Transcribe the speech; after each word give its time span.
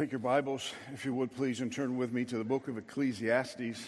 Take 0.00 0.12
your 0.12 0.18
Bibles, 0.18 0.72
if 0.94 1.04
you 1.04 1.12
would 1.12 1.36
please, 1.36 1.60
and 1.60 1.70
turn 1.70 1.98
with 1.98 2.10
me 2.10 2.24
to 2.24 2.38
the 2.38 2.44
book 2.44 2.68
of 2.68 2.78
Ecclesiastes, 2.78 3.86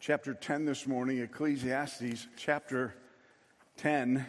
chapter 0.00 0.34
10 0.34 0.64
this 0.64 0.84
morning. 0.84 1.20
Ecclesiastes, 1.20 2.26
chapter 2.36 2.92
10, 3.76 4.26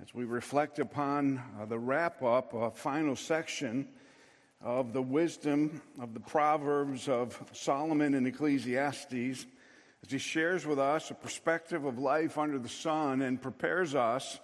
as 0.00 0.14
we 0.14 0.24
reflect 0.24 0.78
upon 0.78 1.42
uh, 1.60 1.64
the 1.64 1.76
wrap 1.76 2.22
up, 2.22 2.54
a 2.54 2.70
final 2.70 3.16
section 3.16 3.88
of 4.60 4.92
the 4.92 5.02
wisdom 5.02 5.82
of 6.00 6.14
the 6.14 6.20
Proverbs 6.20 7.08
of 7.08 7.36
Solomon 7.52 8.14
in 8.14 8.24
Ecclesiastes, 8.24 9.46
as 10.04 10.08
he 10.08 10.18
shares 10.18 10.64
with 10.64 10.78
us 10.78 11.10
a 11.10 11.14
perspective 11.14 11.84
of 11.84 11.98
life 11.98 12.38
under 12.38 12.60
the 12.60 12.68
sun 12.68 13.22
and 13.22 13.42
prepares 13.42 13.96
us 13.96 14.38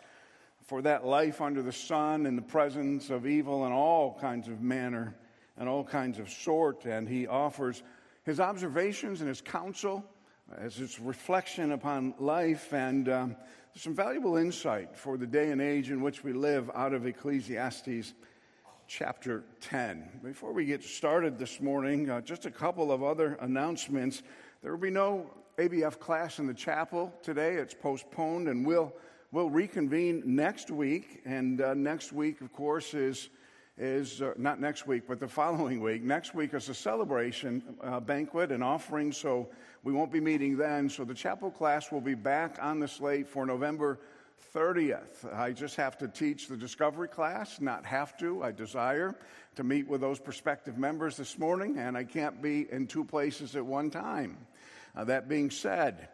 for 0.64 0.82
that 0.82 1.06
life 1.06 1.40
under 1.40 1.62
the 1.62 1.70
sun 1.70 2.26
in 2.26 2.34
the 2.34 2.42
presence 2.42 3.10
of 3.10 3.28
evil 3.28 3.64
in 3.64 3.70
all 3.70 4.18
kinds 4.20 4.48
of 4.48 4.60
manner 4.60 5.14
and 5.58 5.68
all 5.68 5.84
kinds 5.84 6.18
of 6.18 6.30
sort. 6.30 6.86
And 6.86 7.08
he 7.08 7.26
offers 7.26 7.82
his 8.24 8.40
observations 8.40 9.20
and 9.20 9.28
his 9.28 9.40
counsel 9.40 10.04
as 10.56 10.76
his 10.76 10.98
reflection 10.98 11.72
upon 11.72 12.14
life 12.18 12.72
and 12.72 13.08
um, 13.08 13.36
some 13.74 13.94
valuable 13.94 14.36
insight 14.36 14.96
for 14.96 15.16
the 15.16 15.26
day 15.26 15.50
and 15.50 15.60
age 15.60 15.90
in 15.90 16.00
which 16.00 16.24
we 16.24 16.32
live 16.32 16.70
out 16.74 16.92
of 16.92 17.06
Ecclesiastes 17.06 18.14
chapter 18.88 19.44
10. 19.60 20.20
Before 20.24 20.52
we 20.52 20.64
get 20.64 20.82
started 20.82 21.38
this 21.38 21.60
morning, 21.60 22.08
uh, 22.08 22.22
just 22.22 22.46
a 22.46 22.50
couple 22.50 22.90
of 22.90 23.02
other 23.02 23.36
announcements. 23.40 24.22
There 24.62 24.72
will 24.72 24.80
be 24.80 24.90
no 24.90 25.30
ABF 25.58 26.00
class 26.00 26.38
in 26.38 26.46
the 26.46 26.54
chapel 26.54 27.12
today. 27.22 27.54
It's 27.54 27.74
postponed, 27.74 28.48
and 28.48 28.66
we'll, 28.66 28.92
we'll 29.30 29.50
reconvene 29.50 30.22
next 30.24 30.70
week. 30.70 31.20
And 31.26 31.60
uh, 31.60 31.74
next 31.74 32.12
week, 32.12 32.40
of 32.40 32.52
course, 32.52 32.94
is 32.94 33.28
is 33.78 34.20
uh, 34.20 34.32
not 34.36 34.60
next 34.60 34.86
week, 34.86 35.04
but 35.06 35.20
the 35.20 35.28
following 35.28 35.80
week. 35.80 36.02
Next 36.02 36.34
week 36.34 36.52
is 36.54 36.68
a 36.68 36.74
celebration 36.74 37.62
uh, 37.82 38.00
banquet 38.00 38.50
and 38.50 38.62
offering, 38.62 39.12
so 39.12 39.48
we 39.84 39.92
won't 39.92 40.10
be 40.10 40.20
meeting 40.20 40.56
then. 40.56 40.88
So 40.88 41.04
the 41.04 41.14
chapel 41.14 41.50
class 41.50 41.92
will 41.92 42.00
be 42.00 42.14
back 42.14 42.58
on 42.60 42.80
the 42.80 42.88
slate 42.88 43.28
for 43.28 43.46
November 43.46 44.00
30th. 44.54 45.32
I 45.32 45.52
just 45.52 45.76
have 45.76 45.96
to 45.98 46.08
teach 46.08 46.48
the 46.48 46.56
discovery 46.56 47.08
class, 47.08 47.60
not 47.60 47.86
have 47.86 48.16
to. 48.18 48.42
I 48.42 48.50
desire 48.50 49.14
to 49.56 49.62
meet 49.62 49.86
with 49.86 50.00
those 50.00 50.18
prospective 50.18 50.76
members 50.76 51.16
this 51.16 51.38
morning, 51.38 51.78
and 51.78 51.96
I 51.96 52.04
can't 52.04 52.42
be 52.42 52.66
in 52.70 52.86
two 52.86 53.04
places 53.04 53.54
at 53.54 53.64
one 53.64 53.90
time. 53.90 54.36
Uh, 54.96 55.04
that 55.04 55.28
being 55.28 55.50
said, 55.50 56.08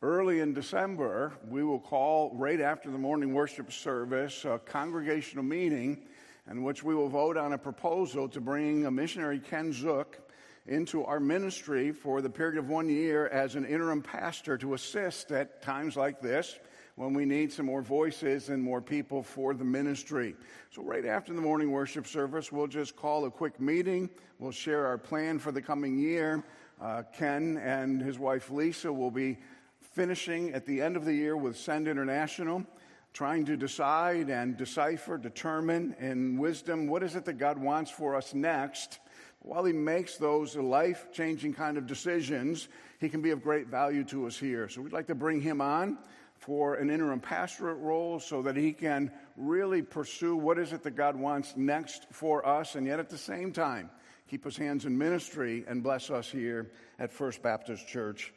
Early 0.00 0.38
in 0.38 0.54
December, 0.54 1.32
we 1.48 1.64
will 1.64 1.80
call 1.80 2.30
right 2.36 2.60
after 2.60 2.88
the 2.88 2.98
morning 2.98 3.34
worship 3.34 3.72
service 3.72 4.44
a 4.44 4.60
congregational 4.64 5.42
meeting 5.42 6.06
in 6.50 6.62
which 6.62 6.82
we 6.82 6.94
will 6.94 7.08
vote 7.08 7.36
on 7.36 7.52
a 7.52 7.58
proposal 7.58 8.28
to 8.28 8.40
bring 8.40 8.86
a 8.86 8.90
missionary 8.90 9.38
Ken 9.38 9.72
Zook 9.72 10.18
into 10.66 11.04
our 11.04 11.20
ministry 11.20 11.92
for 11.92 12.20
the 12.20 12.30
period 12.30 12.58
of 12.58 12.68
one 12.68 12.88
year 12.88 13.28
as 13.28 13.54
an 13.54 13.64
interim 13.64 14.02
pastor 14.02 14.56
to 14.58 14.74
assist 14.74 15.32
at 15.32 15.62
times 15.62 15.96
like 15.96 16.20
this 16.20 16.58
when 16.96 17.14
we 17.14 17.24
need 17.24 17.52
some 17.52 17.66
more 17.66 17.80
voices 17.80 18.48
and 18.48 18.62
more 18.62 18.82
people 18.82 19.22
for 19.22 19.54
the 19.54 19.64
ministry. 19.64 20.34
So, 20.70 20.82
right 20.82 21.06
after 21.06 21.32
the 21.32 21.40
morning 21.40 21.70
worship 21.70 22.06
service, 22.06 22.50
we'll 22.50 22.66
just 22.66 22.96
call 22.96 23.24
a 23.24 23.30
quick 23.30 23.60
meeting. 23.60 24.10
We'll 24.38 24.52
share 24.52 24.86
our 24.86 24.98
plan 24.98 25.38
for 25.38 25.52
the 25.52 25.62
coming 25.62 25.98
year. 25.98 26.44
Uh, 26.80 27.02
Ken 27.16 27.56
and 27.58 28.02
his 28.02 28.18
wife 28.18 28.50
Lisa 28.50 28.92
will 28.92 29.10
be 29.10 29.38
finishing 29.80 30.52
at 30.52 30.66
the 30.66 30.80
end 30.80 30.96
of 30.96 31.04
the 31.04 31.14
year 31.14 31.36
with 31.36 31.56
Send 31.56 31.88
International 31.88 32.64
trying 33.12 33.44
to 33.46 33.56
decide 33.56 34.28
and 34.28 34.56
decipher, 34.56 35.18
determine 35.18 35.94
in 36.00 36.38
wisdom 36.38 36.86
what 36.86 37.02
is 37.02 37.16
it 37.16 37.24
that 37.24 37.38
God 37.38 37.58
wants 37.58 37.90
for 37.90 38.14
us 38.14 38.34
next. 38.34 39.00
While 39.40 39.64
He 39.64 39.72
makes 39.72 40.16
those 40.16 40.56
life 40.56 41.08
changing 41.12 41.54
kind 41.54 41.78
of 41.78 41.86
decisions, 41.86 42.68
He 43.00 43.08
can 43.08 43.22
be 43.22 43.30
of 43.30 43.42
great 43.42 43.68
value 43.68 44.04
to 44.04 44.26
us 44.26 44.36
here. 44.36 44.68
So 44.68 44.80
we'd 44.80 44.92
like 44.92 45.06
to 45.08 45.14
bring 45.14 45.40
Him 45.40 45.60
on 45.60 45.98
for 46.36 46.74
an 46.76 46.90
interim 46.90 47.20
pastorate 47.20 47.78
role 47.78 48.20
so 48.20 48.42
that 48.42 48.56
He 48.56 48.72
can 48.72 49.10
really 49.36 49.82
pursue 49.82 50.36
what 50.36 50.58
is 50.58 50.72
it 50.72 50.82
that 50.84 50.96
God 50.96 51.16
wants 51.16 51.56
next 51.56 52.06
for 52.12 52.46
us, 52.46 52.74
and 52.74 52.86
yet 52.86 53.00
at 53.00 53.10
the 53.10 53.18
same 53.18 53.52
time, 53.52 53.90
keep 54.28 54.44
His 54.44 54.56
hands 54.56 54.84
in 54.84 54.96
ministry 54.96 55.64
and 55.66 55.82
bless 55.82 56.10
us 56.10 56.30
here 56.30 56.70
at 56.98 57.12
First 57.12 57.42
Baptist 57.42 57.88
Church 57.88 58.32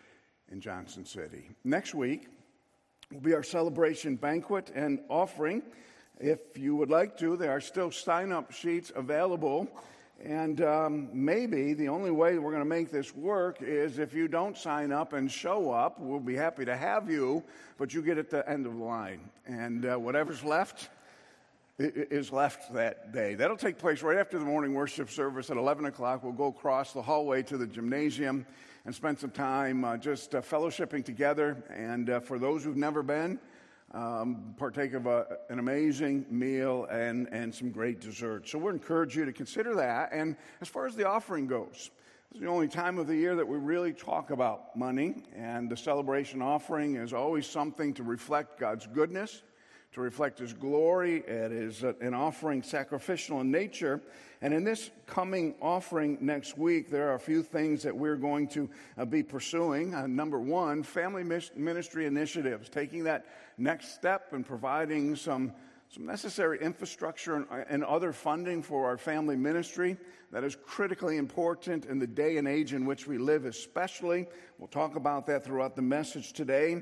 in 0.51 0.61
Johnson 0.61 1.05
City. 1.05 1.49
Next 1.63 1.93
week, 1.93 2.27
will 3.11 3.19
be 3.19 3.33
our 3.33 3.43
celebration 3.43 4.15
banquet 4.15 4.71
and 4.73 4.99
offering. 5.09 5.63
If 6.19 6.57
you 6.57 6.75
would 6.75 6.89
like 6.89 7.17
to, 7.17 7.35
there 7.35 7.51
are 7.51 7.61
still 7.61 7.91
sign 7.91 8.31
up 8.31 8.51
sheets 8.51 8.91
available. 8.95 9.67
And 10.23 10.61
um, 10.61 11.09
maybe 11.13 11.73
the 11.73 11.87
only 11.87 12.11
way 12.11 12.37
we're 12.37 12.51
going 12.51 12.61
to 12.61 12.69
make 12.69 12.91
this 12.91 13.15
work 13.15 13.57
is 13.61 13.97
if 13.97 14.13
you 14.13 14.27
don't 14.27 14.55
sign 14.55 14.91
up 14.91 15.13
and 15.13 15.31
show 15.31 15.71
up, 15.71 15.99
we'll 15.99 16.19
be 16.19 16.35
happy 16.35 16.63
to 16.65 16.77
have 16.77 17.09
you, 17.09 17.43
but 17.79 17.93
you 17.93 18.03
get 18.03 18.19
at 18.19 18.29
the 18.29 18.47
end 18.47 18.67
of 18.67 18.77
the 18.77 18.83
line. 18.83 19.31
And 19.47 19.85
uh, 19.85 19.97
whatever's 19.97 20.43
left 20.43 20.89
is 21.79 22.31
left 22.31 22.71
that 22.75 23.11
day. 23.11 23.33
That'll 23.33 23.57
take 23.57 23.79
place 23.79 24.03
right 24.03 24.17
after 24.17 24.37
the 24.37 24.45
morning 24.45 24.75
worship 24.75 25.09
service 25.09 25.49
at 25.49 25.57
11 25.57 25.85
o'clock. 25.85 26.23
We'll 26.23 26.33
go 26.33 26.47
across 26.47 26.93
the 26.93 27.01
hallway 27.01 27.41
to 27.43 27.57
the 27.57 27.65
gymnasium 27.65 28.45
and 28.85 28.93
spend 28.93 29.19
some 29.19 29.31
time 29.31 29.83
uh, 29.83 29.97
just 29.97 30.35
uh, 30.35 30.41
fellowshipping 30.41 31.05
together. 31.05 31.63
And 31.69 32.09
uh, 32.09 32.19
for 32.19 32.39
those 32.39 32.63
who've 32.63 32.77
never 32.77 33.03
been, 33.03 33.39
um, 33.93 34.55
partake 34.57 34.93
of 34.93 35.05
a, 35.05 35.37
an 35.49 35.59
amazing 35.59 36.25
meal 36.29 36.85
and, 36.85 37.27
and 37.31 37.53
some 37.53 37.71
great 37.71 37.99
dessert. 37.99 38.47
So 38.47 38.57
we 38.57 38.71
encourage 38.71 39.15
you 39.15 39.25
to 39.25 39.33
consider 39.33 39.75
that. 39.75 40.09
And 40.13 40.35
as 40.61 40.67
far 40.67 40.87
as 40.87 40.95
the 40.95 41.07
offering 41.07 41.47
goes, 41.47 41.91
is 42.33 42.39
the 42.39 42.47
only 42.47 42.69
time 42.69 42.97
of 42.97 43.07
the 43.07 43.15
year 43.15 43.35
that 43.35 43.47
we 43.47 43.57
really 43.57 43.91
talk 43.91 44.31
about 44.31 44.75
money. 44.77 45.23
And 45.35 45.69
the 45.69 45.75
celebration 45.75 46.41
offering 46.41 46.95
is 46.95 47.13
always 47.13 47.45
something 47.45 47.93
to 47.95 48.03
reflect 48.03 48.59
God's 48.59 48.87
goodness 48.87 49.43
to 49.93 50.01
reflect 50.01 50.39
His 50.39 50.53
glory. 50.53 51.17
It 51.17 51.51
is 51.51 51.83
an 51.83 52.13
offering 52.13 52.63
sacrificial 52.63 53.41
in 53.41 53.51
nature. 53.51 54.01
And 54.41 54.53
in 54.53 54.63
this 54.63 54.89
coming 55.05 55.53
offering 55.61 56.17
next 56.21 56.57
week, 56.57 56.89
there 56.89 57.09
are 57.09 57.15
a 57.15 57.19
few 57.19 57.43
things 57.43 57.83
that 57.83 57.95
we're 57.95 58.15
going 58.15 58.47
to 58.49 58.69
uh, 58.97 59.05
be 59.05 59.21
pursuing. 59.21 59.93
Uh, 59.93 60.07
number 60.07 60.39
one, 60.39 60.81
family 60.81 61.23
ministry 61.23 62.05
initiatives, 62.05 62.69
taking 62.69 63.03
that 63.03 63.25
next 63.57 63.93
step 63.93 64.33
and 64.33 64.45
providing 64.45 65.15
some, 65.15 65.51
some 65.89 66.05
necessary 66.05 66.59
infrastructure 66.61 67.35
and, 67.35 67.45
and 67.69 67.83
other 67.83 68.13
funding 68.13 68.63
for 68.63 68.85
our 68.85 68.97
family 68.97 69.35
ministry. 69.35 69.97
That 70.31 70.45
is 70.45 70.55
critically 70.55 71.17
important 71.17 71.85
in 71.85 71.99
the 71.99 72.07
day 72.07 72.37
and 72.37 72.47
age 72.47 72.73
in 72.73 72.85
which 72.85 73.05
we 73.05 73.17
live, 73.17 73.43
especially. 73.43 74.27
We'll 74.57 74.69
talk 74.69 74.95
about 74.95 75.27
that 75.27 75.43
throughout 75.43 75.75
the 75.75 75.81
message 75.81 76.31
today. 76.31 76.81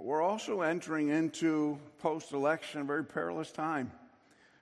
We're 0.00 0.22
also 0.22 0.60
entering 0.60 1.08
into 1.08 1.76
post 1.98 2.32
election 2.32 2.80
a 2.80 2.84
very 2.84 3.04
perilous 3.04 3.50
time. 3.50 3.90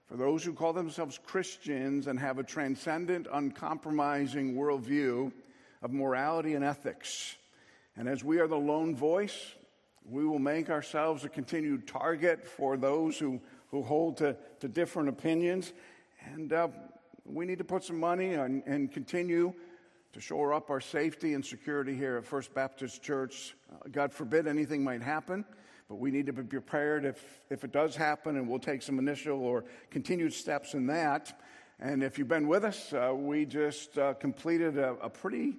For 0.08 0.16
those 0.16 0.42
who 0.42 0.54
call 0.54 0.72
themselves 0.72 1.20
Christians 1.22 2.06
and 2.06 2.18
have 2.18 2.38
a 2.38 2.42
transcendent, 2.42 3.26
uncompromising 3.30 4.54
worldview 4.54 5.30
of 5.82 5.92
morality 5.92 6.54
and 6.54 6.64
ethics. 6.64 7.36
And 7.98 8.08
as 8.08 8.24
we 8.24 8.38
are 8.38 8.46
the 8.46 8.56
lone 8.56 8.96
voice, 8.96 9.54
we 10.08 10.24
will 10.24 10.38
make 10.38 10.70
ourselves 10.70 11.22
a 11.24 11.28
continued 11.28 11.86
target 11.86 12.46
for 12.46 12.78
those 12.78 13.18
who, 13.18 13.38
who 13.70 13.82
hold 13.82 14.16
to, 14.16 14.38
to 14.60 14.68
different 14.68 15.10
opinions. 15.10 15.74
And 16.32 16.50
uh, 16.50 16.68
we 17.26 17.44
need 17.44 17.58
to 17.58 17.64
put 17.64 17.84
some 17.84 18.00
money 18.00 18.32
and, 18.34 18.62
and 18.64 18.90
continue 18.90 19.52
to 20.16 20.22
shore 20.22 20.54
up 20.54 20.70
our 20.70 20.80
safety 20.80 21.34
and 21.34 21.44
security 21.44 21.94
here 21.94 22.16
at 22.16 22.24
First 22.24 22.54
Baptist 22.54 23.02
Church. 23.02 23.54
Uh, 23.70 23.86
God 23.92 24.10
forbid 24.10 24.46
anything 24.46 24.82
might 24.82 25.02
happen, 25.02 25.44
but 25.90 25.96
we 25.96 26.10
need 26.10 26.24
to 26.24 26.32
be 26.32 26.42
prepared 26.42 27.04
if, 27.04 27.22
if 27.50 27.64
it 27.64 27.70
does 27.70 27.94
happen, 27.94 28.38
and 28.38 28.48
we'll 28.48 28.58
take 28.58 28.80
some 28.80 28.98
initial 28.98 29.38
or 29.38 29.66
continued 29.90 30.32
steps 30.32 30.72
in 30.72 30.86
that. 30.86 31.38
And 31.78 32.02
if 32.02 32.16
you've 32.16 32.28
been 32.28 32.48
with 32.48 32.64
us, 32.64 32.94
uh, 32.94 33.12
we 33.14 33.44
just 33.44 33.98
uh, 33.98 34.14
completed 34.14 34.78
a, 34.78 34.92
a 35.02 35.10
pretty 35.10 35.58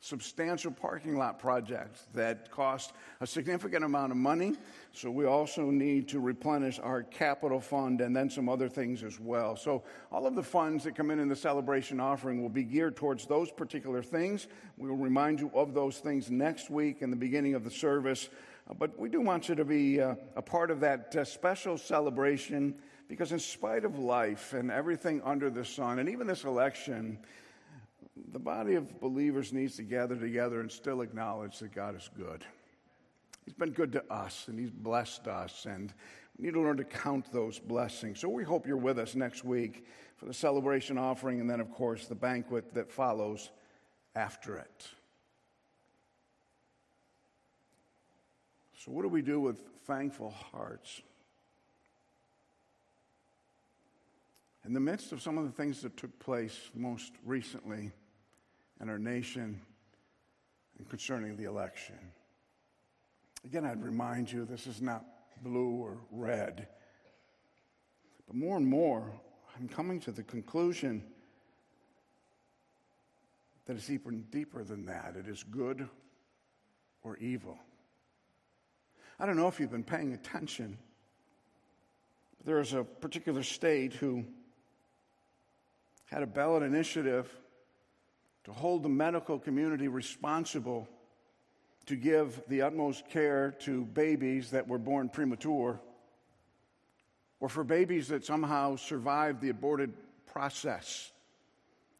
substantial 0.00 0.70
parking 0.70 1.18
lot 1.18 1.38
project 1.38 2.12
that 2.14 2.50
cost 2.50 2.94
a 3.20 3.26
significant 3.26 3.84
amount 3.84 4.10
of 4.10 4.16
money. 4.16 4.54
So 4.92 5.10
we 5.10 5.26
also 5.26 5.70
need 5.70 6.08
to 6.08 6.20
replenish 6.20 6.78
our 6.78 7.02
capital 7.02 7.60
fund 7.60 8.00
and 8.00 8.16
then 8.16 8.30
some 8.30 8.48
other 8.48 8.68
things 8.68 9.02
as 9.02 9.20
well. 9.20 9.56
So 9.56 9.84
all 10.10 10.26
of 10.26 10.34
the 10.34 10.42
funds 10.42 10.84
that 10.84 10.96
come 10.96 11.10
in 11.10 11.20
in 11.20 11.28
the 11.28 11.36
celebration 11.36 12.00
offering 12.00 12.40
will 12.40 12.48
be 12.48 12.64
geared 12.64 12.96
towards 12.96 13.26
those 13.26 13.52
particular 13.52 14.02
things. 14.02 14.48
We 14.78 14.88
will 14.88 14.96
remind 14.96 15.38
you 15.38 15.50
of 15.54 15.74
those 15.74 15.98
things 15.98 16.30
next 16.30 16.70
week 16.70 17.02
in 17.02 17.10
the 17.10 17.16
beginning 17.16 17.54
of 17.54 17.62
the 17.62 17.70
service. 17.70 18.30
Uh, 18.68 18.74
but 18.74 18.98
we 18.98 19.10
do 19.10 19.20
want 19.20 19.50
you 19.50 19.54
to 19.54 19.66
be 19.66 20.00
uh, 20.00 20.14
a 20.34 20.42
part 20.42 20.70
of 20.70 20.80
that 20.80 21.14
uh, 21.14 21.24
special 21.24 21.76
celebration 21.76 22.74
because, 23.06 23.32
in 23.32 23.40
spite 23.40 23.84
of 23.84 23.98
life 23.98 24.52
and 24.52 24.70
everything 24.70 25.20
under 25.24 25.50
the 25.50 25.64
sun, 25.64 25.98
and 25.98 26.08
even 26.08 26.28
this 26.28 26.44
election, 26.44 27.18
the 28.32 28.38
body 28.38 28.74
of 28.74 29.00
believers 29.00 29.52
needs 29.52 29.76
to 29.76 29.82
gather 29.82 30.16
together 30.16 30.60
and 30.60 30.70
still 30.70 31.00
acknowledge 31.00 31.58
that 31.58 31.74
God 31.74 31.96
is 31.96 32.10
good. 32.16 32.44
He's 33.44 33.54
been 33.54 33.70
good 33.70 33.92
to 33.92 34.12
us 34.12 34.46
and 34.48 34.58
He's 34.58 34.70
blessed 34.70 35.26
us, 35.26 35.66
and 35.66 35.92
we 36.38 36.46
need 36.46 36.54
to 36.54 36.60
learn 36.60 36.76
to 36.76 36.84
count 36.84 37.32
those 37.32 37.58
blessings. 37.58 38.20
So 38.20 38.28
we 38.28 38.44
hope 38.44 38.66
you're 38.66 38.76
with 38.76 38.98
us 38.98 39.14
next 39.14 39.44
week 39.44 39.86
for 40.16 40.26
the 40.26 40.34
celebration 40.34 40.98
offering 40.98 41.40
and 41.40 41.48
then, 41.48 41.60
of 41.60 41.72
course, 41.72 42.06
the 42.06 42.14
banquet 42.14 42.74
that 42.74 42.90
follows 42.90 43.50
after 44.14 44.56
it. 44.56 44.88
So, 48.76 48.92
what 48.92 49.02
do 49.02 49.08
we 49.08 49.22
do 49.22 49.40
with 49.40 49.60
thankful 49.86 50.30
hearts? 50.30 51.02
In 54.64 54.74
the 54.74 54.80
midst 54.80 55.12
of 55.12 55.22
some 55.22 55.38
of 55.38 55.44
the 55.44 55.50
things 55.50 55.80
that 55.82 55.96
took 55.96 56.18
place 56.18 56.70
most 56.74 57.12
recently 57.24 57.92
in 58.80 58.88
our 58.88 58.98
nation 58.98 59.60
and 60.78 60.88
concerning 60.88 61.36
the 61.36 61.44
election, 61.44 61.98
again, 63.44 63.64
I'd 63.64 63.82
remind 63.82 64.30
you 64.30 64.44
this 64.44 64.66
is 64.66 64.80
not 64.80 65.04
blue 65.42 65.76
or 65.82 65.98
red. 66.10 66.66
But 68.26 68.36
more 68.36 68.56
and 68.56 68.66
more, 68.66 69.12
I'm 69.58 69.68
coming 69.68 70.00
to 70.00 70.12
the 70.12 70.22
conclusion 70.22 71.02
that 73.66 73.76
it's 73.76 73.90
even 73.90 74.22
deeper 74.30 74.64
than 74.64 74.86
that. 74.86 75.14
It 75.16 75.28
is 75.28 75.42
good 75.42 75.88
or 77.02 77.16
evil. 77.18 77.58
I 79.18 79.26
don't 79.26 79.36
know 79.36 79.48
if 79.48 79.60
you've 79.60 79.70
been 79.70 79.84
paying 79.84 80.12
attention. 80.12 80.78
But 82.38 82.46
there 82.46 82.60
is 82.60 82.72
a 82.72 82.82
particular 82.82 83.42
state 83.42 83.92
who 83.92 84.24
had 86.06 86.22
a 86.22 86.26
ballot 86.26 86.62
initiative 86.62 87.30
to 88.44 88.52
hold 88.52 88.82
the 88.82 88.88
medical 88.88 89.38
community 89.38 89.88
responsible 89.88 90.88
to 91.86 91.96
give 91.96 92.42
the 92.48 92.62
utmost 92.62 93.08
care 93.08 93.52
to 93.60 93.84
babies 93.84 94.50
that 94.50 94.66
were 94.68 94.78
born 94.78 95.08
premature 95.08 95.80
or 97.40 97.48
for 97.48 97.64
babies 97.64 98.08
that 98.08 98.24
somehow 98.24 98.76
survived 98.76 99.40
the 99.40 99.48
aborted 99.48 99.92
process. 100.26 101.10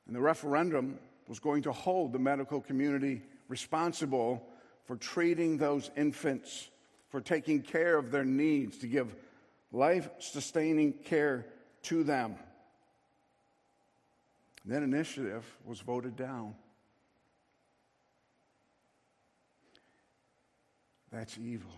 And 0.07 0.15
the 0.15 0.21
referendum 0.21 0.99
was 1.29 1.41
going 1.41 1.63
to 1.63 1.73
hold 1.73 2.13
the 2.13 2.19
medical 2.19 2.61
community 2.61 3.23
responsible 3.49 4.47
for 4.85 4.97
treating 4.97 5.57
those 5.57 5.91
infants, 5.97 6.69
for 7.09 7.21
taking 7.21 7.63
care 7.63 7.97
of 7.97 8.11
their 8.11 8.25
needs, 8.25 8.79
to 8.79 8.87
give 8.87 9.15
life 9.73 10.09
sustaining 10.19 10.93
care 10.93 11.47
to 11.83 12.05
them. 12.05 12.35
That 14.67 14.83
initiative 14.83 15.45
was 15.65 15.81
voted 15.81 16.17
down. 16.17 16.55
That's 21.11 21.39
evil. 21.39 21.73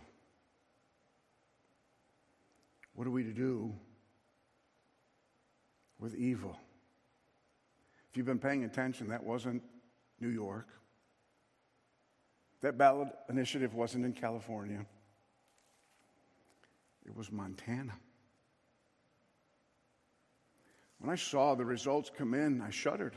What 2.94 3.06
are 3.06 3.10
we 3.10 3.22
to 3.22 3.32
do 3.32 3.72
with 5.98 6.14
evil? 6.14 6.56
If 8.10 8.16
you've 8.16 8.26
been 8.26 8.38
paying 8.38 8.64
attention, 8.64 9.08
that 9.08 9.24
wasn't 9.24 9.62
New 10.20 10.28
York. 10.28 10.68
That 12.60 12.76
ballot 12.76 13.08
initiative 13.30 13.74
wasn't 13.74 14.04
in 14.04 14.12
California. 14.12 14.84
It 17.06 17.16
was 17.16 17.32
Montana. 17.32 17.94
When 21.02 21.10
I 21.10 21.16
saw 21.16 21.56
the 21.56 21.64
results 21.64 22.12
come 22.16 22.32
in, 22.32 22.60
I 22.60 22.70
shuddered 22.70 23.16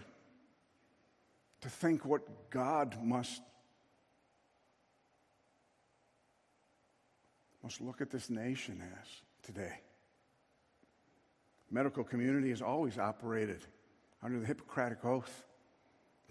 to 1.61 1.69
think 1.69 2.03
what 2.03 2.49
God 2.49 2.97
must 3.03 3.43
must 7.61 7.81
look 7.81 8.01
at 8.01 8.09
this 8.09 8.31
nation 8.31 8.81
as 9.01 9.07
today. 9.43 9.81
Medical 11.69 12.03
community 12.03 12.49
has 12.49 12.63
always 12.63 12.97
operated 12.97 13.63
under 14.23 14.39
the 14.39 14.47
Hippocratic 14.47 15.05
Oath 15.05 15.45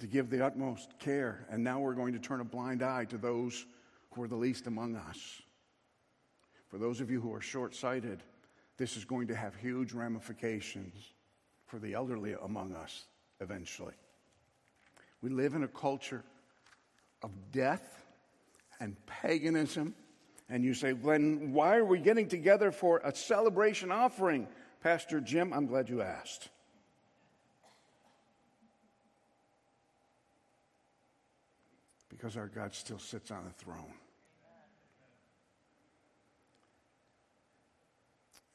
to 0.00 0.08
give 0.08 0.30
the 0.30 0.44
utmost 0.44 0.98
care, 0.98 1.46
and 1.50 1.62
now 1.62 1.78
we're 1.78 1.94
going 1.94 2.14
to 2.14 2.18
turn 2.18 2.40
a 2.40 2.44
blind 2.44 2.82
eye 2.82 3.04
to 3.04 3.16
those 3.16 3.64
who 4.10 4.24
are 4.24 4.28
the 4.28 4.34
least 4.34 4.66
among 4.66 4.96
us. 4.96 5.40
For 6.66 6.78
those 6.78 7.00
of 7.00 7.12
you 7.12 7.20
who 7.20 7.32
are 7.32 7.40
short 7.40 7.76
sighted, 7.76 8.24
this 8.76 8.96
is 8.96 9.04
going 9.04 9.28
to 9.28 9.36
have 9.36 9.54
huge 9.54 9.92
ramifications 9.92 11.14
for 11.74 11.80
the 11.80 11.94
elderly 11.94 12.36
among 12.40 12.72
us 12.72 13.04
eventually. 13.40 13.94
We 15.22 15.30
live 15.30 15.54
in 15.54 15.64
a 15.64 15.68
culture 15.68 16.22
of 17.20 17.32
death 17.50 18.00
and 18.78 18.94
paganism 19.06 19.96
and 20.48 20.62
you 20.62 20.72
say, 20.72 20.92
then 20.92 21.52
why 21.52 21.78
are 21.78 21.84
we 21.84 21.98
getting 21.98 22.28
together 22.28 22.70
for 22.70 23.00
a 23.02 23.12
celebration 23.12 23.90
offering? 23.90 24.46
Pastor 24.84 25.20
Jim, 25.20 25.52
I'm 25.52 25.66
glad 25.66 25.88
you 25.88 26.00
asked. 26.00 26.48
Because 32.08 32.36
our 32.36 32.46
God 32.46 32.72
still 32.72 33.00
sits 33.00 33.32
on 33.32 33.46
the 33.46 33.64
throne. 33.64 33.94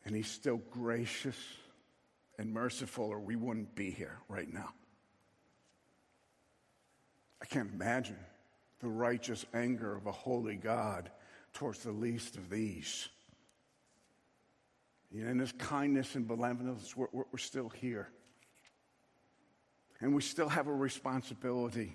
And 0.06 0.16
he's 0.16 0.32
still 0.32 0.62
gracious 0.72 1.36
and 2.40 2.54
merciful, 2.54 3.04
or 3.04 3.20
we 3.20 3.36
wouldn't 3.36 3.76
be 3.76 3.92
here 3.92 4.18
right 4.30 4.52
now. 4.52 4.70
I 7.42 7.46
can't 7.46 7.70
imagine 7.74 8.18
the 8.80 8.88
righteous 8.88 9.46
anger 9.54 9.94
of 9.94 10.08
a 10.08 10.12
holy 10.12 10.56
God 10.56 11.12
towards 11.54 11.80
the 11.80 11.92
least 11.92 12.38
of 12.38 12.50
these. 12.50 13.10
In 15.12 15.38
His 15.38 15.52
kindness 15.52 16.16
and 16.16 16.26
benevolence, 16.26 16.96
we're, 16.96 17.08
we're 17.12 17.38
still 17.38 17.68
here. 17.68 18.08
And 20.00 20.16
we 20.16 20.22
still 20.22 20.48
have 20.48 20.68
a 20.68 20.74
responsibility. 20.74 21.94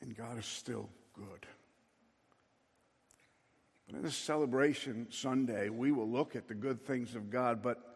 And 0.00 0.16
God 0.16 0.38
is 0.38 0.46
still 0.46 0.88
good. 1.12 1.46
But 3.86 3.96
in 3.96 4.02
this 4.02 4.16
celebration 4.16 5.06
Sunday, 5.10 5.68
we 5.68 5.92
will 5.92 6.08
look 6.08 6.36
at 6.36 6.48
the 6.48 6.54
good 6.54 6.84
things 6.84 7.14
of 7.14 7.30
God, 7.30 7.62
but 7.62 7.90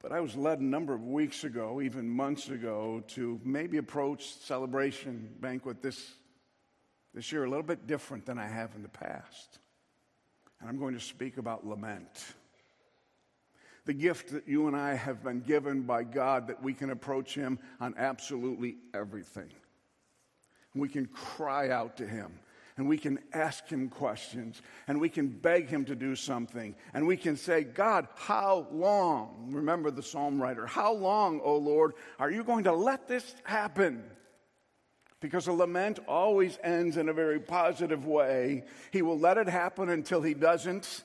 but 0.00 0.12
I 0.12 0.20
was 0.20 0.36
led 0.36 0.60
a 0.60 0.64
number 0.64 0.94
of 0.94 1.02
weeks 1.02 1.42
ago, 1.42 1.80
even 1.80 2.08
months 2.08 2.50
ago, 2.50 3.02
to 3.08 3.40
maybe 3.44 3.78
approach 3.78 4.26
celebration 4.26 5.28
banquet 5.40 5.82
this 5.82 6.12
this 7.14 7.32
year 7.32 7.44
a 7.44 7.48
little 7.48 7.64
bit 7.64 7.86
different 7.86 8.24
than 8.26 8.38
I 8.38 8.46
have 8.46 8.74
in 8.76 8.82
the 8.82 8.88
past. 8.88 9.58
And 10.60 10.68
I'm 10.68 10.78
going 10.78 10.94
to 10.94 11.00
speak 11.00 11.36
about 11.36 11.66
lament. 11.66 12.34
The 13.86 13.94
gift 13.94 14.32
that 14.32 14.46
you 14.46 14.66
and 14.66 14.76
I 14.76 14.94
have 14.94 15.24
been 15.24 15.40
given 15.40 15.82
by 15.82 16.04
God 16.04 16.48
that 16.48 16.62
we 16.62 16.74
can 16.74 16.90
approach 16.90 17.34
Him 17.34 17.58
on 17.80 17.94
absolutely 17.96 18.76
everything. 18.92 19.50
We 20.74 20.88
can 20.88 21.06
cry 21.06 21.70
out 21.70 21.96
to 21.96 22.06
Him 22.06 22.38
and 22.78 22.88
we 22.88 22.96
can 22.96 23.18
ask 23.34 23.68
Him 23.68 23.90
questions 23.90 24.62
and 24.86 24.98
we 24.98 25.10
can 25.10 25.28
beg 25.28 25.68
Him 25.68 25.84
to 25.84 25.94
do 25.94 26.16
something 26.16 26.74
and 26.94 27.06
we 27.06 27.18
can 27.18 27.36
say, 27.36 27.64
God, 27.64 28.08
how 28.14 28.68
long? 28.72 29.48
Remember 29.50 29.90
the 29.90 30.02
psalm 30.02 30.40
writer, 30.40 30.64
how 30.64 30.94
long, 30.94 31.40
O 31.44 31.56
Lord, 31.56 31.92
are 32.18 32.30
you 32.30 32.42
going 32.42 32.64
to 32.64 32.72
let 32.72 33.06
this 33.06 33.34
happen? 33.44 34.02
because 35.20 35.48
a 35.48 35.52
lament 35.52 35.98
always 36.06 36.58
ends 36.62 36.96
in 36.96 37.08
a 37.08 37.12
very 37.12 37.40
positive 37.40 38.06
way. 38.06 38.64
He 38.92 39.02
will 39.02 39.18
let 39.18 39.36
it 39.36 39.48
happen 39.48 39.88
until 39.88 40.22
he 40.22 40.34
doesn't, 40.34 41.02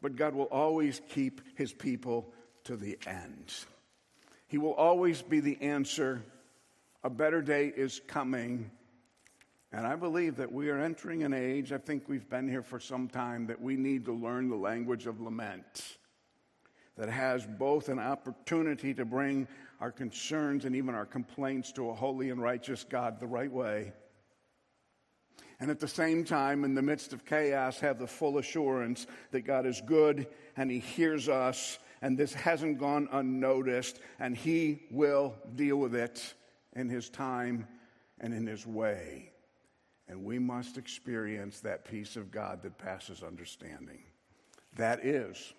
but 0.00 0.16
God 0.16 0.34
will 0.34 0.44
always 0.44 1.00
keep 1.10 1.42
his 1.56 1.72
people 1.72 2.32
to 2.64 2.76
the 2.76 2.98
end. 3.06 3.52
He 4.46 4.58
will 4.58 4.72
always 4.74 5.20
be 5.20 5.40
the 5.40 5.60
answer. 5.60 6.22
A 7.02 7.10
better 7.10 7.42
day 7.42 7.66
is 7.66 8.00
coming. 8.06 8.70
And 9.76 9.88
I 9.88 9.96
believe 9.96 10.36
that 10.36 10.52
we 10.52 10.70
are 10.70 10.78
entering 10.78 11.24
an 11.24 11.32
age, 11.34 11.72
I 11.72 11.78
think 11.78 12.08
we've 12.08 12.30
been 12.30 12.48
here 12.48 12.62
for 12.62 12.78
some 12.78 13.08
time, 13.08 13.48
that 13.48 13.60
we 13.60 13.74
need 13.74 14.04
to 14.04 14.12
learn 14.12 14.48
the 14.48 14.54
language 14.54 15.08
of 15.08 15.20
lament 15.20 15.98
that 16.96 17.08
has 17.08 17.44
both 17.44 17.88
an 17.88 17.98
opportunity 17.98 18.94
to 18.94 19.04
bring 19.04 19.48
our 19.80 19.90
concerns 19.90 20.64
and 20.64 20.76
even 20.76 20.94
our 20.94 21.04
complaints 21.04 21.72
to 21.72 21.90
a 21.90 21.94
holy 21.94 22.30
and 22.30 22.40
righteous 22.40 22.84
God 22.88 23.18
the 23.18 23.26
right 23.26 23.50
way. 23.50 23.92
And 25.58 25.72
at 25.72 25.80
the 25.80 25.88
same 25.88 26.24
time, 26.24 26.62
in 26.62 26.76
the 26.76 26.82
midst 26.82 27.12
of 27.12 27.24
chaos, 27.24 27.80
have 27.80 27.98
the 27.98 28.06
full 28.06 28.38
assurance 28.38 29.08
that 29.32 29.40
God 29.40 29.66
is 29.66 29.82
good 29.84 30.28
and 30.56 30.70
He 30.70 30.78
hears 30.78 31.28
us, 31.28 31.80
and 32.00 32.16
this 32.16 32.32
hasn't 32.32 32.78
gone 32.78 33.08
unnoticed, 33.10 33.98
and 34.20 34.36
He 34.36 34.84
will 34.92 35.34
deal 35.56 35.78
with 35.78 35.96
it 35.96 36.34
in 36.74 36.88
His 36.88 37.10
time 37.10 37.66
and 38.20 38.32
in 38.32 38.46
His 38.46 38.64
way. 38.68 39.32
And 40.08 40.24
we 40.24 40.38
must 40.38 40.76
experience 40.76 41.60
that 41.60 41.84
peace 41.84 42.16
of 42.16 42.30
God 42.30 42.62
that 42.62 42.78
passes 42.78 43.22
understanding. 43.22 44.02
That 44.76 45.04
is 45.04 45.54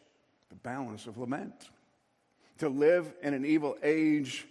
the 0.50 0.56
balance 0.56 1.08
of 1.08 1.18
lament. 1.18 1.70
To 2.60 2.70
live 2.70 3.12
in 3.22 3.34
an 3.34 3.46
evil 3.46 3.76
age, 3.84 4.46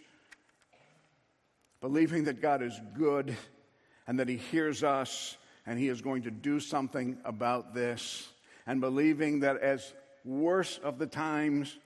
believing 1.81 2.25
that 2.25 2.43
God 2.43 2.63
is 2.63 2.79
good 2.97 3.37
and 4.07 4.19
that 4.19 4.29
He 4.29 4.37
hears 4.37 4.83
us 4.83 5.37
and 5.67 5.79
He 5.79 5.89
is 5.89 6.03
going 6.03 6.23
to 6.23 6.31
do 6.31 6.61
something 6.61 7.19
about 7.25 7.75
this. 7.75 8.29
And 8.67 8.81
believing 8.81 9.41
that 9.41 9.59
as 9.59 9.93
worst 10.25 10.81
of 10.83 10.99
the 10.99 11.07
times, 11.07 11.77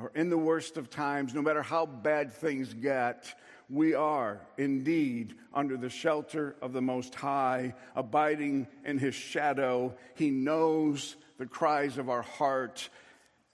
or 0.00 0.10
in 0.14 0.30
the 0.30 0.38
worst 0.38 0.76
of 0.76 0.88
times, 0.88 1.34
no 1.34 1.42
matter 1.42 1.62
how 1.62 1.84
bad 1.84 2.32
things 2.32 2.72
get, 2.72 3.34
we 3.72 3.94
are 3.94 4.38
indeed 4.58 5.34
under 5.54 5.78
the 5.78 5.88
shelter 5.88 6.54
of 6.60 6.74
the 6.74 6.82
Most 6.82 7.14
High, 7.14 7.74
abiding 7.96 8.68
in 8.84 8.98
His 8.98 9.14
shadow. 9.14 9.94
He 10.14 10.30
knows 10.30 11.16
the 11.38 11.46
cries 11.46 11.96
of 11.96 12.10
our 12.10 12.20
heart 12.20 12.90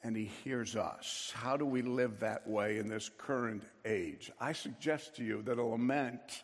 and 0.03 0.17
He 0.17 0.25
hears 0.43 0.75
us. 0.75 1.33
How 1.37 1.57
do 1.57 1.65
we 1.65 1.83
live 1.83 2.19
that 2.21 2.49
way 2.49 2.79
in 2.79 2.89
this 2.89 3.09
current 3.17 3.63
age? 3.85 4.33
I 4.41 4.53
suggest 4.53 5.17
to 5.17 5.25
you 5.25 5.43
that 5.43 5.59
a 5.59 5.63
lament 5.63 6.43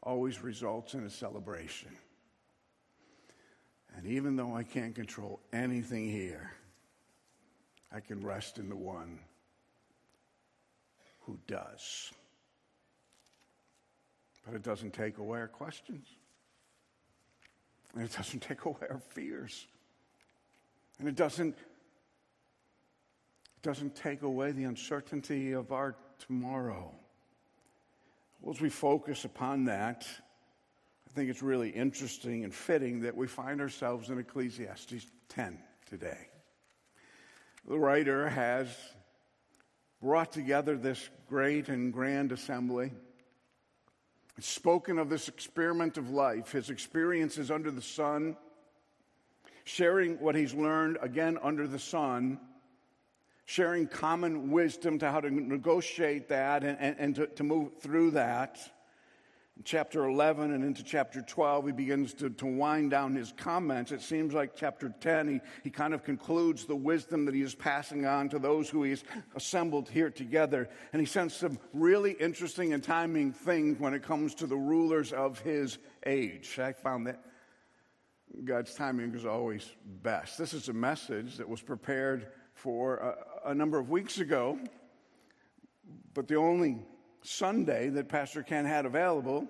always 0.00 0.40
results 0.40 0.94
in 0.94 1.04
a 1.04 1.10
celebration. 1.10 1.90
And 3.96 4.06
even 4.06 4.36
though 4.36 4.54
I 4.54 4.62
can't 4.62 4.94
control 4.94 5.40
anything 5.52 6.08
here, 6.08 6.52
I 7.90 7.98
can 7.98 8.24
rest 8.24 8.58
in 8.58 8.68
the 8.68 8.76
one 8.76 9.18
who 11.22 11.38
does. 11.48 12.12
But 14.46 14.54
it 14.54 14.62
doesn't 14.62 14.92
take 14.92 15.18
away 15.18 15.40
our 15.40 15.48
questions. 15.48 16.06
And 17.94 18.04
it 18.04 18.16
doesn't 18.16 18.40
take 18.40 18.64
away 18.64 18.86
our 18.88 19.00
fears. 19.00 19.66
And 20.98 21.08
it 21.08 21.16
doesn't, 21.16 21.58
it 21.58 23.62
doesn't 23.62 23.96
take 23.96 24.22
away 24.22 24.52
the 24.52 24.64
uncertainty 24.64 25.52
of 25.52 25.72
our 25.72 25.96
tomorrow. 26.18 26.94
Well, 28.40 28.54
as 28.54 28.60
we 28.60 28.70
focus 28.70 29.24
upon 29.24 29.64
that, 29.64 30.06
I 31.06 31.14
think 31.14 31.30
it's 31.30 31.42
really 31.42 31.70
interesting 31.70 32.44
and 32.44 32.54
fitting 32.54 33.00
that 33.00 33.16
we 33.16 33.26
find 33.26 33.60
ourselves 33.60 34.10
in 34.10 34.18
Ecclesiastes 34.18 35.06
10 35.28 35.58
today. 35.88 36.28
The 37.66 37.78
writer 37.78 38.28
has 38.28 38.68
brought 40.00 40.30
together 40.30 40.76
this 40.76 41.08
great 41.28 41.68
and 41.68 41.92
grand 41.92 42.30
assembly, 42.30 42.92
spoken 44.40 44.98
of 44.98 45.08
this 45.08 45.28
experiment 45.28 45.96
of 45.98 46.10
life, 46.10 46.52
his 46.52 46.70
experiences 46.70 47.50
under 47.50 47.70
the 47.70 47.82
sun, 47.82 48.36
sharing 49.64 50.18
what 50.20 50.34
he's 50.34 50.54
learned 50.54 50.98
again 51.00 51.38
under 51.42 51.66
the 51.66 51.78
sun 51.78 52.38
sharing 53.46 53.86
common 53.86 54.50
wisdom 54.50 54.98
to 54.98 55.10
how 55.10 55.20
to 55.20 55.30
negotiate 55.30 56.28
that 56.28 56.64
and, 56.64 56.76
and, 56.80 56.96
and 56.98 57.14
to, 57.14 57.26
to, 57.28 57.44
move 57.44 57.70
through 57.80 58.10
that. 58.10 58.58
Chapter 59.64 60.04
11 60.04 60.52
and 60.52 60.62
into 60.62 60.84
chapter 60.84 61.22
12, 61.22 61.66
he 61.66 61.72
begins 61.72 62.12
to, 62.14 62.28
to 62.28 62.46
wind 62.46 62.90
down 62.90 63.14
his 63.14 63.32
comments. 63.36 63.90
It 63.90 64.02
seems 64.02 64.34
like 64.34 64.54
chapter 64.54 64.94
10, 65.00 65.28
he, 65.28 65.40
he 65.64 65.70
kind 65.70 65.94
of 65.94 66.04
concludes 66.04 66.66
the 66.66 66.76
wisdom 66.76 67.24
that 67.24 67.34
he 67.34 67.40
is 67.40 67.54
passing 67.54 68.04
on 68.04 68.28
to 68.28 68.38
those 68.38 68.68
who 68.68 68.82
he's 68.82 69.02
assembled 69.34 69.88
here 69.88 70.10
together. 70.10 70.68
And 70.92 71.00
he 71.00 71.06
says 71.06 71.34
some 71.34 71.58
really 71.72 72.12
interesting 72.12 72.74
and 72.74 72.82
timing 72.82 73.32
things 73.32 73.80
when 73.80 73.94
it 73.94 74.02
comes 74.02 74.34
to 74.36 74.46
the 74.46 74.56
rulers 74.56 75.12
of 75.12 75.40
his 75.40 75.78
age. 76.04 76.58
I 76.58 76.72
found 76.72 77.06
that 77.06 77.24
God's 78.44 78.74
timing 78.74 79.14
is 79.14 79.24
always 79.24 79.68
best. 80.02 80.36
This 80.36 80.52
is 80.52 80.68
a 80.68 80.74
message 80.74 81.38
that 81.38 81.48
was 81.48 81.62
prepared 81.62 82.28
for 82.52 82.96
a, 83.44 83.50
a 83.50 83.54
number 83.54 83.78
of 83.78 83.88
weeks 83.88 84.18
ago, 84.18 84.58
but 86.12 86.28
the 86.28 86.36
only 86.36 86.78
Sunday 87.26 87.88
that 87.90 88.08
Pastor 88.08 88.42
Ken 88.42 88.64
had 88.64 88.86
available 88.86 89.48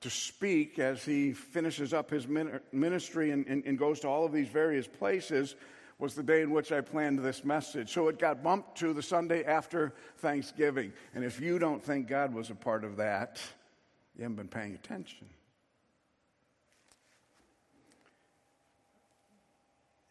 to 0.00 0.10
speak 0.10 0.78
as 0.78 1.04
he 1.04 1.32
finishes 1.32 1.92
up 1.92 2.10
his 2.10 2.26
ministry 2.72 3.32
and, 3.32 3.46
and, 3.46 3.64
and, 3.66 3.78
goes 3.78 4.00
to 4.00 4.08
all 4.08 4.24
of 4.24 4.32
these 4.32 4.48
various 4.48 4.86
places 4.86 5.56
was 5.98 6.14
the 6.14 6.22
day 6.22 6.40
in 6.40 6.50
which 6.50 6.72
I 6.72 6.80
planned 6.80 7.18
this 7.18 7.44
message. 7.44 7.92
So 7.92 8.08
it 8.08 8.18
got 8.18 8.42
bumped 8.42 8.78
to 8.78 8.94
the 8.94 9.02
Sunday 9.02 9.44
after 9.44 9.92
Thanksgiving. 10.18 10.94
And 11.14 11.22
if 11.22 11.40
you 11.40 11.58
don't 11.58 11.82
think 11.82 12.08
God 12.08 12.32
was 12.32 12.48
a 12.48 12.54
part 12.54 12.84
of 12.84 12.96
that, 12.96 13.38
you 14.16 14.22
haven't 14.22 14.36
been 14.36 14.48
paying 14.48 14.74
attention. 14.74 15.28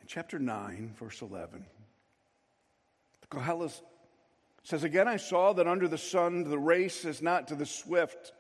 In 0.02 0.08
chapter 0.08 0.38
9, 0.38 0.94
verse 1.00 1.22
11. 1.24 1.66
Koheles 3.32 3.82
says, 4.70 4.84
Again, 4.84 5.08
I 5.08 5.18
saw 5.18 5.52
that 5.54 5.68
under 5.68 5.88
the 5.88 5.98
sun 5.98 6.44
the 6.44 6.60
race 6.60 7.04
is 7.04 7.24
not 7.24 7.48
to 7.48 7.56
the 7.56 7.66
swift, 7.66 8.34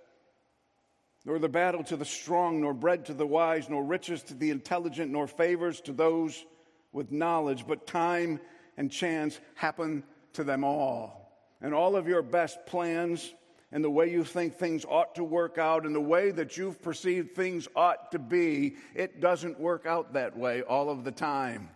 nor 1.26 1.40
the 1.40 1.50
battle 1.50 1.84
to 1.86 1.98
the 1.98 2.06
strong, 2.06 2.62
nor 2.62 2.72
bread 2.72 3.06
to 3.06 3.16
the 3.16 3.26
wise, 3.26 3.68
nor 3.68 3.84
riches 3.84 4.22
to 4.24 4.36
the 4.36 4.52
intelligent, 4.52 5.12
nor 5.12 5.26
favors 5.26 5.82
to 5.82 5.92
those 5.92 6.46
with 6.92 7.12
knowledge, 7.12 7.66
but 7.68 7.88
time 7.88 8.40
and 8.78 8.92
chance 8.92 9.40
happen 9.56 10.04
to 10.34 10.44
them 10.44 10.64
all. 10.64 11.34
And 11.62 11.74
all 11.74 11.96
of 11.96 12.08
your 12.08 12.22
best 12.22 12.64
plans 12.68 13.34
and 13.72 13.84
the 13.84 13.90
way 13.90 14.12
you 14.12 14.24
think 14.24 14.56
things 14.56 14.86
ought 14.86 15.16
to 15.16 15.24
work 15.24 15.58
out 15.58 15.84
and 15.84 15.96
the 15.96 16.00
way 16.00 16.30
that 16.30 16.58
you've 16.58 16.80
perceived 16.80 17.34
things 17.36 17.68
ought 17.76 18.12
to 18.12 18.20
be, 18.20 18.76
it 18.94 19.20
doesn't 19.20 19.60
work 19.60 19.88
out 19.88 20.14
that 20.14 20.38
way 20.38 20.62
all 20.62 20.92
of 20.92 21.04
the 21.04 21.12
time 21.12 21.70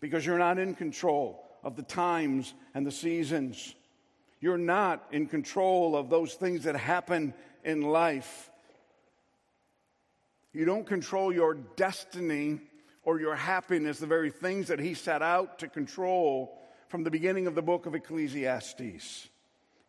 because 0.00 0.24
you're 0.24 0.38
not 0.38 0.58
in 0.58 0.74
control 0.74 1.45
of 1.66 1.74
the 1.74 1.82
times 1.82 2.54
and 2.74 2.86
the 2.86 2.92
seasons. 2.92 3.74
You're 4.40 4.56
not 4.56 5.04
in 5.10 5.26
control 5.26 5.96
of 5.96 6.08
those 6.08 6.34
things 6.34 6.62
that 6.62 6.76
happen 6.76 7.34
in 7.64 7.82
life. 7.82 8.52
You 10.52 10.64
don't 10.64 10.86
control 10.86 11.32
your 11.32 11.54
destiny 11.54 12.60
or 13.02 13.18
your 13.18 13.34
happiness, 13.34 13.98
the 13.98 14.06
very 14.06 14.30
things 14.30 14.68
that 14.68 14.78
he 14.78 14.94
set 14.94 15.22
out 15.22 15.58
to 15.58 15.66
control 15.66 16.56
from 16.88 17.02
the 17.02 17.10
beginning 17.10 17.48
of 17.48 17.56
the 17.56 17.62
book 17.62 17.86
of 17.86 17.96
Ecclesiastes. 17.96 18.80
It 18.80 19.30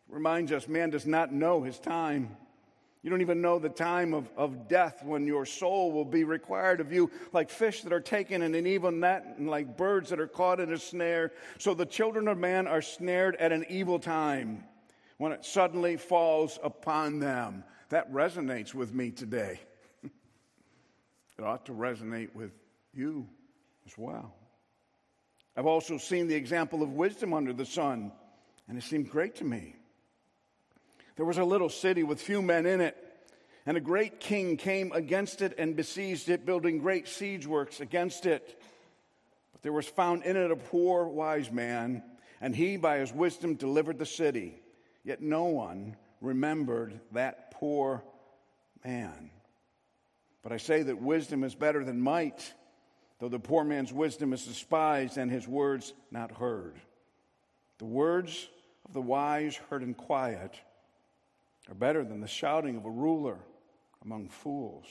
reminds 0.08 0.50
us 0.50 0.66
man 0.66 0.90
does 0.90 1.06
not 1.06 1.32
know 1.32 1.62
his 1.62 1.78
time. 1.78 2.36
You 3.02 3.10
don't 3.10 3.20
even 3.20 3.40
know 3.40 3.58
the 3.58 3.68
time 3.68 4.12
of, 4.12 4.28
of 4.36 4.68
death 4.68 5.04
when 5.04 5.26
your 5.26 5.46
soul 5.46 5.92
will 5.92 6.04
be 6.04 6.24
required 6.24 6.80
of 6.80 6.92
you, 6.92 7.10
like 7.32 7.48
fish 7.48 7.82
that 7.82 7.92
are 7.92 8.00
taken 8.00 8.42
in 8.42 8.54
an 8.54 8.66
evil 8.66 8.90
net, 8.90 9.36
and 9.38 9.48
like 9.48 9.76
birds 9.76 10.10
that 10.10 10.18
are 10.18 10.26
caught 10.26 10.58
in 10.58 10.72
a 10.72 10.78
snare. 10.78 11.32
So 11.58 11.74
the 11.74 11.86
children 11.86 12.26
of 12.26 12.38
man 12.38 12.66
are 12.66 12.82
snared 12.82 13.36
at 13.36 13.52
an 13.52 13.66
evil 13.68 14.00
time 14.00 14.64
when 15.16 15.30
it 15.30 15.44
suddenly 15.44 15.96
falls 15.96 16.58
upon 16.62 17.20
them. 17.20 17.62
That 17.90 18.12
resonates 18.12 18.74
with 18.74 18.92
me 18.92 19.12
today. 19.12 19.60
it 20.02 21.44
ought 21.44 21.66
to 21.66 21.72
resonate 21.72 22.34
with 22.34 22.50
you 22.92 23.28
as 23.86 23.96
well. 23.96 24.34
I've 25.56 25.66
also 25.66 25.98
seen 25.98 26.26
the 26.26 26.34
example 26.34 26.82
of 26.82 26.92
wisdom 26.92 27.32
under 27.32 27.52
the 27.52 27.64
sun, 27.64 28.12
and 28.68 28.76
it 28.76 28.82
seemed 28.82 29.08
great 29.08 29.36
to 29.36 29.44
me. 29.44 29.76
There 31.18 31.26
was 31.26 31.38
a 31.38 31.44
little 31.44 31.68
city 31.68 32.04
with 32.04 32.20
few 32.20 32.40
men 32.40 32.64
in 32.64 32.80
it, 32.80 32.96
and 33.66 33.76
a 33.76 33.80
great 33.80 34.20
king 34.20 34.56
came 34.56 34.92
against 34.92 35.42
it 35.42 35.52
and 35.58 35.74
besieged 35.74 36.28
it, 36.28 36.46
building 36.46 36.78
great 36.78 37.08
siege 37.08 37.44
works 37.44 37.80
against 37.80 38.24
it. 38.24 38.62
But 39.50 39.62
there 39.62 39.72
was 39.72 39.88
found 39.88 40.22
in 40.22 40.36
it 40.36 40.52
a 40.52 40.54
poor 40.54 41.08
wise 41.08 41.50
man, 41.50 42.04
and 42.40 42.54
he 42.54 42.76
by 42.76 42.98
his 42.98 43.12
wisdom 43.12 43.56
delivered 43.56 43.98
the 43.98 44.06
city. 44.06 44.62
Yet 45.02 45.20
no 45.20 45.46
one 45.46 45.96
remembered 46.20 47.00
that 47.10 47.50
poor 47.50 48.04
man. 48.84 49.32
But 50.44 50.52
I 50.52 50.58
say 50.58 50.84
that 50.84 51.02
wisdom 51.02 51.42
is 51.42 51.56
better 51.56 51.84
than 51.84 52.00
might, 52.00 52.54
though 53.18 53.28
the 53.28 53.40
poor 53.40 53.64
man's 53.64 53.92
wisdom 53.92 54.32
is 54.32 54.44
despised 54.44 55.18
and 55.18 55.32
his 55.32 55.48
words 55.48 55.94
not 56.12 56.30
heard. 56.30 56.76
The 57.78 57.86
words 57.86 58.48
of 58.84 58.92
the 58.92 59.02
wise 59.02 59.56
heard 59.56 59.82
in 59.82 59.94
quiet 59.94 60.54
are 61.68 61.74
better 61.74 62.04
than 62.04 62.20
the 62.20 62.28
shouting 62.28 62.76
of 62.76 62.84
a 62.84 62.90
ruler 62.90 63.38
among 64.04 64.28
fools. 64.28 64.86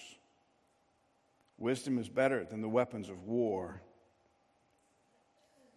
Wisdom 1.58 1.98
is 1.98 2.08
better 2.08 2.44
than 2.44 2.62
the 2.62 2.70
weapons 2.70 3.10
of 3.10 3.24
war. 3.24 3.82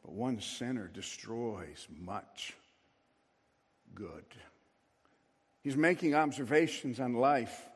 But 0.02 0.12
one 0.12 0.40
sinner 0.40 0.88
destroys 0.88 1.86
much 1.98 2.54
good. 3.94 4.24
He's 5.62 5.76
making 5.76 6.14
observations 6.14 7.00
on 7.00 7.14
life, 7.14 7.68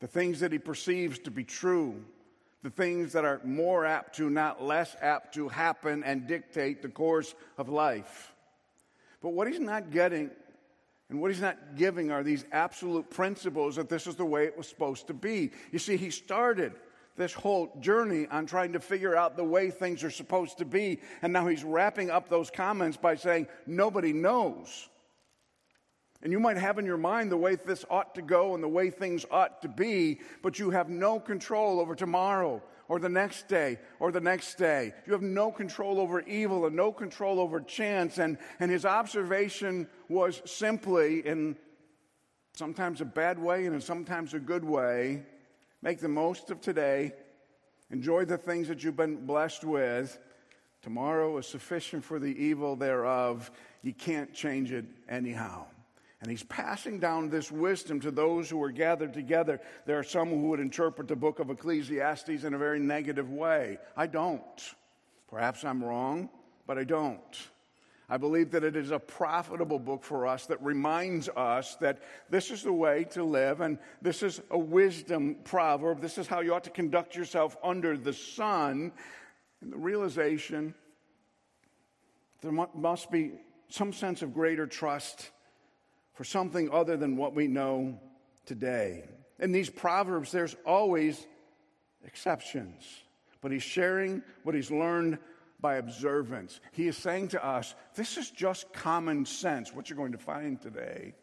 the 0.00 0.06
things 0.06 0.40
that 0.40 0.52
he 0.52 0.58
perceives 0.58 1.18
to 1.20 1.30
be 1.30 1.44
true, 1.44 2.04
the 2.62 2.70
things 2.70 3.12
that 3.12 3.24
are 3.24 3.40
more 3.44 3.84
apt 3.84 4.16
to, 4.16 4.28
not 4.28 4.62
less 4.62 4.94
apt 5.00 5.34
to 5.34 5.48
happen 5.48 6.02
and 6.04 6.26
dictate 6.26 6.82
the 6.82 6.88
course 6.88 7.34
of 7.58 7.68
life. 7.68 8.32
But 9.20 9.30
what 9.30 9.46
he's 9.46 9.60
not 9.60 9.90
getting 9.90 10.30
and 11.08 11.20
what 11.20 11.30
he's 11.30 11.40
not 11.40 11.76
giving 11.76 12.10
are 12.10 12.22
these 12.22 12.44
absolute 12.50 13.08
principles 13.10 13.76
that 13.76 13.88
this 13.88 14.06
is 14.06 14.16
the 14.16 14.24
way 14.24 14.44
it 14.44 14.56
was 14.56 14.68
supposed 14.68 15.06
to 15.06 15.14
be. 15.14 15.52
You 15.70 15.78
see, 15.78 15.96
he 15.96 16.10
started 16.10 16.72
this 17.16 17.32
whole 17.32 17.72
journey 17.80 18.26
on 18.30 18.44
trying 18.46 18.72
to 18.72 18.80
figure 18.80 19.16
out 19.16 19.36
the 19.36 19.44
way 19.44 19.70
things 19.70 20.02
are 20.02 20.10
supposed 20.10 20.58
to 20.58 20.64
be. 20.64 21.00
And 21.22 21.32
now 21.32 21.46
he's 21.46 21.64
wrapping 21.64 22.10
up 22.10 22.28
those 22.28 22.50
comments 22.50 22.96
by 22.96 23.14
saying, 23.14 23.46
nobody 23.66 24.12
knows. 24.12 24.88
And 26.22 26.32
you 26.32 26.40
might 26.40 26.56
have 26.56 26.78
in 26.78 26.84
your 26.84 26.96
mind 26.96 27.30
the 27.30 27.36
way 27.36 27.54
this 27.54 27.84
ought 27.88 28.14
to 28.16 28.22
go 28.22 28.54
and 28.54 28.62
the 28.62 28.68
way 28.68 28.90
things 28.90 29.24
ought 29.30 29.62
to 29.62 29.68
be, 29.68 30.20
but 30.42 30.58
you 30.58 30.70
have 30.70 30.88
no 30.88 31.20
control 31.20 31.78
over 31.78 31.94
tomorrow 31.94 32.62
or 32.88 32.98
the 32.98 33.08
next 33.08 33.48
day 33.48 33.78
or 33.98 34.12
the 34.12 34.20
next 34.20 34.54
day. 34.56 34.92
You 35.06 35.12
have 35.12 35.22
no 35.22 35.50
control 35.50 36.00
over 36.00 36.20
evil 36.20 36.66
and 36.66 36.76
no 36.76 36.92
control 36.92 37.40
over 37.40 37.60
chance. 37.60 38.18
And, 38.18 38.38
and 38.60 38.70
his 38.70 38.84
observation 38.84 39.88
was 40.08 40.42
simply, 40.44 41.26
in 41.26 41.56
sometimes 42.54 43.00
a 43.00 43.04
bad 43.04 43.38
way 43.38 43.66
and 43.66 43.74
in 43.74 43.80
sometimes 43.80 44.34
a 44.34 44.40
good 44.40 44.64
way, 44.64 45.22
make 45.82 46.00
the 46.00 46.08
most 46.08 46.50
of 46.50 46.60
today, 46.60 47.12
enjoy 47.90 48.24
the 48.24 48.38
things 48.38 48.68
that 48.68 48.82
you've 48.82 48.96
been 48.96 49.26
blessed 49.26 49.64
with. 49.64 50.18
Tomorrow 50.82 51.36
is 51.38 51.46
sufficient 51.46 52.04
for 52.04 52.18
the 52.18 52.34
evil 52.42 52.76
thereof. 52.76 53.50
You 53.82 53.92
can't 53.92 54.32
change 54.32 54.72
it 54.72 54.84
anyhow. 55.08 55.66
And 56.26 56.32
he's 56.32 56.42
passing 56.42 56.98
down 56.98 57.30
this 57.30 57.52
wisdom 57.52 58.00
to 58.00 58.10
those 58.10 58.50
who 58.50 58.60
are 58.60 58.72
gathered 58.72 59.14
together. 59.14 59.60
There 59.84 59.96
are 59.96 60.02
some 60.02 60.28
who 60.28 60.48
would 60.48 60.58
interpret 60.58 61.06
the 61.06 61.14
book 61.14 61.38
of 61.38 61.50
Ecclesiastes 61.50 62.42
in 62.42 62.52
a 62.52 62.58
very 62.58 62.80
negative 62.80 63.30
way. 63.30 63.78
I 63.96 64.08
don't. 64.08 64.74
Perhaps 65.30 65.64
I'm 65.64 65.84
wrong, 65.84 66.28
but 66.66 66.78
I 66.78 66.82
don't. 66.82 67.20
I 68.08 68.16
believe 68.16 68.50
that 68.50 68.64
it 68.64 68.74
is 68.74 68.90
a 68.90 68.98
profitable 68.98 69.78
book 69.78 70.02
for 70.02 70.26
us 70.26 70.46
that 70.46 70.60
reminds 70.60 71.28
us 71.28 71.76
that 71.76 72.02
this 72.28 72.50
is 72.50 72.64
the 72.64 72.72
way 72.72 73.04
to 73.10 73.22
live 73.22 73.60
and 73.60 73.78
this 74.02 74.24
is 74.24 74.40
a 74.50 74.58
wisdom 74.58 75.36
proverb. 75.44 76.00
This 76.00 76.18
is 76.18 76.26
how 76.26 76.40
you 76.40 76.52
ought 76.54 76.64
to 76.64 76.70
conduct 76.70 77.14
yourself 77.14 77.56
under 77.62 77.96
the 77.96 78.12
sun. 78.12 78.90
And 79.60 79.72
the 79.72 79.78
realization 79.78 80.74
there 82.40 82.50
must 82.50 83.12
be 83.12 83.34
some 83.68 83.92
sense 83.92 84.22
of 84.22 84.34
greater 84.34 84.66
trust 84.66 85.30
for 86.16 86.24
something 86.24 86.70
other 86.72 86.96
than 86.96 87.16
what 87.16 87.34
we 87.34 87.46
know 87.46 88.00
today. 88.46 89.04
In 89.38 89.52
these 89.52 89.70
proverbs, 89.70 90.32
there's 90.32 90.56
always 90.64 91.26
exceptions, 92.04 92.84
but 93.42 93.52
he's 93.52 93.62
sharing 93.62 94.22
what 94.42 94.54
he's 94.54 94.70
learned 94.70 95.18
by 95.60 95.76
observance. 95.76 96.60
He 96.72 96.88
is 96.88 96.96
saying 96.96 97.28
to 97.28 97.44
us, 97.44 97.74
this 97.94 98.16
is 98.16 98.30
just 98.30 98.72
common 98.72 99.26
sense, 99.26 99.74
what 99.74 99.88
you're 99.88 99.96
going 99.96 100.12
to 100.12 100.18
find 100.18 100.60
today 100.60 101.14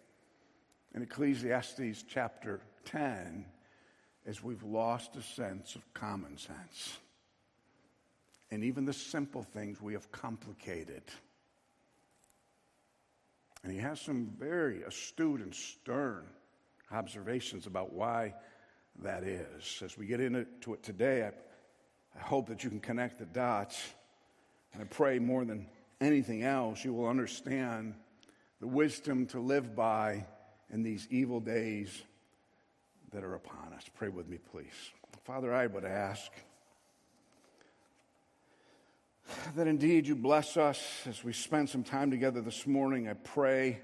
in 0.94 1.02
Ecclesiastes 1.02 2.04
chapter 2.08 2.62
10 2.86 3.46
is 4.26 4.44
we've 4.44 4.64
lost 4.64 5.16
a 5.16 5.24
sense 5.24 5.76
of 5.76 5.94
common 5.94 6.38
sense. 6.38 6.98
And 8.52 8.64
even 8.64 8.86
the 8.86 8.94
simple 8.94 9.42
things 9.42 9.82
we 9.82 9.94
have 9.94 10.12
complicated. 10.12 11.02
And 13.63 13.72
he 13.72 13.79
has 13.79 14.00
some 14.01 14.32
very 14.38 14.84
astute 14.84 15.41
and 15.41 15.55
stern 15.55 16.25
observations 16.91 17.65
about 17.65 17.93
why 17.93 18.34
that 19.01 19.24
is. 19.24 19.82
As 19.84 19.98
we 19.98 20.05
get 20.05 20.20
into 20.20 20.74
it 20.74 20.84
today, 20.84 21.24
I, 21.24 22.20
I 22.20 22.22
hope 22.22 22.48
that 22.50 22.63
you 22.63 22.70
can 22.70 22.79
connect 22.79 23.20
the 23.20 23.25
dots. 23.25 23.82
And 24.74 24.82
I 24.82 24.86
pray 24.86 25.20
more 25.20 25.46
than 25.46 25.67
anything 26.01 26.43
else, 26.43 26.84
you 26.84 26.93
will 26.93 27.08
understand 27.08 27.96
the 28.60 28.67
wisdom 28.67 29.25
to 29.27 29.39
live 29.39 29.75
by 29.75 30.25
in 30.70 30.84
these 30.84 31.08
evil 31.10 31.39
days 31.39 32.03
that 33.12 33.24
are 33.24 33.36
upon 33.36 33.74
us. 33.74 33.86
Pray 33.96 34.10
with 34.10 34.27
me, 34.27 34.38
please. 34.51 34.91
Father, 35.24 35.53
I 35.53 35.67
would 35.67 35.86
ask 35.86 36.32
that 39.56 39.68
indeed 39.68 40.08
you 40.08 40.16
bless 40.16 40.58
us 40.58 40.82
as 41.08 41.24
we 41.24 41.34
spend 41.34 41.70
some 41.70 41.84
time 41.84 42.10
together 42.10 42.42
this 42.42 42.66
morning. 42.66 43.08
I 43.08 43.14
pray 43.14 43.80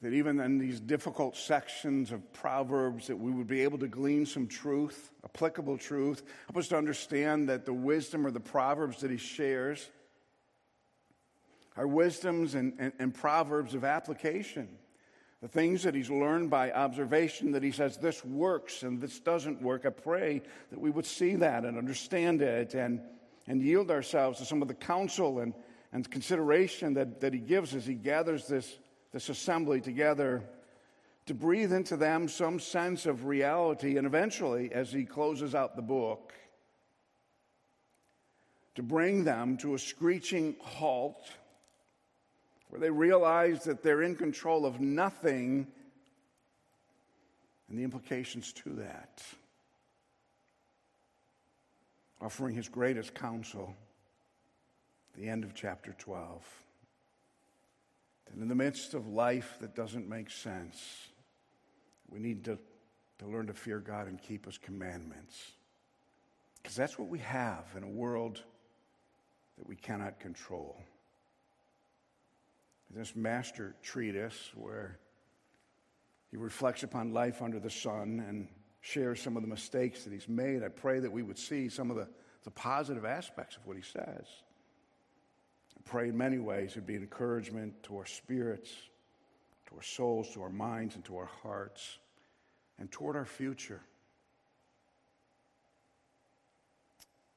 that 0.00 0.12
even 0.12 0.40
in 0.40 0.58
these 0.58 0.80
difficult 0.80 1.36
sections 1.36 2.12
of 2.12 2.32
Proverbs, 2.32 3.08
that 3.08 3.16
we 3.16 3.30
would 3.30 3.46
be 3.46 3.62
able 3.62 3.78
to 3.78 3.88
glean 3.88 4.24
some 4.24 4.46
truth, 4.46 5.10
applicable 5.24 5.76
truth. 5.76 6.22
Help 6.46 6.56
us 6.56 6.68
to 6.68 6.76
understand 6.76 7.48
that 7.48 7.64
the 7.64 7.72
wisdom 7.72 8.26
or 8.26 8.30
the 8.30 8.40
Proverbs 8.40 9.00
that 9.00 9.10
he 9.10 9.16
shares 9.16 9.90
are 11.76 11.86
wisdoms 11.86 12.54
and, 12.54 12.74
and, 12.78 12.92
and 12.98 13.14
Proverbs 13.14 13.74
of 13.74 13.84
application. 13.84 14.68
The 15.40 15.48
things 15.48 15.82
that 15.82 15.94
he's 15.94 16.10
learned 16.10 16.48
by 16.48 16.70
observation 16.70 17.52
that 17.52 17.62
he 17.62 17.72
says 17.72 17.96
this 17.96 18.24
works 18.24 18.82
and 18.82 19.00
this 19.00 19.18
doesn't 19.20 19.60
work. 19.60 19.84
I 19.84 19.90
pray 19.90 20.42
that 20.70 20.80
we 20.80 20.90
would 20.90 21.06
see 21.06 21.34
that 21.36 21.64
and 21.64 21.76
understand 21.76 22.40
it 22.42 22.74
and 22.74 23.00
and 23.46 23.62
yield 23.62 23.90
ourselves 23.90 24.38
to 24.38 24.44
some 24.44 24.62
of 24.62 24.68
the 24.68 24.74
counsel 24.74 25.40
and, 25.40 25.54
and 25.92 26.10
consideration 26.10 26.94
that, 26.94 27.20
that 27.20 27.32
he 27.32 27.40
gives 27.40 27.74
as 27.74 27.86
he 27.86 27.94
gathers 27.94 28.46
this, 28.46 28.78
this 29.12 29.28
assembly 29.28 29.80
together 29.80 30.42
to 31.26 31.34
breathe 31.34 31.72
into 31.72 31.96
them 31.96 32.28
some 32.28 32.58
sense 32.58 33.06
of 33.06 33.26
reality, 33.26 33.96
and 33.96 34.06
eventually, 34.06 34.72
as 34.72 34.92
he 34.92 35.04
closes 35.04 35.54
out 35.54 35.76
the 35.76 35.82
book, 35.82 36.32
to 38.74 38.82
bring 38.82 39.22
them 39.22 39.56
to 39.58 39.74
a 39.74 39.78
screeching 39.78 40.56
halt 40.60 41.30
where 42.70 42.80
they 42.80 42.90
realize 42.90 43.64
that 43.64 43.82
they're 43.82 44.02
in 44.02 44.16
control 44.16 44.64
of 44.64 44.80
nothing 44.80 45.66
and 47.68 47.78
the 47.78 47.84
implications 47.84 48.52
to 48.52 48.70
that 48.70 49.22
offering 52.22 52.54
his 52.54 52.68
greatest 52.68 53.14
counsel 53.14 53.74
the 55.16 55.28
end 55.28 55.44
of 55.44 55.54
chapter 55.54 55.94
12. 55.98 56.42
That 58.26 58.40
in 58.40 58.48
the 58.48 58.54
midst 58.54 58.94
of 58.94 59.08
life 59.08 59.56
that 59.60 59.74
doesn't 59.74 60.08
make 60.08 60.30
sense, 60.30 61.08
we 62.08 62.18
need 62.20 62.44
to, 62.44 62.58
to 63.18 63.26
learn 63.26 63.48
to 63.48 63.54
fear 63.54 63.78
God 63.78 64.06
and 64.06 64.20
keep 64.20 64.46
his 64.46 64.56
commandments. 64.56 65.52
Because 66.62 66.76
that's 66.76 66.98
what 66.98 67.08
we 67.08 67.18
have 67.18 67.66
in 67.76 67.82
a 67.82 67.88
world 67.88 68.40
that 69.58 69.66
we 69.66 69.76
cannot 69.76 70.20
control. 70.20 70.80
This 72.94 73.16
master 73.16 73.74
treatise, 73.82 74.50
where 74.54 74.98
he 76.30 76.36
reflects 76.36 76.82
upon 76.82 77.12
life 77.12 77.42
under 77.42 77.58
the 77.58 77.70
sun 77.70 78.24
and 78.26 78.48
share 78.82 79.14
some 79.14 79.36
of 79.36 79.42
the 79.42 79.48
mistakes 79.48 80.04
that 80.04 80.12
he's 80.12 80.28
made. 80.28 80.62
I 80.62 80.68
pray 80.68 80.98
that 81.00 81.10
we 81.10 81.22
would 81.22 81.38
see 81.38 81.68
some 81.68 81.90
of 81.90 81.96
the, 81.96 82.08
the 82.44 82.50
positive 82.50 83.04
aspects 83.04 83.56
of 83.56 83.66
what 83.66 83.76
he 83.76 83.82
says. 83.82 84.26
I 85.78 85.80
pray 85.84 86.08
in 86.08 86.18
many 86.18 86.38
ways 86.38 86.72
it'd 86.72 86.86
be 86.86 86.96
an 86.96 87.02
encouragement 87.02 87.82
to 87.84 87.96
our 87.96 88.06
spirits, 88.06 88.70
to 89.68 89.76
our 89.76 89.82
souls, 89.82 90.34
to 90.34 90.42
our 90.42 90.50
minds, 90.50 90.96
and 90.96 91.04
to 91.06 91.16
our 91.16 91.30
hearts, 91.42 91.98
and 92.78 92.90
toward 92.90 93.16
our 93.16 93.24
future. 93.24 93.80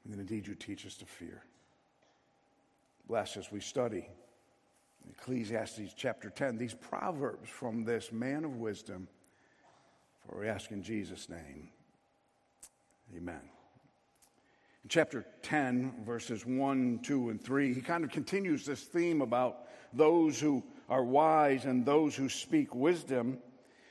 And 0.04 0.14
then 0.14 0.20
indeed 0.20 0.48
you 0.48 0.56
teach 0.56 0.86
us 0.86 0.96
to 0.96 1.06
fear. 1.06 1.44
Bless 3.08 3.38
as 3.38 3.52
we 3.52 3.60
study 3.60 4.08
Ecclesiastes 5.12 5.94
chapter 5.96 6.32
10, 6.32 6.58
these 6.58 6.74
proverbs 6.74 7.48
from 7.48 7.84
this 7.84 8.12
man 8.12 8.44
of 8.44 8.56
wisdom 8.56 9.08
for 10.28 10.40
we 10.40 10.48
ask 10.48 10.72
in 10.72 10.84
Jesus' 10.84 11.30
name. 11.30 11.70
Amen. 13.16 13.42
In 14.84 14.90
chapter 14.90 15.26
10, 15.44 16.04
verses 16.06 16.46
1, 16.46 17.00
2, 17.04 17.30
and 17.30 17.42
3, 17.42 17.74
he 17.74 17.82
kind 17.82 18.04
of 18.04 18.12
continues 18.12 18.66
this 18.66 18.84
theme 18.84 19.22
about 19.22 19.68
those 19.94 20.40
who 20.40 20.64
are 20.90 21.04
wise 21.04 21.66
and 21.66 21.86
those 21.86 22.16
who 22.16 22.30
speak 22.30 22.76
wisdom 22.76 23.40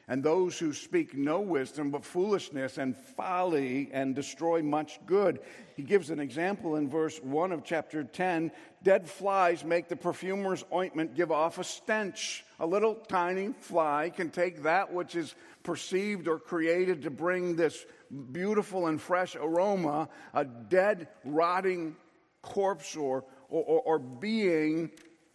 and 0.06 0.22
those 0.22 0.58
who 0.58 0.72
speak 0.72 1.16
no 1.16 1.40
wisdom 1.40 1.90
but 1.90 2.04
foolishness 2.04 2.78
and 2.78 2.96
folly 2.96 3.88
and 3.92 4.14
destroy 4.14 4.62
much 4.62 5.00
good. 5.06 5.40
He 5.76 5.82
gives 5.82 6.10
an 6.10 6.20
example 6.20 6.76
in 6.76 6.88
verse 6.88 7.18
1 7.22 7.52
of 7.52 7.64
chapter 7.64 8.04
10 8.04 8.52
dead 8.82 9.08
flies 9.08 9.64
make 9.64 9.88
the 9.88 9.96
perfumer's 9.96 10.64
ointment 10.72 11.16
give 11.16 11.32
off 11.32 11.58
a 11.58 11.64
stench. 11.64 12.44
A 12.60 12.66
little 12.66 12.94
tiny 12.94 13.52
fly 13.58 14.10
can 14.14 14.30
take 14.30 14.62
that 14.62 14.92
which 14.92 15.16
is 15.16 15.34
perceived 15.62 16.28
or 16.28 16.38
created 16.38 17.02
to 17.02 17.10
bring 17.10 17.56
this 17.56 17.84
beautiful 18.32 18.86
and 18.86 19.00
fresh 19.00 19.34
aroma, 19.34 20.08
a 20.34 20.44
dead, 20.44 21.08
rotting 21.24 21.96
corpse 22.42 22.94
or, 22.94 23.24
or, 23.48 23.80
or 23.80 23.98
being 23.98 24.90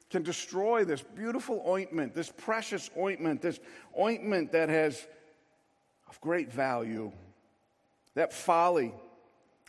can 0.10 0.23
destroy 0.23 0.84
this 0.84 1.01
beautiful 1.01 1.63
ointment, 1.67 2.15
this 2.15 2.32
precious 2.32 2.89
ointment, 2.97 3.41
this 3.41 3.60
ointment 3.99 4.51
that 4.51 4.69
has 4.69 5.05
of 6.08 6.19
great 6.21 6.51
value. 6.51 7.12
That 8.15 8.34
folly 8.34 8.91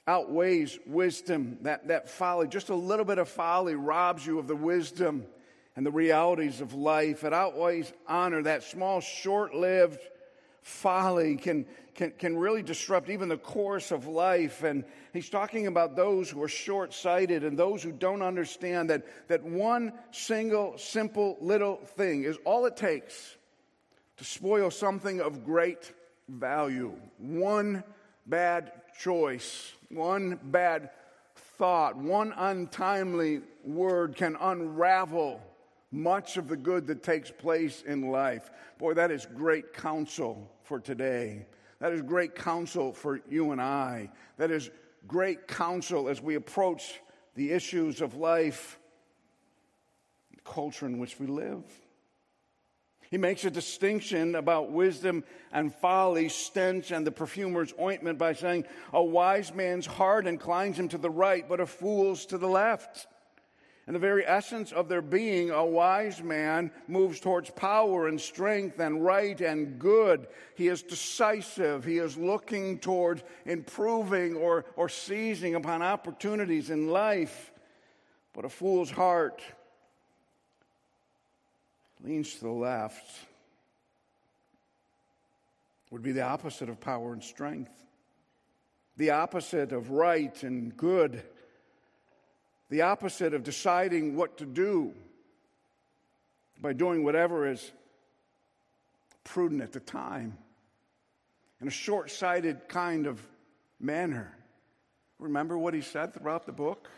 outweighs 0.07 0.79
wisdom. 0.87 1.59
That, 1.63 1.89
that 1.89 2.09
folly, 2.09 2.49
just 2.49 2.71
a 2.71 2.75
little 2.75 3.05
bit 3.05 3.19
of 3.19 3.29
folly, 3.29 3.75
robs 3.75 4.27
you 4.27 4.39
of 4.39 4.47
the 4.47 4.57
wisdom 4.57 5.27
and 5.77 5.87
the 5.87 5.91
realities 5.91 6.61
of 6.61 6.75
life. 6.75 7.25
It 7.25 7.33
outweighs 7.33 7.93
honor. 8.07 8.43
That 8.43 8.63
small, 8.63 9.01
short 9.01 9.55
lived 9.55 10.01
folly 10.63 11.37
can, 11.37 11.67
can, 11.95 12.13
can 12.13 12.37
really 12.37 12.63
disrupt 12.63 13.09
even 13.09 13.29
the 13.29 13.37
course 13.37 13.91
of 13.91 14.07
life. 14.07 14.63
And 14.63 14.85
he's 15.13 15.31
talking 15.31 15.67
about 15.67 15.97
those 15.97 16.31
who 16.31 16.43
are 16.43 16.49
short 16.49 16.93
sighted 16.93 17.45
and 17.45 17.59
those 17.59 17.83
who 17.83 17.93
don't 17.93 18.23
understand 18.23 18.91
that, 18.91 19.07
that 19.29 19.43
one 19.43 19.93
single, 20.11 20.77
simple 20.79 21.37
little 21.41 21.77
thing 21.77 22.25
is 22.25 22.37
all 22.45 22.67
it 22.67 22.77
takes 22.77 23.37
to 24.19 24.25
spoil 24.25 24.71
something 24.71 25.21
of 25.21 25.45
great 25.45 25.93
value. 26.29 26.93
One 27.19 27.83
bad 28.27 28.73
choice, 29.01 29.73
one 29.89 30.39
bad 30.43 30.91
thought, 31.57 31.97
one 31.97 32.35
untimely 32.37 33.41
word 33.65 34.17
can 34.17 34.37
unravel 34.41 35.41
much 35.93 36.37
of 36.37 36.49
the 36.49 36.57
good 36.57 36.87
that 36.87 37.03
takes 37.03 37.31
place 37.31 37.83
in 37.83 38.11
life. 38.11 38.51
Boy, 38.79 38.95
that 38.95 39.11
is 39.11 39.27
great 39.35 39.73
counsel 39.73 40.51
for 40.63 40.79
today. 40.79 41.47
That 41.81 41.93
is 41.93 42.03
great 42.03 42.35
counsel 42.35 42.93
for 42.93 43.21
you 43.29 43.53
and 43.53 43.61
I. 43.61 44.11
That 44.37 44.51
is 44.51 44.71
great 45.07 45.49
counsel 45.49 46.09
as 46.09 46.21
we 46.21 46.35
approach 46.35 47.01
the 47.35 47.53
issues 47.53 48.01
of 48.01 48.15
life, 48.15 48.79
the 50.35 50.41
culture 50.43 50.87
in 50.87 50.99
which 50.99 51.19
we 51.19 51.27
live. 51.27 51.65
He 53.11 53.19
makes 53.19 53.45
a 53.45 53.51
distinction 53.51 54.37
about 54.37 54.71
wisdom 54.71 55.25
and 55.53 55.75
folly, 55.75 56.29
stench 56.29 56.93
and 56.93 57.05
the 57.05 57.11
perfumer's 57.11 57.75
ointment 57.81 58.19
by 58.19 58.35
saying, 58.35 58.67
A 58.93 59.03
wise 59.03 59.53
man's 59.53 59.87
heart 59.87 60.29
inclines 60.29 60.79
him 60.79 60.89
to 60.89 60.99
the 60.99 61.11
right, 61.11 61.49
but 61.49 61.59
a 61.59 61.67
fool's 61.67 62.27
to 62.27 62.39
the 62.39 62.49
left. 62.49 63.09
In 63.91 63.95
the 63.95 63.99
very 63.99 64.25
essence 64.25 64.71
of 64.71 64.89
their 64.89 65.03
being, 65.03 65.51
a 65.51 65.67
wise 65.67 66.23
man 66.23 66.71
moves 66.87 67.19
towards 67.19 67.51
power 67.51 68.07
and 68.07 68.21
strength 68.21 68.79
and 68.79 69.05
right 69.05 69.41
and 69.41 69.81
good. 69.81 70.29
He 70.55 70.69
is 70.69 70.85
decisive. 70.85 71.85
He 71.85 71.99
is 71.99 72.17
looking 72.17 72.79
towards 72.79 73.25
improving 73.45 74.37
or, 74.37 74.65
or 74.77 74.89
seizing 74.89 75.57
upon 75.57 75.83
opportunities 75.83 76.71
in 76.71 76.87
life. 76.87 77.51
But 78.33 78.45
a 78.45 78.49
fool's 78.49 78.93
heart 78.93 79.43
leans 82.05 82.35
to 82.35 82.45
the 82.45 82.51
left 82.51 83.11
would 85.91 86.03
be 86.03 86.13
the 86.13 86.23
opposite 86.23 86.69
of 86.69 86.79
power 86.79 87.13
and 87.13 87.25
strength, 87.25 87.73
the 88.97 89.11
opposite 89.11 89.73
of 89.73 89.91
right 89.91 90.41
and 90.45 90.77
good 90.77 91.25
the 92.71 92.83
opposite 92.83 93.35
of 93.35 93.43
deciding 93.43 94.15
what 94.17 94.39
to 94.39 94.47
do 94.47 94.95
by 96.61 96.73
doing 96.73 97.03
whatever 97.03 97.51
is 97.51 97.73
prudent 99.25 99.61
at 99.61 99.73
the 99.73 99.81
time 99.81 100.39
in 101.61 101.67
a 101.67 101.71
short 101.71 102.11
sighted 102.11 102.69
kind 102.69 103.07
of 103.07 103.21
manner. 103.81 104.33
Remember 105.19 105.59
what 105.59 105.75
he 105.75 105.83
said 105.83 106.15
throughout 106.15 106.47
the 106.47 106.53
book? 106.53 106.89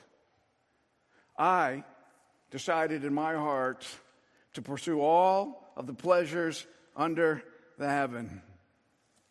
I 1.38 1.84
decided 2.50 3.04
in 3.04 3.14
my 3.14 3.34
heart 3.34 3.86
to 4.54 4.62
pursue 4.62 5.00
all 5.00 5.72
of 5.76 5.86
the 5.86 5.94
pleasures 5.94 6.66
under 6.94 7.42
the 7.78 7.88
heaven. 7.88 8.42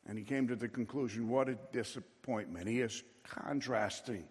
And 0.07 0.17
he 0.17 0.23
came 0.23 0.47
to 0.47 0.55
the 0.55 0.67
conclusion 0.67 1.29
what 1.29 1.47
a 1.47 1.57
disappointment. 1.71 2.67
He 2.67 2.81
is 2.81 3.03
contrasting 3.23 4.25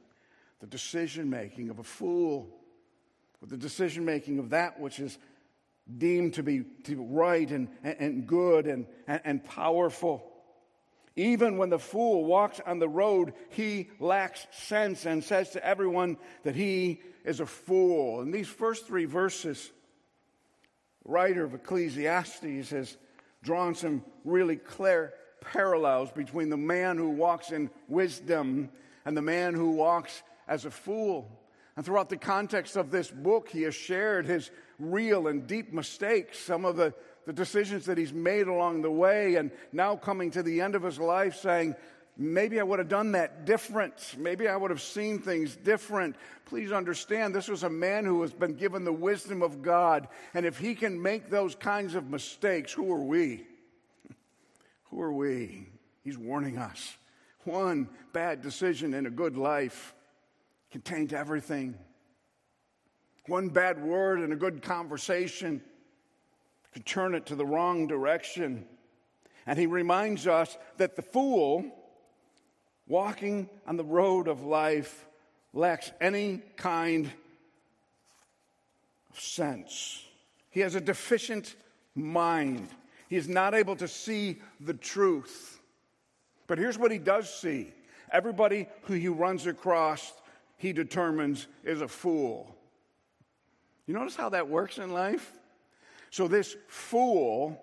the 0.60 0.66
decision 0.66 1.30
making 1.30 1.70
of 1.70 1.78
a 1.78 1.84
fool 1.84 2.48
with 3.40 3.50
the 3.50 3.56
decision 3.56 4.04
making 4.04 4.38
of 4.38 4.50
that 4.50 4.78
which 4.78 5.00
is 5.00 5.18
deemed 5.98 6.34
to 6.34 6.42
be, 6.42 6.62
to 6.84 6.96
be 6.96 7.02
right 7.02 7.50
and, 7.50 7.68
and 7.82 8.26
good 8.26 8.66
and, 8.66 8.86
and, 9.06 9.20
and 9.24 9.44
powerful. 9.44 10.26
Even 11.16 11.56
when 11.56 11.70
the 11.70 11.78
fool 11.78 12.24
walks 12.24 12.60
on 12.64 12.78
the 12.78 12.88
road, 12.88 13.32
he 13.48 13.90
lacks 13.98 14.46
sense 14.52 15.06
and 15.06 15.24
says 15.24 15.50
to 15.50 15.66
everyone 15.66 16.16
that 16.44 16.54
he 16.54 17.00
is 17.24 17.40
a 17.40 17.46
fool. 17.46 18.20
In 18.20 18.30
these 18.30 18.48
first 18.48 18.86
three 18.86 19.06
verses, 19.06 19.70
the 21.04 21.10
writer 21.10 21.44
of 21.44 21.54
Ecclesiastes 21.54 22.70
has 22.70 22.96
drawn 23.42 23.74
some 23.74 24.04
really 24.24 24.56
clear 24.56 25.14
parallels 25.40 26.12
between 26.12 26.50
the 26.50 26.56
man 26.56 26.98
who 26.98 27.08
walks 27.08 27.50
in 27.50 27.70
wisdom 27.88 28.68
and 29.04 29.16
the 29.16 29.22
man 29.22 29.54
who 29.54 29.70
walks 29.70 30.22
as 30.50 30.66
a 30.66 30.70
fool. 30.70 31.30
And 31.76 31.86
throughout 31.86 32.10
the 32.10 32.16
context 32.18 32.76
of 32.76 32.90
this 32.90 33.10
book, 33.10 33.48
he 33.48 33.62
has 33.62 33.74
shared 33.74 34.26
his 34.26 34.50
real 34.78 35.28
and 35.28 35.46
deep 35.46 35.72
mistakes, 35.72 36.38
some 36.38 36.66
of 36.66 36.76
the, 36.76 36.92
the 37.24 37.32
decisions 37.32 37.86
that 37.86 37.96
he's 37.96 38.12
made 38.12 38.48
along 38.48 38.82
the 38.82 38.90
way, 38.90 39.36
and 39.36 39.52
now 39.72 39.96
coming 39.96 40.30
to 40.32 40.42
the 40.42 40.60
end 40.60 40.74
of 40.74 40.82
his 40.82 40.98
life 40.98 41.36
saying, 41.36 41.74
Maybe 42.16 42.60
I 42.60 42.64
would 42.64 42.80
have 42.80 42.88
done 42.88 43.12
that 43.12 43.46
different. 43.46 43.94
Maybe 44.18 44.46
I 44.46 44.54
would 44.54 44.70
have 44.70 44.82
seen 44.82 45.20
things 45.20 45.56
different. 45.56 46.16
Please 46.44 46.70
understand, 46.70 47.34
this 47.34 47.48
was 47.48 47.62
a 47.62 47.70
man 47.70 48.04
who 48.04 48.20
has 48.20 48.34
been 48.34 48.56
given 48.56 48.84
the 48.84 48.92
wisdom 48.92 49.40
of 49.40 49.62
God. 49.62 50.06
And 50.34 50.44
if 50.44 50.58
he 50.58 50.74
can 50.74 51.00
make 51.00 51.30
those 51.30 51.54
kinds 51.54 51.94
of 51.94 52.10
mistakes, 52.10 52.74
who 52.74 52.92
are 52.92 53.02
we? 53.02 53.46
Who 54.90 55.00
are 55.00 55.12
we? 55.12 55.68
He's 56.02 56.18
warning 56.18 56.58
us. 56.58 56.94
One 57.44 57.88
bad 58.12 58.42
decision 58.42 58.92
in 58.92 59.06
a 59.06 59.10
good 59.10 59.38
life 59.38 59.94
contains 60.70 61.12
everything. 61.12 61.76
One 63.26 63.48
bad 63.48 63.82
word 63.82 64.20
and 64.20 64.32
a 64.32 64.36
good 64.36 64.62
conversation 64.62 65.62
could 66.72 66.86
turn 66.86 67.14
it 67.14 67.26
to 67.26 67.34
the 67.34 67.46
wrong 67.46 67.86
direction. 67.86 68.66
And 69.46 69.58
he 69.58 69.66
reminds 69.66 70.26
us 70.26 70.56
that 70.76 70.96
the 70.96 71.02
fool 71.02 71.64
walking 72.86 73.48
on 73.66 73.76
the 73.76 73.84
road 73.84 74.28
of 74.28 74.42
life 74.42 75.06
lacks 75.52 75.90
any 76.00 76.42
kind 76.56 77.10
of 79.12 79.20
sense. 79.20 80.04
He 80.50 80.60
has 80.60 80.74
a 80.74 80.80
deficient 80.80 81.54
mind. 81.94 82.68
He 83.08 83.16
is 83.16 83.28
not 83.28 83.54
able 83.54 83.76
to 83.76 83.88
see 83.88 84.40
the 84.60 84.74
truth. 84.74 85.60
But 86.46 86.58
here's 86.58 86.78
what 86.78 86.90
he 86.90 86.98
does 86.98 87.32
see 87.32 87.72
everybody 88.12 88.66
who 88.82 88.94
he 88.94 89.06
runs 89.06 89.46
across 89.46 90.12
he 90.60 90.74
determines 90.74 91.46
is 91.64 91.80
a 91.80 91.88
fool. 91.88 92.54
You 93.86 93.94
notice 93.94 94.14
how 94.14 94.28
that 94.28 94.46
works 94.46 94.76
in 94.76 94.92
life? 94.92 95.32
So 96.10 96.28
this 96.28 96.54
fool 96.68 97.58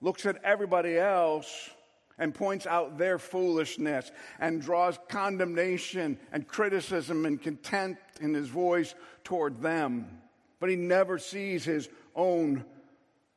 looks 0.00 0.26
at 0.26 0.42
everybody 0.42 0.98
else 0.98 1.70
and 2.18 2.34
points 2.34 2.66
out 2.66 2.98
their 2.98 3.20
foolishness 3.20 4.10
and 4.40 4.60
draws 4.60 4.98
condemnation 5.08 6.18
and 6.32 6.48
criticism 6.48 7.24
and 7.24 7.40
contempt 7.40 8.18
in 8.20 8.34
his 8.34 8.48
voice 8.48 8.96
toward 9.22 9.62
them. 9.62 10.20
But 10.58 10.70
he 10.70 10.76
never 10.76 11.18
sees 11.18 11.64
his 11.64 11.88
own 12.16 12.64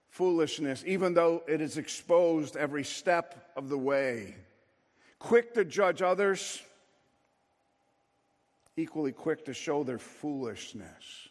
foolishness, 0.09 0.83
even 0.87 1.13
though 1.13 1.43
it 1.47 1.61
is 1.61 1.77
exposed 1.77 2.57
every 2.57 2.83
step 2.83 3.51
of 3.55 3.69
the 3.69 3.77
way. 3.77 4.37
Quick 5.19 5.53
to 5.53 5.63
judge 5.63 6.01
others 6.01 6.63
equally 8.75 9.11
quick 9.11 9.45
to 9.45 9.53
show 9.53 9.83
their 9.83 9.99
foolishness. 9.99 11.29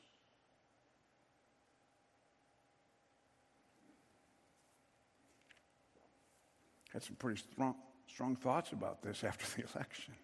Had 6.93 7.03
some 7.03 7.17
pretty 7.17 7.41
strong, 7.53 7.75
strong 8.07 8.37
thoughts 8.37 8.73
about 8.73 9.03
this 9.03 9.25
after 9.25 9.47
the 9.57 9.67
election. 9.75 10.15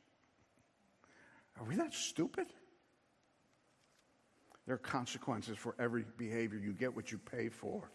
Are 1.59 1.64
we 1.64 1.76
that 1.76 1.94
stupid? 1.94 2.46
There 4.66 4.74
are 4.74 4.78
consequences 4.78 5.57
for 5.57 5.74
every 5.78 6.04
behavior. 6.18 6.59
You 6.59 6.72
get 6.72 6.94
what 6.94 7.11
you 7.11 7.18
pay 7.18 7.48
for. 7.48 7.90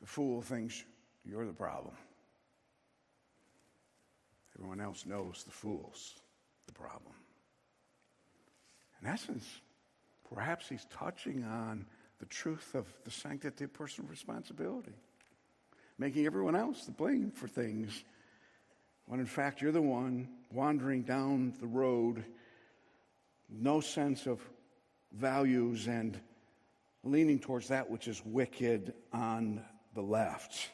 The 0.00 0.06
fool 0.06 0.40
thinks 0.40 0.82
you're 1.24 1.44
the 1.44 1.52
problem. 1.52 1.94
Everyone 4.58 4.80
else 4.80 5.04
knows 5.04 5.44
the 5.44 5.52
fool's 5.52 6.14
the 6.66 6.72
problem. 6.72 7.14
In 9.02 9.08
essence, 9.08 9.46
perhaps 10.32 10.68
he's 10.68 10.86
touching 10.86 11.44
on 11.44 11.86
the 12.18 12.26
truth 12.26 12.74
of 12.74 12.86
the 13.04 13.10
sanctity 13.10 13.64
of 13.64 13.72
personal 13.74 14.08
responsibility, 14.10 14.94
making 15.98 16.24
everyone 16.24 16.56
else 16.56 16.86
the 16.86 16.92
blame 16.92 17.30
for 17.30 17.46
things, 17.46 18.04
when 19.04 19.20
in 19.20 19.26
fact 19.26 19.60
you're 19.60 19.72
the 19.72 19.82
one 19.82 20.28
wandering 20.52 21.02
down 21.02 21.52
the 21.60 21.66
road, 21.66 22.24
no 23.50 23.80
sense 23.80 24.26
of 24.26 24.40
values 25.12 25.86
and 25.86 26.18
leaning 27.04 27.38
towards 27.38 27.68
that 27.68 27.90
which 27.90 28.08
is 28.08 28.24
wicked 28.24 28.94
on 29.12 29.62
the 29.94 30.02
left. 30.02 30.70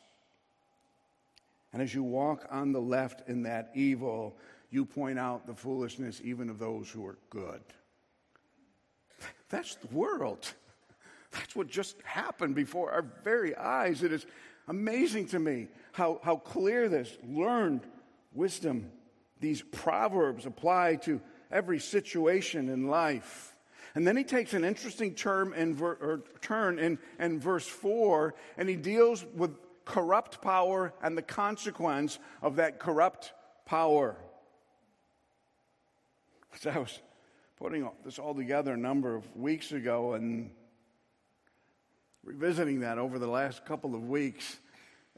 And 1.72 1.80
as 1.80 1.94
you 1.94 2.02
walk 2.02 2.46
on 2.50 2.72
the 2.72 2.80
left 2.80 3.28
in 3.28 3.42
that 3.44 3.70
evil, 3.74 4.36
you 4.70 4.84
point 4.84 5.18
out 5.18 5.46
the 5.46 5.54
foolishness 5.54 6.20
even 6.24 6.50
of 6.50 6.58
those 6.58 6.90
who 6.90 7.06
are 7.06 7.18
good. 7.30 7.62
That's 9.48 9.74
the 9.76 9.88
world. 9.88 10.52
That's 11.30 11.56
what 11.56 11.68
just 11.68 11.96
happened 12.04 12.54
before 12.54 12.90
our 12.90 13.04
very 13.24 13.56
eyes. 13.56 14.02
It 14.02 14.12
is 14.12 14.26
amazing 14.68 15.28
to 15.28 15.38
me 15.38 15.68
how, 15.92 16.20
how 16.22 16.36
clear 16.36 16.88
this 16.88 17.16
learned 17.26 17.82
wisdom, 18.34 18.90
these 19.40 19.62
proverbs 19.62 20.46
apply 20.46 20.96
to 20.96 21.20
every 21.50 21.78
situation 21.78 22.68
in 22.68 22.88
life. 22.88 23.54
And 23.94 24.06
then 24.06 24.16
he 24.16 24.24
takes 24.24 24.54
an 24.54 24.64
interesting 24.64 25.14
term 25.14 25.52
in 25.52 25.74
ver, 25.74 26.22
turn 26.40 26.78
in, 26.78 26.98
in 27.18 27.40
verse 27.40 27.66
4, 27.66 28.34
and 28.56 28.68
he 28.68 28.76
deals 28.76 29.24
with 29.36 29.50
corrupt 29.92 30.40
power 30.40 30.94
and 31.02 31.18
the 31.18 31.22
consequence 31.22 32.18
of 32.40 32.56
that 32.56 32.78
corrupt 32.78 33.34
power. 33.66 34.16
So 36.60 36.70
I 36.70 36.78
was 36.78 36.98
putting 37.58 37.86
this 38.02 38.18
all 38.18 38.34
together 38.34 38.72
a 38.72 38.78
number 38.78 39.14
of 39.14 39.36
weeks 39.36 39.70
ago 39.70 40.14
and 40.14 40.50
revisiting 42.24 42.80
that 42.80 42.96
over 42.96 43.18
the 43.18 43.26
last 43.26 43.66
couple 43.66 43.94
of 43.94 44.08
weeks. 44.08 44.56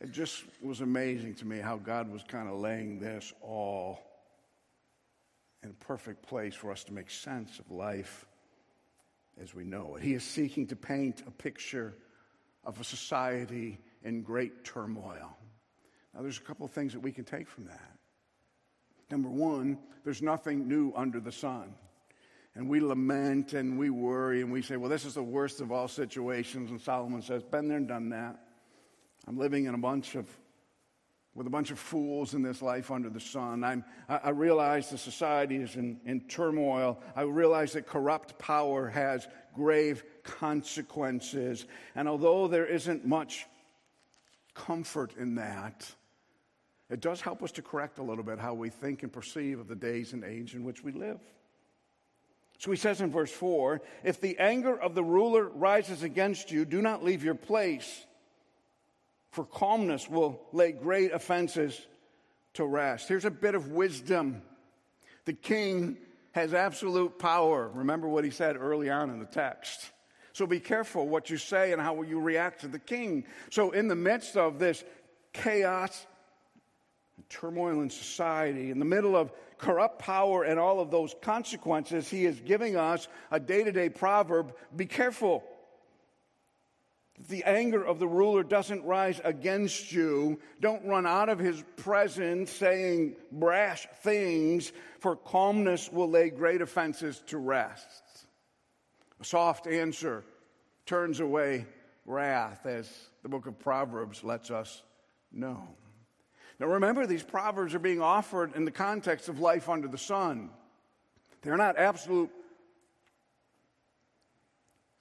It 0.01 0.11
just 0.11 0.43
was 0.61 0.81
amazing 0.81 1.37
to 1.37 1.45
me 1.45 1.61
how 1.61 1.77
God 1.77 2.11
was 2.11 2.25
kind 2.27 2.49
of 2.49 2.59
laying 2.59 2.99
this 2.99 3.33
all 3.43 4.01
in 5.63 5.71
a 5.71 5.85
perfect 5.85 6.27
place 6.27 6.55
for 6.55 6.73
us 6.73 6.83
to 6.85 6.93
make 6.93 7.11
sense 7.11 7.61
of 7.61 7.71
life 7.71 8.27
as 9.41 9.55
we 9.55 9.63
know 9.63 9.95
it. 9.95 10.03
He 10.03 10.15
is 10.15 10.25
seeking 10.25 10.67
to 10.67 10.77
paint 10.77 11.23
a 11.29 11.31
picture 11.31 11.95
of 12.65 12.81
a 12.81 12.85
society 12.85 13.79
in 14.05 14.23
great 14.23 14.65
turmoil. 14.65 15.37
Now, 16.15 16.23
there's 16.23 16.39
a 16.39 16.43
couple 16.43 16.65
of 16.65 16.73
things 16.73 16.93
that 16.93 17.01
we 17.01 17.11
can 17.11 17.25
take 17.25 17.49
from 17.49 17.65
that. 17.67 17.91
Number 19.11 19.29
one, 19.29 19.79
there's 20.05 20.23
nothing 20.23 20.69
new 20.69 20.93
under 20.95 21.21
the 21.21 21.33
sun. 21.33 21.75
And 22.55 22.69
we 22.69 22.79
lament 22.79 23.53
and 23.53 23.79
we 23.79 23.91
worry 23.91 24.41
and 24.41 24.53
we 24.53 24.63
say, 24.63 24.77
well, 24.77 24.89
this 24.89 25.05
is 25.05 25.15
the 25.15 25.23
worst 25.23 25.61
of 25.61 25.73
all 25.73 25.89
situations. 25.89 26.71
And 26.71 26.81
Solomon 26.81 27.21
says, 27.21 27.43
been 27.43 27.67
there 27.67 27.79
and 27.79 27.89
done 27.89 28.11
that. 28.11 28.39
I'm 29.27 29.37
living 29.37 29.65
in 29.65 29.75
a 29.75 29.79
bunch 29.79 30.15
of 30.15 30.29
with 31.35 31.49
a 31.49 31.51
bunch 31.51 31.73
of 31.73 31.79
fools 31.81 32.35
in 32.35 32.43
this 32.43 32.63
life 32.63 32.93
under 32.93 33.11
the 33.11 33.19
sun. 33.19 33.65
I'm, 33.65 33.85
I 34.09 34.31
realize 34.31 34.91
the 34.91 34.99
society 34.99 35.57
is 35.57 35.75
in, 35.75 35.99
in 36.05 36.21
turmoil. 36.29 37.01
I 37.17 37.23
realize 37.23 37.73
that 37.73 37.89
corrupt 37.89 38.39
power 38.39 38.89
has 38.89 39.27
grave 39.53 40.05
consequences. 40.23 41.67
And 41.97 42.09
although 42.09 42.47
there 42.47 42.67
isn't 42.67 43.05
much 43.05 43.47
comfort 44.55 45.13
in 45.17 45.35
that, 45.37 45.87
it 46.91 47.01
does 47.01 47.21
help 47.21 47.43
us 47.43 47.53
to 47.53 47.63
correct 47.63 47.99
a 47.99 48.03
little 48.03 48.25
bit 48.25 48.39
how 48.39 48.55
we 48.55 48.71
think 48.71 49.03
and 49.03 49.13
perceive 49.13 49.59
of 49.59 49.69
the 49.69 49.75
days 49.75 50.13
and 50.13 50.25
age 50.25 50.55
in 50.55 50.65
which 50.65 50.83
we 50.83 50.93
live. 50.93 51.21
So 52.59 52.71
he 52.71 52.77
says 52.77 53.01
in 53.01 53.11
verse 53.11 53.33
4 53.33 53.83
If 54.05 54.21
the 54.21 54.39
anger 54.39 54.79
of 54.79 54.95
the 54.95 55.03
ruler 55.05 55.49
rises 55.49 56.03
against 56.03 56.51
you, 56.51 56.65
do 56.65 56.81
not 56.81 57.05
leave 57.05 57.25
your 57.25 57.35
place 57.35 58.07
for 59.35 59.45
calmness 59.45 60.09
will 60.09 60.41
lay 60.53 60.71
great 60.71 61.13
offenses 61.13 61.89
to 62.55 62.65
rest. 62.65 63.09
Here's 63.09 63.25
a 63.25 63.33
bit 63.33 63.57
of 63.57 63.73
wisdom. 63.73 64.43
The 65.25 65.33
king 65.33 65.97
has 66.33 66.55
absolute 66.55 67.19
power. 67.19 67.69
Remember 67.75 68.07
what 68.07 68.25
he 68.25 68.31
said 68.31 68.57
early 68.57 68.91
on 68.91 69.11
in 69.11 69.19
the 69.19 69.27
text. 69.27 69.91
So 70.35 70.47
be 70.47 70.61
careful 70.61 71.09
what 71.09 71.31
you 71.31 71.39
say 71.39 71.73
and 71.73 71.81
how 71.81 72.03
you 72.03 72.21
react 72.21 72.61
to 72.61 72.69
the 72.69 72.79
king. 72.79 73.25
So, 73.51 73.71
in 73.71 73.89
the 73.89 73.95
midst 73.95 74.37
of 74.37 74.59
this 74.59 74.85
chaos, 75.33 76.07
and 77.17 77.29
turmoil 77.31 77.81
in 77.81 77.89
society, 77.89 78.71
in 78.71 78.79
the 78.79 78.85
middle 78.85 79.17
of 79.17 79.33
corrupt 79.57 80.01
power 80.01 80.43
and 80.43 80.59
all 80.59 80.81
of 80.81 80.91
those 80.91 81.15
consequences, 81.23 82.11
he 82.11 82.27
is 82.27 82.41
giving 82.41 82.77
us 82.77 83.09
a 83.31 83.41
day 83.41 83.65
to 83.65 83.73
day 83.73 83.89
proverb 83.89 84.53
be 84.75 84.87
careful 84.87 85.45
the 87.29 87.45
anger 87.45 87.83
of 87.85 87.99
the 88.01 88.09
ruler 88.09 88.43
doesn't 88.43 88.85
rise 88.85 89.21
against 89.23 89.93
you. 89.93 90.41
Don't 90.61 90.85
run 90.85 91.07
out 91.07 91.29
of 91.29 91.39
his 91.39 91.63
presence 91.77 92.51
saying 92.51 93.15
brash 93.31 93.87
things, 94.03 94.73
for 94.99 95.17
calmness 95.17 95.93
will 95.93 96.11
lay 96.11 96.31
great 96.31 96.61
offenses 96.61 97.23
to 97.29 97.39
rest. 97.39 98.04
A 99.21 99.25
soft 99.25 99.67
answer 99.67 100.25
turns 100.87 101.21
away 101.21 101.67
wrath, 102.07 102.67
as 102.67 102.91
the 103.23 103.29
book 103.29 103.47
of 103.47 103.59
Proverbs 103.59 104.23
lets 104.23 104.51
us 104.51 104.83
know. 105.33 105.67
Now 106.61 106.67
remember, 106.67 107.07
these 107.07 107.23
proverbs 107.23 107.75
are 107.75 107.81
being 107.81 108.01
offered 108.01 108.55
in 108.55 108.65
the 108.65 108.71
context 108.71 109.29
of 109.29 109.41
life 109.41 109.69
under 109.69 109.89
the 109.89 109.99
sun. 109.99 110.51
They're 111.43 111.57
not 111.57 111.79
absolute 111.79 112.31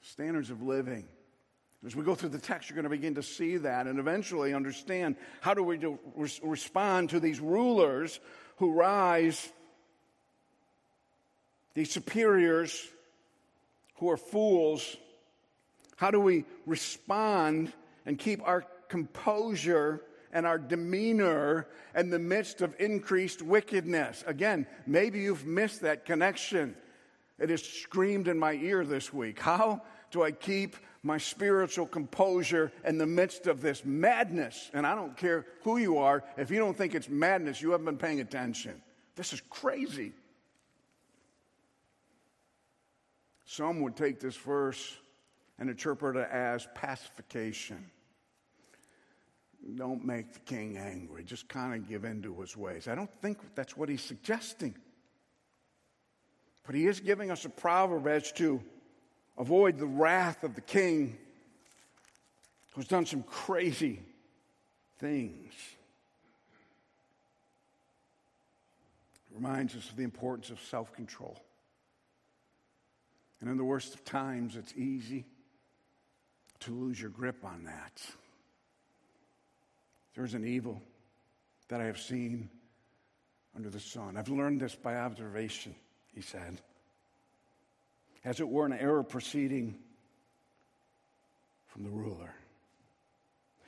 standards 0.01 0.49
of 0.49 0.61
living. 0.61 1.07
As 1.85 1.95
we 1.95 2.03
go 2.03 2.15
through 2.15 2.29
the 2.29 2.39
text, 2.39 2.69
you're 2.69 2.75
going 2.75 2.83
to 2.83 2.89
begin 2.89 3.15
to 3.15 3.23
see 3.23 3.57
that 3.57 3.87
and 3.87 3.99
eventually 3.99 4.53
understand 4.53 5.17
how 5.41 5.53
do 5.53 5.63
we 5.63 5.77
do, 5.77 5.99
respond 6.41 7.09
to 7.09 7.19
these 7.19 7.41
rulers 7.41 8.19
who 8.57 8.71
rise, 8.71 9.51
these 11.73 11.91
superiors 11.91 12.87
who 13.95 14.09
are 14.09 14.17
fools. 14.17 14.97
How 15.95 16.11
do 16.11 16.19
we 16.19 16.45
respond 16.65 17.71
and 18.05 18.17
keep 18.17 18.41
our 18.47 18.65
composure 18.89 20.01
and 20.31 20.45
our 20.45 20.57
demeanor 20.57 21.67
in 21.95 22.09
the 22.09 22.19
midst 22.19 22.61
of 22.61 22.75
increased 22.79 23.41
wickedness? 23.41 24.23
Again, 24.27 24.67
maybe 24.85 25.21
you've 25.21 25.45
missed 25.45 25.81
that 25.81 26.05
connection. 26.05 26.75
It 27.39 27.49
has 27.49 27.63
screamed 27.63 28.27
in 28.27 28.37
my 28.37 28.53
ear 28.53 28.85
this 28.85 29.13
week. 29.13 29.39
How 29.39 29.81
do 30.11 30.23
I 30.23 30.31
keep 30.31 30.75
my 31.03 31.17
spiritual 31.17 31.85
composure 31.85 32.71
in 32.85 32.97
the 32.97 33.05
midst 33.05 33.45
of 33.45 33.61
this 33.61 33.83
madness. 33.83 34.71
And 34.73 34.87
I 34.87 34.95
don't 34.95 35.15
care 35.17 35.45
who 35.63 35.77
you 35.77 35.97
are, 35.97 36.23
if 36.37 36.49
you 36.49 36.57
don't 36.57 36.77
think 36.77 36.95
it's 36.95 37.09
madness, 37.09 37.61
you 37.61 37.71
haven't 37.71 37.85
been 37.85 37.97
paying 37.97 38.21
attention. 38.21 38.81
This 39.15 39.33
is 39.33 39.41
crazy. 39.49 40.13
Some 43.45 43.81
would 43.81 43.95
take 43.95 44.19
this 44.19 44.35
verse 44.35 44.97
and 45.59 45.69
interpret 45.69 46.15
it 46.15 46.29
as 46.31 46.67
pacification. 46.75 47.85
Don't 49.75 50.05
make 50.05 50.33
the 50.33 50.39
king 50.39 50.77
angry. 50.77 51.23
Just 51.23 51.47
kind 51.47 51.73
of 51.73 51.87
give 51.87 52.03
in 52.03 52.21
to 52.23 52.41
his 52.41 52.57
ways. 52.57 52.87
I 52.87 52.95
don't 52.95 53.11
think 53.21 53.37
that's 53.55 53.77
what 53.77 53.89
he's 53.89 54.01
suggesting. 54.01 54.75
But 56.65 56.75
he 56.75 56.87
is 56.87 56.99
giving 56.99 57.31
us 57.31 57.45
a 57.45 57.49
proverb 57.49 58.07
as 58.07 58.31
to 58.33 58.61
avoid 59.37 59.77
the 59.77 59.85
wrath 59.85 60.43
of 60.43 60.55
the 60.55 60.61
king 60.61 61.17
who's 62.73 62.87
done 62.87 63.05
some 63.05 63.23
crazy 63.23 64.01
things. 64.99 65.53
It 69.31 69.35
reminds 69.35 69.75
us 69.75 69.89
of 69.89 69.95
the 69.95 70.03
importance 70.03 70.49
of 70.49 70.59
self 70.61 70.93
control. 70.93 71.37
And 73.43 73.51
in 73.51 73.57
the 73.57 73.65
worst 73.65 73.93
of 73.93 74.05
times, 74.05 74.55
it's 74.55 74.73
easy 74.73 75.25
to 76.61 76.71
lose 76.71 76.97
your 76.97 77.09
grip 77.09 77.43
on 77.43 77.65
that. 77.65 78.01
There's 80.15 80.33
an 80.33 80.47
evil 80.47 80.81
that 81.67 81.81
I 81.81 81.83
have 81.83 81.99
seen 81.99 82.49
under 83.53 83.69
the 83.69 83.81
sun. 83.81 84.15
I've 84.15 84.29
learned 84.29 84.61
this 84.61 84.75
by 84.75 84.95
observation, 84.95 85.75
he 86.15 86.21
said 86.21 86.61
as 88.23 88.39
it 88.39 88.47
were, 88.47 88.65
an 88.65 88.71
error 88.71 89.03
proceeding 89.03 89.77
from 91.67 91.83
the 91.83 91.89
ruler. 91.89 92.33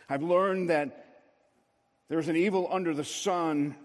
I've 0.09 0.23
learned 0.23 0.69
that 0.69 1.23
there's 2.07 2.29
an 2.29 2.37
evil 2.37 2.69
under 2.71 2.93
the 2.93 3.03
sun 3.03 3.75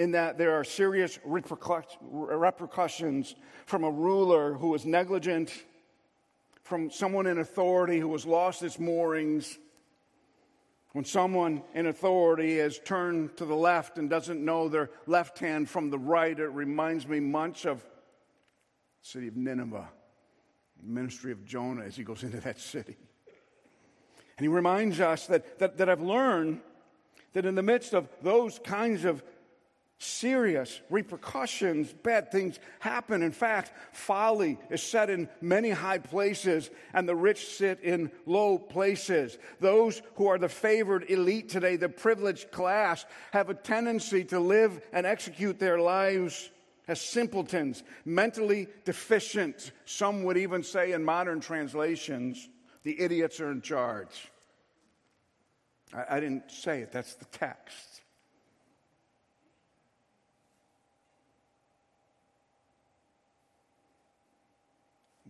in 0.00 0.12
that 0.12 0.38
there 0.38 0.58
are 0.58 0.64
serious 0.64 1.18
repercussions 1.26 3.34
from 3.66 3.84
a 3.84 3.90
ruler 3.90 4.54
who 4.54 4.74
is 4.74 4.86
negligent, 4.86 5.52
from 6.62 6.90
someone 6.90 7.26
in 7.26 7.36
authority 7.36 7.98
who 7.98 8.10
has 8.12 8.24
lost 8.24 8.62
its 8.62 8.78
moorings. 8.78 9.58
When 10.92 11.04
someone 11.04 11.62
in 11.74 11.86
authority 11.86 12.56
has 12.56 12.78
turned 12.78 13.36
to 13.36 13.44
the 13.44 13.54
left 13.54 13.98
and 13.98 14.08
doesn't 14.08 14.42
know 14.42 14.70
their 14.70 14.88
left 15.06 15.38
hand 15.38 15.68
from 15.68 15.90
the 15.90 15.98
right, 15.98 16.38
it 16.38 16.48
reminds 16.48 17.06
me 17.06 17.20
much 17.20 17.66
of 17.66 17.82
the 17.82 17.86
city 19.02 19.28
of 19.28 19.36
Nineveh, 19.36 19.86
the 20.82 20.90
ministry 20.90 21.30
of 21.30 21.44
Jonah 21.44 21.84
as 21.84 21.94
he 21.94 22.04
goes 22.04 22.22
into 22.22 22.40
that 22.40 22.58
city. 22.58 22.96
And 24.38 24.44
he 24.46 24.48
reminds 24.48 24.98
us 24.98 25.26
that, 25.26 25.58
that, 25.58 25.76
that 25.76 25.90
I've 25.90 26.00
learned 26.00 26.62
that 27.34 27.44
in 27.44 27.54
the 27.54 27.62
midst 27.62 27.92
of 27.92 28.08
those 28.22 28.58
kinds 28.64 29.04
of 29.04 29.22
serious 30.00 30.80
repercussions, 30.88 31.92
bad 31.92 32.32
things 32.32 32.58
happen. 32.78 33.22
In 33.22 33.32
fact, 33.32 33.70
folly 33.92 34.58
is 34.70 34.82
set 34.82 35.10
in 35.10 35.28
many 35.42 35.70
high 35.70 35.98
places, 35.98 36.70
and 36.94 37.06
the 37.06 37.14
rich 37.14 37.46
sit 37.56 37.80
in 37.80 38.10
low 38.24 38.58
places. 38.58 39.36
Those 39.60 40.00
who 40.14 40.26
are 40.26 40.38
the 40.38 40.48
favored 40.48 41.10
elite 41.10 41.50
today, 41.50 41.76
the 41.76 41.90
privileged 41.90 42.50
class, 42.50 43.04
have 43.32 43.50
a 43.50 43.54
tendency 43.54 44.24
to 44.24 44.40
live 44.40 44.80
and 44.92 45.04
execute 45.04 45.58
their 45.58 45.78
lives 45.78 46.50
as 46.88 46.98
simpletons, 47.00 47.84
mentally 48.06 48.68
deficient. 48.86 49.70
Some 49.84 50.24
would 50.24 50.38
even 50.38 50.62
say 50.62 50.92
in 50.92 51.04
modern 51.04 51.40
translations, 51.40 52.48
the 52.84 52.98
idiots 52.98 53.38
are 53.38 53.52
in 53.52 53.60
charge. 53.60 54.30
I, 55.92 56.16
I 56.16 56.20
didn't 56.20 56.50
say 56.50 56.80
it, 56.80 56.90
that's 56.90 57.14
the 57.16 57.26
text. 57.26 57.99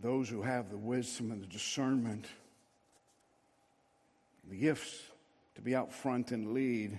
Those 0.00 0.28
who 0.28 0.42
have 0.42 0.70
the 0.70 0.76
wisdom 0.76 1.30
and 1.30 1.42
the 1.42 1.46
discernment, 1.46 2.26
the 4.48 4.56
gifts 4.56 5.02
to 5.54 5.60
be 5.60 5.74
out 5.74 5.92
front 5.92 6.32
and 6.32 6.52
lead, 6.52 6.98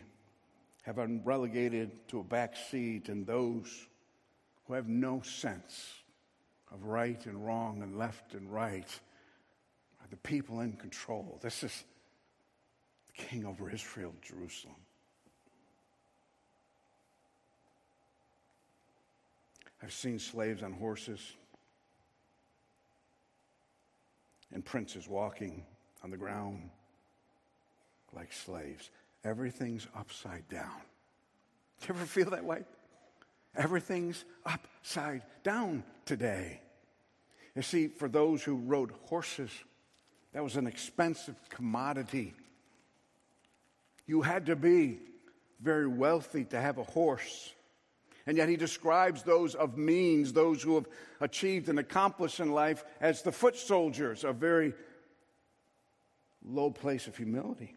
have 0.84 0.96
been 0.96 1.22
relegated 1.24 2.08
to 2.10 2.20
a 2.20 2.24
back 2.24 2.56
seat, 2.56 3.10
and 3.10 3.26
those 3.26 3.88
who 4.66 4.74
have 4.74 4.88
no 4.88 5.22
sense 5.22 5.94
of 6.72 6.84
right 6.86 7.26
and 7.26 7.46
wrong 7.46 7.82
and 7.84 7.98
left 7.98 8.34
and 8.34 8.52
right 8.52 9.00
are 10.02 10.08
the 10.10 10.18
people 10.18 10.62
in 10.62 10.74
control. 10.74 11.40
This 11.42 11.64
is 11.64 11.84
the 13.08 13.24
king 13.24 13.46
over 13.46 13.70
Israel, 13.70 14.14
Jerusalem. 14.22 14.76
I've 19.84 19.94
seen 19.94 20.20
slaves 20.20 20.62
on 20.62 20.74
horses 20.74 21.20
and 24.54 24.64
princes 24.64 25.08
walking 25.08 25.64
on 26.04 26.12
the 26.12 26.18
ground 26.18 26.70
like 28.14 28.34
slaves. 28.34 28.90
Everything's 29.24 29.88
upside 29.96 30.48
down. 30.50 30.82
Do 31.80 31.88
you 31.88 31.96
ever 31.96 32.06
feel 32.06 32.30
that 32.32 32.44
way? 32.44 32.64
Everything's 33.56 34.24
upside 34.46 35.24
down 35.44 35.84
today. 36.06 36.62
You 37.56 37.62
see, 37.62 37.88
for 37.88 38.08
those 38.08 38.44
who 38.44 38.56
rode 38.56 38.92
horses, 39.06 39.52
that 40.34 40.44
was 40.44 40.56
an 40.56 40.68
expensive 40.68 41.36
commodity. 41.50 42.34
You 44.08 44.22
had 44.22 44.46
to 44.46 44.56
be 44.56 45.00
very 45.62 45.88
wealthy 45.88 46.46
to 46.46 46.60
have 46.60 46.78
a 46.78 46.84
horse. 46.84 47.54
And 48.26 48.38
yet 48.38 48.50
he 48.50 48.56
describes 48.56 49.24
those 49.24 49.56
of 49.56 49.78
means, 49.78 50.34
those 50.34 50.62
who 50.62 50.76
have 50.76 50.88
achieved 51.20 51.70
and 51.70 51.80
accomplished 51.80 52.40
in 52.40 52.52
life, 52.52 52.84
as 53.00 53.22
the 53.22 53.32
foot 53.32 53.56
soldiers, 53.56 54.24
a 54.24 54.34
very 54.34 54.74
low 56.44 56.72
place 56.72 57.08
of 57.08 57.18
humility. 57.18 57.76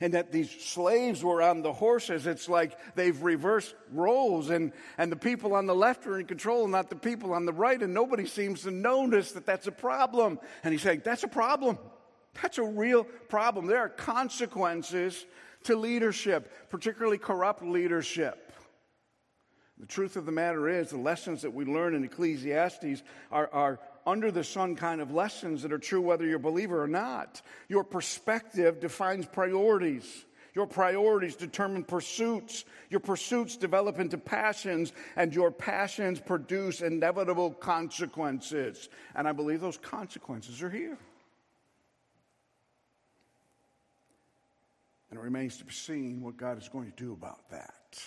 And 0.00 0.14
that 0.14 0.32
these 0.32 0.50
slaves 0.50 1.22
were 1.22 1.40
on 1.40 1.62
the 1.62 1.72
horses. 1.72 2.26
It's 2.26 2.48
like 2.48 2.76
they've 2.96 3.20
reversed 3.22 3.74
roles, 3.92 4.50
and, 4.50 4.72
and 4.98 5.10
the 5.10 5.16
people 5.16 5.54
on 5.54 5.66
the 5.66 5.74
left 5.74 6.06
are 6.06 6.18
in 6.18 6.26
control, 6.26 6.66
not 6.66 6.90
the 6.90 6.96
people 6.96 7.32
on 7.32 7.46
the 7.46 7.52
right, 7.52 7.80
and 7.80 7.94
nobody 7.94 8.26
seems 8.26 8.62
to 8.62 8.72
notice 8.72 9.32
that 9.32 9.46
that's 9.46 9.68
a 9.68 9.72
problem. 9.72 10.40
And 10.64 10.72
he's 10.72 10.82
saying, 10.82 11.02
That's 11.04 11.22
a 11.22 11.28
problem. 11.28 11.78
That's 12.42 12.58
a 12.58 12.64
real 12.64 13.04
problem. 13.04 13.66
There 13.66 13.78
are 13.78 13.88
consequences 13.88 15.24
to 15.64 15.76
leadership, 15.76 16.70
particularly 16.70 17.18
corrupt 17.18 17.62
leadership. 17.62 18.43
The 19.84 19.92
truth 19.92 20.16
of 20.16 20.24
the 20.24 20.32
matter 20.32 20.66
is, 20.66 20.88
the 20.88 20.96
lessons 20.96 21.42
that 21.42 21.52
we 21.52 21.66
learn 21.66 21.94
in 21.94 22.04
Ecclesiastes 22.04 23.02
are, 23.30 23.50
are 23.52 23.78
under 24.06 24.30
the 24.30 24.42
sun 24.42 24.76
kind 24.76 25.02
of 25.02 25.12
lessons 25.12 25.60
that 25.60 25.74
are 25.74 25.78
true 25.78 26.00
whether 26.00 26.24
you're 26.24 26.36
a 26.36 26.40
believer 26.40 26.82
or 26.82 26.86
not. 26.86 27.42
Your 27.68 27.84
perspective 27.84 28.80
defines 28.80 29.26
priorities. 29.26 30.24
Your 30.54 30.66
priorities 30.66 31.36
determine 31.36 31.84
pursuits. 31.84 32.64
Your 32.88 33.00
pursuits 33.00 33.58
develop 33.58 34.00
into 34.00 34.16
passions, 34.16 34.94
and 35.16 35.34
your 35.34 35.50
passions 35.50 36.18
produce 36.18 36.80
inevitable 36.80 37.50
consequences. 37.50 38.88
And 39.14 39.28
I 39.28 39.32
believe 39.32 39.60
those 39.60 39.76
consequences 39.76 40.62
are 40.62 40.70
here. 40.70 40.96
And 45.10 45.18
it 45.18 45.22
remains 45.22 45.58
to 45.58 45.66
be 45.66 45.74
seen 45.74 46.22
what 46.22 46.38
God 46.38 46.56
is 46.56 46.70
going 46.70 46.90
to 46.90 46.96
do 46.96 47.12
about 47.12 47.50
that. 47.50 47.98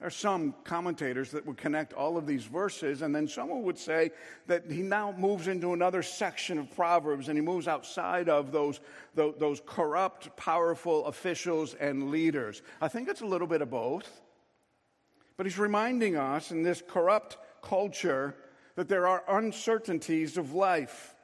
There 0.00 0.06
are 0.06 0.10
some 0.10 0.54
commentators 0.64 1.30
that 1.32 1.44
would 1.44 1.58
connect 1.58 1.92
all 1.92 2.16
of 2.16 2.26
these 2.26 2.44
verses, 2.44 3.02
and 3.02 3.14
then 3.14 3.28
someone 3.28 3.62
would 3.64 3.78
say 3.78 4.12
that 4.46 4.64
he 4.70 4.80
now 4.80 5.12
moves 5.12 5.46
into 5.46 5.74
another 5.74 6.02
section 6.02 6.58
of 6.58 6.74
Proverbs 6.74 7.28
and 7.28 7.36
he 7.36 7.42
moves 7.42 7.68
outside 7.68 8.30
of 8.30 8.50
those, 8.50 8.80
those, 9.14 9.34
those 9.38 9.60
corrupt, 9.66 10.34
powerful 10.38 11.04
officials 11.04 11.74
and 11.74 12.10
leaders. 12.10 12.62
I 12.80 12.88
think 12.88 13.10
it's 13.10 13.20
a 13.20 13.26
little 13.26 13.46
bit 13.46 13.60
of 13.60 13.68
both. 13.68 14.22
But 15.36 15.44
he's 15.44 15.58
reminding 15.58 16.16
us 16.16 16.50
in 16.50 16.62
this 16.62 16.82
corrupt 16.86 17.36
culture 17.60 18.34
that 18.76 18.88
there 18.88 19.06
are 19.06 19.22
uncertainties 19.28 20.38
of 20.38 20.54
life 20.54 21.14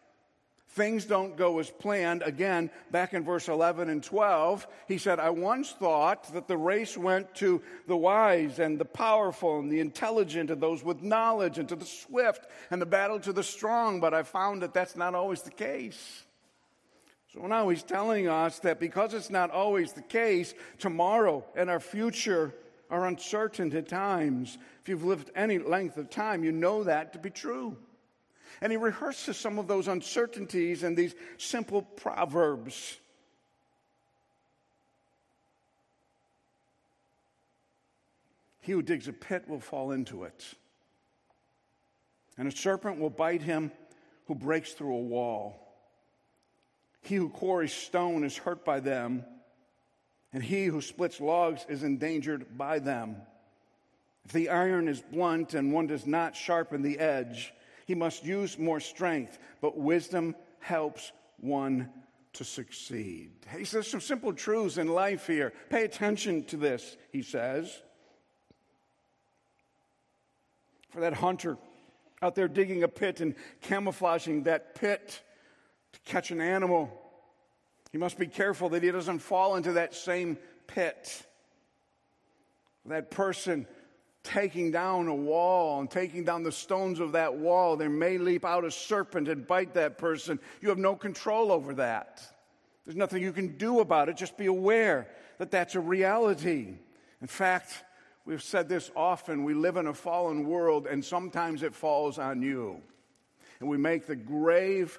things 0.77 1.07
don't 1.07 1.37
go 1.37 1.59
as 1.59 1.71
planned, 1.71 2.23
again, 2.23 2.71
back 2.91 3.15
in 3.15 3.25
verse 3.25 3.49
11 3.49 3.89
and 3.89 4.05
12, 4.05 4.67
he 4.87 4.99
said, 4.99 5.19
I 5.19 5.31
once 5.31 5.73
thought 5.73 6.33
that 6.35 6.47
the 6.47 6.57
race 6.57 6.99
went 6.99 7.35
to 7.37 7.63
the 7.89 7.97
wise 7.97 8.59
and 8.59 8.79
the 8.79 8.85
powerful 8.85 9.59
and 9.59 9.73
the 9.73 9.81
intelligent 9.81 10.51
and 10.51 10.61
those 10.61 10.85
with 10.85 11.03
knowledge 11.03 11.59
and 11.59 11.69
to 11.71 11.77
the 11.77 11.87
swift 11.87 12.47
and 12.71 12.81
the 12.81 12.87
battle 12.87 13.19
to 13.21 13.33
the 13.33 13.43
strong, 13.43 14.01
but 14.01 14.13
I 14.13 14.23
found 14.23 14.63
that 14.63 14.75
that's 14.75 14.97
not 14.97 15.15
always 15.15 15.41
the 15.41 15.51
case. 15.51 16.25
So 17.33 17.47
now 17.47 17.71
he's 17.71 17.83
telling 17.83 18.29
us 18.29 18.59
that 18.61 18.79
because 18.79 19.15
it's 19.15 19.31
not 19.31 19.51
always 19.51 19.95
the 19.95 20.03
case, 20.03 20.55
tomorrow 20.79 21.45
and 21.57 21.71
our 21.71 21.81
future 21.81 22.55
are 22.91 23.07
uncertain 23.07 23.75
at 23.75 23.89
times. 23.89 24.59
If 24.83 24.91
you've 24.91 25.05
lived 25.05 25.31
any 25.35 25.59
length 25.59 25.97
of 25.97 26.11
time, 26.11 26.45
you 26.45 26.53
know 26.53 26.85
that 26.85 27.15
to 27.15 27.19
be 27.19 27.31
true. 27.31 27.77
And 28.61 28.73
he 28.73 28.79
rehearses 28.79 29.37
some 29.37 29.59
of 29.59 29.69
those 29.69 29.89
uncertainties 29.89 30.83
and 30.83 30.97
these 30.97 31.15
simple 31.37 31.83
proverbs. 31.83 32.99
He 38.61 38.73
who 38.73 38.83
digs 38.83 39.07
a 39.07 39.13
pit 39.13 39.45
will 39.47 39.61
fall 39.61 39.93
into 39.93 40.25
it, 40.25 40.45
and 42.37 42.49
a 42.49 42.51
serpent 42.51 42.99
will 42.99 43.11
bite 43.11 43.43
him 43.43 43.71
who 44.27 44.35
breaks 44.35 44.73
through 44.73 44.97
a 44.97 45.01
wall. 45.01 45.63
He 47.01 47.15
who 47.15 47.29
quarries 47.29 47.73
stone 47.73 48.25
is 48.25 48.37
hurt 48.37 48.65
by 48.65 48.81
them, 48.81 49.25
and 50.33 50.43
he 50.43 50.65
who 50.65 50.81
splits 50.81 51.21
logs 51.21 51.65
is 51.69 51.85
endangered 51.85 52.59
by 52.59 52.81
them. 52.81 53.19
If 54.25 54.33
the 54.33 54.49
iron 54.49 54.89
is 54.89 55.01
blunt 55.01 55.55
and 55.55 55.73
one 55.73 55.87
does 55.87 56.05
not 56.05 56.35
sharpen 56.35 56.83
the 56.83 56.99
edge, 56.99 57.55
he 57.87 57.95
must 57.95 58.25
use 58.25 58.59
more 58.59 58.81
strength, 58.81 59.39
but 59.61 59.79
wisdom 59.79 60.35
helps 60.59 61.13
one 61.39 61.89
to 62.33 62.45
succeed. 62.45 63.31
He 63.57 63.65
says 63.65 63.87
some 63.87 64.01
simple 64.01 64.33
truths 64.33 64.77
in 64.77 64.89
life 64.89 65.27
here. 65.27 65.53
Pay 65.71 65.85
attention 65.85 66.45
to 66.47 66.57
this, 66.57 66.97
he 67.13 67.23
says. 67.23 67.81
For 70.91 71.01
that 71.01 71.15
hunter 71.15 71.57
out 72.21 72.35
there 72.35 72.49
digging 72.49 72.83
a 72.83 72.89
pit 72.89 73.21
and 73.21 73.35
camouflaging 73.61 74.43
that 74.43 74.75
pit 74.75 75.23
to 75.93 76.01
catch 76.01 76.33
an 76.33 76.41
animal, 76.41 76.91
he 77.93 77.99
must 77.99 78.19
be 78.19 78.27
careful 78.27 78.69
that 78.71 78.83
he 78.83 78.91
doesn't 78.91 79.21
fall 79.21 79.55
into 79.55 79.73
that 79.73 79.95
same 79.95 80.39
pit. 80.67 81.25
That 82.87 83.11
person 83.11 83.67
taking 84.27 84.73
down 84.73 85.07
a 85.07 85.15
wall 85.15 85.79
and 85.81 85.89
taking 85.89 86.25
down 86.25 86.43
the 86.43 86.51
stones 86.51 86.99
of 86.99 87.13
that 87.13 87.35
wall, 87.35 87.77
there 87.77 87.89
may 87.89 88.19
leap 88.19 88.45
out 88.45 88.65
a 88.65 88.71
serpent 88.71 89.29
and 89.29 89.47
bite 89.47 89.73
that 89.75 89.99
person. 89.99 90.41
You 90.61 90.69
have 90.69 90.79
no 90.79 90.97
control 90.97 91.53
over 91.53 91.75
that. 91.75 92.23
There's 92.85 92.97
nothing 92.97 93.23
you 93.23 93.33
can 93.33 93.57
do 93.57 93.81
about 93.81 94.09
it. 94.09 94.17
Just 94.17 94.37
be 94.37 94.47
aware 94.47 95.09
that 95.39 95.51
that's 95.51 95.77
a 95.77 95.81
reality. 95.81 96.75
In 97.21 97.27
fact, 97.27 97.85
we've 98.25 98.43
said 98.43 98.69
this 98.69 98.91
often 98.97 99.45
we 99.45 99.55
live 99.55 99.77
in 99.77 99.87
a 99.87 99.95
fallen 99.95 100.47
world, 100.47 100.87
and 100.87 101.05
sometimes 101.05 101.63
it 101.63 101.75
falls 101.75 102.19
on 102.19 102.43
you. 102.43 102.83
And 103.61 103.69
we 103.69 103.79
make 103.79 104.07
the 104.07 104.17
grave 104.17 104.99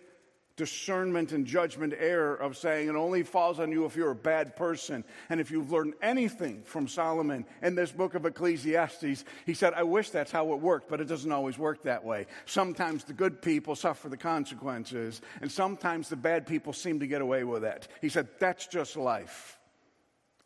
discernment 0.57 1.31
and 1.31 1.45
judgment 1.45 1.93
error 1.97 2.35
of 2.35 2.57
saying 2.57 2.89
it 2.89 2.95
only 2.95 3.21
falls 3.21 3.59
on 3.59 3.71
you 3.71 3.85
if 3.85 3.95
you're 3.95 4.11
a 4.11 4.15
bad 4.15 4.55
person. 4.55 5.03
And 5.29 5.39
if 5.39 5.51
you've 5.51 5.71
learned 5.71 5.93
anything 6.01 6.63
from 6.63 6.87
Solomon 6.87 7.45
in 7.61 7.75
this 7.75 7.91
book 7.91 8.15
of 8.15 8.25
Ecclesiastes, 8.25 9.23
he 9.45 9.53
said, 9.53 9.73
I 9.75 9.83
wish 9.83 10.09
that's 10.09 10.31
how 10.31 10.51
it 10.53 10.59
worked, 10.59 10.89
but 10.89 10.99
it 10.99 11.05
doesn't 11.05 11.31
always 11.31 11.59
work 11.59 11.83
that 11.83 12.03
way. 12.03 12.25
Sometimes 12.47 13.03
the 13.03 13.13
good 13.13 13.41
people 13.41 13.75
suffer 13.75 14.09
the 14.09 14.17
consequences, 14.17 15.21
and 15.41 15.51
sometimes 15.51 16.09
the 16.09 16.15
bad 16.15 16.47
people 16.47 16.73
seem 16.73 16.99
to 16.99 17.07
get 17.07 17.21
away 17.21 17.43
with 17.43 17.63
it. 17.63 17.87
He 18.01 18.09
said, 18.09 18.27
That's 18.39 18.65
just 18.65 18.97
life. 18.97 19.59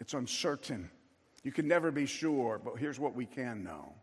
It's 0.01 0.13
uncertain. 0.13 0.91
You 1.43 1.53
can 1.53 1.67
never 1.67 1.89
be 1.89 2.05
sure, 2.05 2.59
but 2.63 2.77
here's 2.77 2.99
what 2.99 3.15
we 3.15 3.25
can 3.25 3.63
know. 3.63 3.93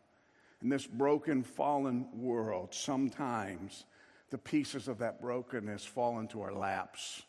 In 0.62 0.70
this 0.70 0.86
broken, 0.86 1.42
fallen 1.42 2.08
world, 2.14 2.72
sometimes 2.72 3.84
the 4.30 4.38
pieces 4.38 4.88
of 4.88 4.98
that 4.98 5.20
brokenness 5.20 5.84
fall 5.84 6.18
into 6.20 6.40
our 6.42 6.52
laps. 6.52 7.22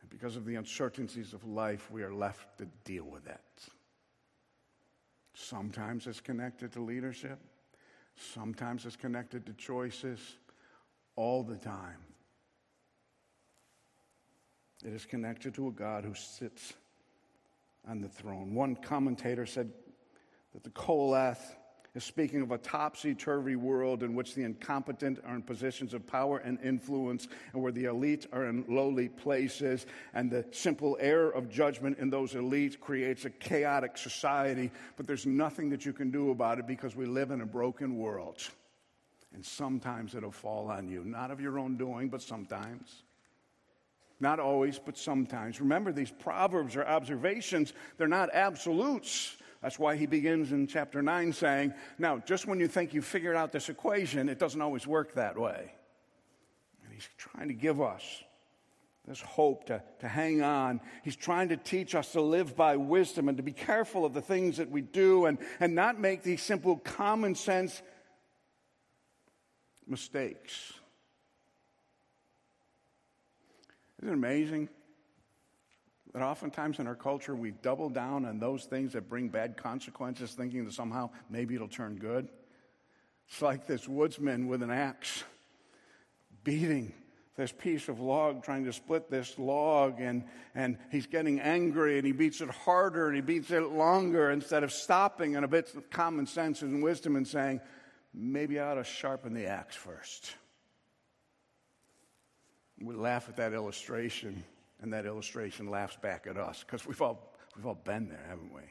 And 0.00 0.10
because 0.10 0.36
of 0.36 0.44
the 0.44 0.54
uncertainties 0.54 1.32
of 1.32 1.44
life, 1.44 1.90
we 1.90 2.02
are 2.02 2.12
left 2.12 2.58
to 2.58 2.66
deal 2.84 3.04
with 3.04 3.26
it. 3.26 3.40
Sometimes 5.34 6.06
it's 6.06 6.20
connected 6.20 6.72
to 6.72 6.80
leadership, 6.80 7.38
sometimes 8.16 8.84
it's 8.84 8.96
connected 8.96 9.46
to 9.46 9.52
choices, 9.54 10.20
all 11.16 11.42
the 11.42 11.56
time. 11.56 11.98
It 14.84 14.92
is 14.92 15.04
connected 15.04 15.54
to 15.54 15.68
a 15.68 15.70
God 15.70 16.04
who 16.04 16.14
sits 16.14 16.72
on 17.88 18.00
the 18.00 18.08
throne. 18.08 18.54
One 18.54 18.76
commentator 18.76 19.44
said 19.44 19.70
that 20.52 20.64
the 20.64 20.70
Qoheleth 20.70 21.56
is 21.94 22.04
speaking 22.04 22.40
of 22.40 22.52
a 22.52 22.58
topsy 22.58 23.14
turvy 23.14 23.56
world 23.56 24.02
in 24.02 24.14
which 24.14 24.34
the 24.34 24.44
incompetent 24.44 25.18
are 25.24 25.34
in 25.34 25.42
positions 25.42 25.92
of 25.92 26.06
power 26.06 26.38
and 26.38 26.58
influence, 26.62 27.26
and 27.52 27.60
where 27.60 27.72
the 27.72 27.86
elite 27.86 28.26
are 28.32 28.46
in 28.46 28.64
lowly 28.68 29.08
places, 29.08 29.86
and 30.14 30.30
the 30.30 30.44
simple 30.52 30.96
error 31.00 31.30
of 31.30 31.50
judgment 31.50 31.98
in 31.98 32.08
those 32.08 32.34
elites 32.34 32.78
creates 32.78 33.24
a 33.24 33.30
chaotic 33.30 33.98
society. 33.98 34.70
But 34.96 35.06
there's 35.06 35.26
nothing 35.26 35.68
that 35.70 35.84
you 35.84 35.92
can 35.92 36.10
do 36.10 36.30
about 36.30 36.58
it 36.58 36.66
because 36.66 36.94
we 36.94 37.06
live 37.06 37.32
in 37.32 37.40
a 37.40 37.46
broken 37.46 37.96
world. 37.98 38.38
And 39.34 39.44
sometimes 39.44 40.14
it'll 40.14 40.30
fall 40.30 40.70
on 40.70 40.88
you, 40.88 41.04
not 41.04 41.30
of 41.30 41.40
your 41.40 41.58
own 41.58 41.76
doing, 41.76 42.08
but 42.08 42.22
sometimes. 42.22 43.02
Not 44.20 44.38
always, 44.38 44.78
but 44.78 44.98
sometimes. 44.98 45.60
Remember, 45.60 45.92
these 45.92 46.10
proverbs 46.10 46.76
are 46.76 46.86
observations, 46.86 47.72
they're 47.96 48.06
not 48.06 48.28
absolutes. 48.32 49.36
That's 49.62 49.78
why 49.78 49.96
he 49.96 50.06
begins 50.06 50.52
in 50.52 50.66
chapter 50.66 51.02
9 51.02 51.32
saying, 51.32 51.74
Now, 51.98 52.18
just 52.18 52.46
when 52.46 52.60
you 52.60 52.68
think 52.68 52.94
you've 52.94 53.04
figured 53.04 53.36
out 53.36 53.52
this 53.52 53.68
equation, 53.68 54.28
it 54.28 54.38
doesn't 54.38 54.60
always 54.60 54.86
work 54.86 55.14
that 55.14 55.38
way. 55.38 55.72
And 56.84 56.94
he's 56.94 57.08
trying 57.18 57.48
to 57.48 57.54
give 57.54 57.80
us 57.80 58.02
this 59.06 59.20
hope 59.20 59.66
to, 59.66 59.82
to 59.98 60.08
hang 60.08 60.42
on. 60.42 60.80
He's 61.02 61.16
trying 61.16 61.50
to 61.50 61.56
teach 61.56 61.94
us 61.94 62.12
to 62.12 62.22
live 62.22 62.56
by 62.56 62.76
wisdom 62.76 63.28
and 63.28 63.36
to 63.36 63.42
be 63.42 63.52
careful 63.52 64.04
of 64.04 64.14
the 64.14 64.22
things 64.22 64.56
that 64.56 64.70
we 64.70 64.80
do 64.80 65.26
and, 65.26 65.36
and 65.58 65.74
not 65.74 66.00
make 66.00 66.22
these 66.22 66.42
simple 66.42 66.76
common 66.76 67.34
sense 67.34 67.82
mistakes. 69.86 70.72
Isn't 73.98 74.10
it 74.10 74.14
amazing 74.14 74.68
that 76.12 76.22
oftentimes 76.22 76.78
in 76.78 76.86
our 76.86 76.94
culture 76.94 77.34
we 77.34 77.52
double 77.52 77.88
down 77.88 78.24
on 78.24 78.38
those 78.38 78.64
things 78.64 78.92
that 78.92 79.08
bring 79.08 79.28
bad 79.28 79.56
consequences, 79.56 80.32
thinking 80.32 80.64
that 80.64 80.74
somehow 80.74 81.10
maybe 81.28 81.54
it'll 81.54 81.68
turn 81.68 81.96
good? 81.96 82.28
It's 83.28 83.42
like 83.42 83.66
this 83.66 83.88
woodsman 83.88 84.48
with 84.48 84.62
an 84.62 84.70
axe 84.70 85.22
beating 86.42 86.92
this 87.36 87.52
piece 87.52 87.88
of 87.88 88.00
log, 88.00 88.42
trying 88.42 88.64
to 88.64 88.72
split 88.72 89.10
this 89.10 89.38
log, 89.38 90.00
and, 90.00 90.24
and 90.54 90.76
he's 90.90 91.06
getting 91.06 91.40
angry 91.40 91.96
and 91.96 92.06
he 92.06 92.12
beats 92.12 92.42
it 92.42 92.50
harder 92.50 93.06
and 93.06 93.16
he 93.16 93.22
beats 93.22 93.50
it 93.50 93.62
longer 93.62 94.30
instead 94.30 94.62
of 94.62 94.70
stopping 94.72 95.36
and 95.36 95.44
a 95.44 95.48
bit 95.48 95.74
of 95.74 95.88
common 95.90 96.26
sense 96.26 96.60
and 96.60 96.82
wisdom 96.82 97.16
and 97.16 97.26
saying, 97.26 97.60
maybe 98.12 98.60
I 98.60 98.72
ought 98.72 98.74
to 98.74 98.84
sharpen 98.84 99.32
the 99.32 99.46
axe 99.46 99.74
first. 99.74 100.34
We 102.78 102.94
laugh 102.94 103.28
at 103.28 103.36
that 103.36 103.54
illustration, 103.54 104.44
and 104.82 104.92
that 104.92 105.06
illustration 105.06 105.68
laughs 105.68 105.96
back 105.96 106.26
at 106.28 106.36
us 106.36 106.64
because 106.64 106.86
we've 106.86 107.02
all, 107.02 107.34
we've 107.56 107.66
all 107.66 107.80
been 107.84 108.08
there, 108.08 108.24
haven't 108.28 108.52
we? 108.54 108.62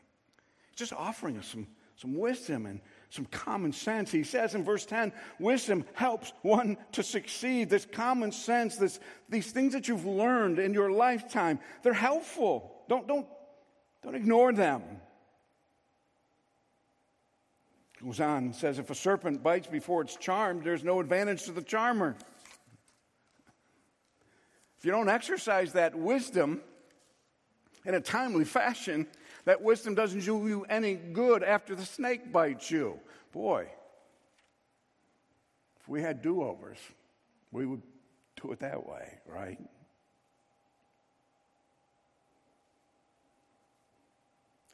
just 0.79 0.93
offering 0.93 1.37
us 1.37 1.45
some, 1.45 1.67
some 1.97 2.17
wisdom 2.17 2.65
and 2.65 2.79
some 3.09 3.25
common 3.25 3.73
sense. 3.73 4.11
He 4.11 4.23
says 4.23 4.55
in 4.55 4.63
verse 4.63 4.85
10 4.85 5.11
wisdom 5.39 5.85
helps 5.93 6.31
one 6.41 6.77
to 6.93 7.03
succeed. 7.03 7.69
This 7.69 7.85
common 7.85 8.31
sense, 8.31 8.77
this, 8.77 8.99
these 9.27 9.51
things 9.51 9.73
that 9.73 9.87
you've 9.87 10.05
learned 10.05 10.57
in 10.57 10.73
your 10.73 10.89
lifetime, 10.89 11.59
they're 11.83 11.93
helpful. 11.93 12.71
Don't, 12.87 13.07
don't, 13.07 13.27
don't 14.01 14.15
ignore 14.15 14.53
them. 14.53 14.81
Goes 18.01 18.21
on 18.21 18.45
and 18.45 18.55
says, 18.55 18.79
if 18.79 18.89
a 18.89 18.95
serpent 18.95 19.43
bites 19.43 19.67
before 19.67 20.01
it's 20.01 20.15
charmed, 20.15 20.63
there's 20.63 20.85
no 20.85 21.01
advantage 21.01 21.43
to 21.43 21.51
the 21.51 21.61
charmer. 21.61 22.15
If 24.79 24.85
you 24.85 24.91
don't 24.91 25.09
exercise 25.09 25.73
that 25.73 25.93
wisdom 25.93 26.61
in 27.83 27.95
a 27.95 27.99
timely 27.99 28.45
fashion, 28.45 29.07
that 29.43 29.61
wisdom 29.61 29.93
doesn't 29.93 30.21
do 30.21 30.47
you 30.47 30.65
any 30.69 30.95
good 30.95 31.43
after 31.43 31.75
the 31.75 31.85
snake 31.85 32.31
bites 32.31 32.71
you. 32.71 32.97
Boy, 33.33 33.67
if 35.81 35.89
we 35.89 36.01
had 36.01 36.21
do 36.21 36.41
overs, 36.43 36.77
we 37.51 37.65
would 37.65 37.81
do 38.41 38.53
it 38.53 38.59
that 38.59 38.87
way, 38.87 39.15
right? 39.27 39.59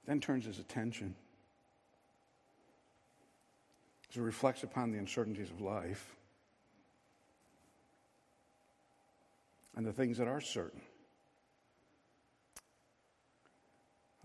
Then 0.05 0.19
turns 0.19 0.45
his 0.45 0.59
attention 0.59 1.15
as 4.07 4.15
he 4.15 4.21
reflects 4.21 4.61
upon 4.61 4.91
the 4.91 4.99
uncertainties 4.99 5.49
of 5.49 5.61
life. 5.61 6.15
And 9.75 9.85
the 9.85 9.93
things 9.93 10.17
that 10.17 10.27
are 10.27 10.41
certain, 10.41 10.81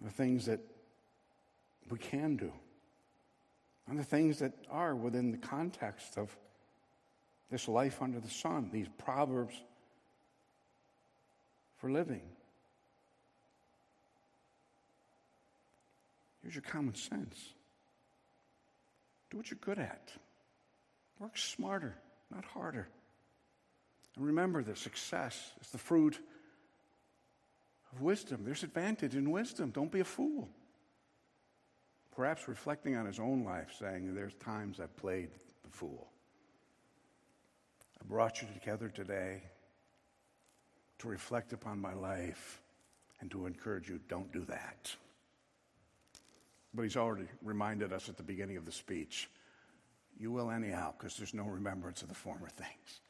the 0.02 0.10
things 0.10 0.46
that 0.46 0.60
we 1.90 1.98
can 1.98 2.36
do, 2.36 2.52
and 3.88 3.98
the 3.98 4.04
things 4.04 4.38
that 4.38 4.52
are 4.70 4.94
within 4.94 5.32
the 5.32 5.38
context 5.38 6.16
of 6.16 6.34
this 7.50 7.66
life 7.66 8.00
under 8.00 8.20
the 8.20 8.30
sun, 8.30 8.70
these 8.72 8.88
proverbs 8.98 9.54
for 11.78 11.90
living. 11.90 12.22
Use 16.44 16.54
your 16.54 16.62
common 16.62 16.94
sense 16.94 17.52
do 19.30 19.36
what 19.36 19.50
you're 19.50 19.58
good 19.60 19.78
at, 19.78 20.12
work 21.18 21.38
smarter, 21.38 21.96
not 22.34 22.44
harder. 22.44 22.88
And 24.20 24.26
remember 24.26 24.62
that 24.64 24.76
success 24.76 25.52
is 25.62 25.70
the 25.70 25.78
fruit 25.78 26.20
of 27.90 28.02
wisdom. 28.02 28.42
There's 28.44 28.62
advantage 28.62 29.16
in 29.16 29.30
wisdom. 29.30 29.70
Don't 29.70 29.90
be 29.90 30.00
a 30.00 30.04
fool. 30.04 30.50
Perhaps 32.14 32.46
reflecting 32.46 32.96
on 32.96 33.06
his 33.06 33.18
own 33.18 33.44
life, 33.44 33.74
saying, 33.78 34.14
There's 34.14 34.34
times 34.34 34.78
I've 34.78 34.94
played 34.94 35.30
the 35.62 35.70
fool. 35.70 36.06
I 37.98 38.04
brought 38.06 38.42
you 38.42 38.48
together 38.52 38.90
today 38.90 39.42
to 40.98 41.08
reflect 41.08 41.54
upon 41.54 41.80
my 41.80 41.94
life 41.94 42.60
and 43.22 43.30
to 43.30 43.46
encourage 43.46 43.88
you 43.88 44.00
don't 44.06 44.30
do 44.34 44.44
that. 44.44 44.94
But 46.74 46.82
he's 46.82 46.98
already 46.98 47.28
reminded 47.42 47.90
us 47.90 48.10
at 48.10 48.18
the 48.18 48.22
beginning 48.22 48.58
of 48.58 48.66
the 48.66 48.72
speech 48.72 49.30
you 50.18 50.30
will 50.30 50.50
anyhow, 50.50 50.92
because 50.98 51.16
there's 51.16 51.32
no 51.32 51.44
remembrance 51.44 52.02
of 52.02 52.08
the 52.08 52.14
former 52.14 52.50
things. 52.50 53.00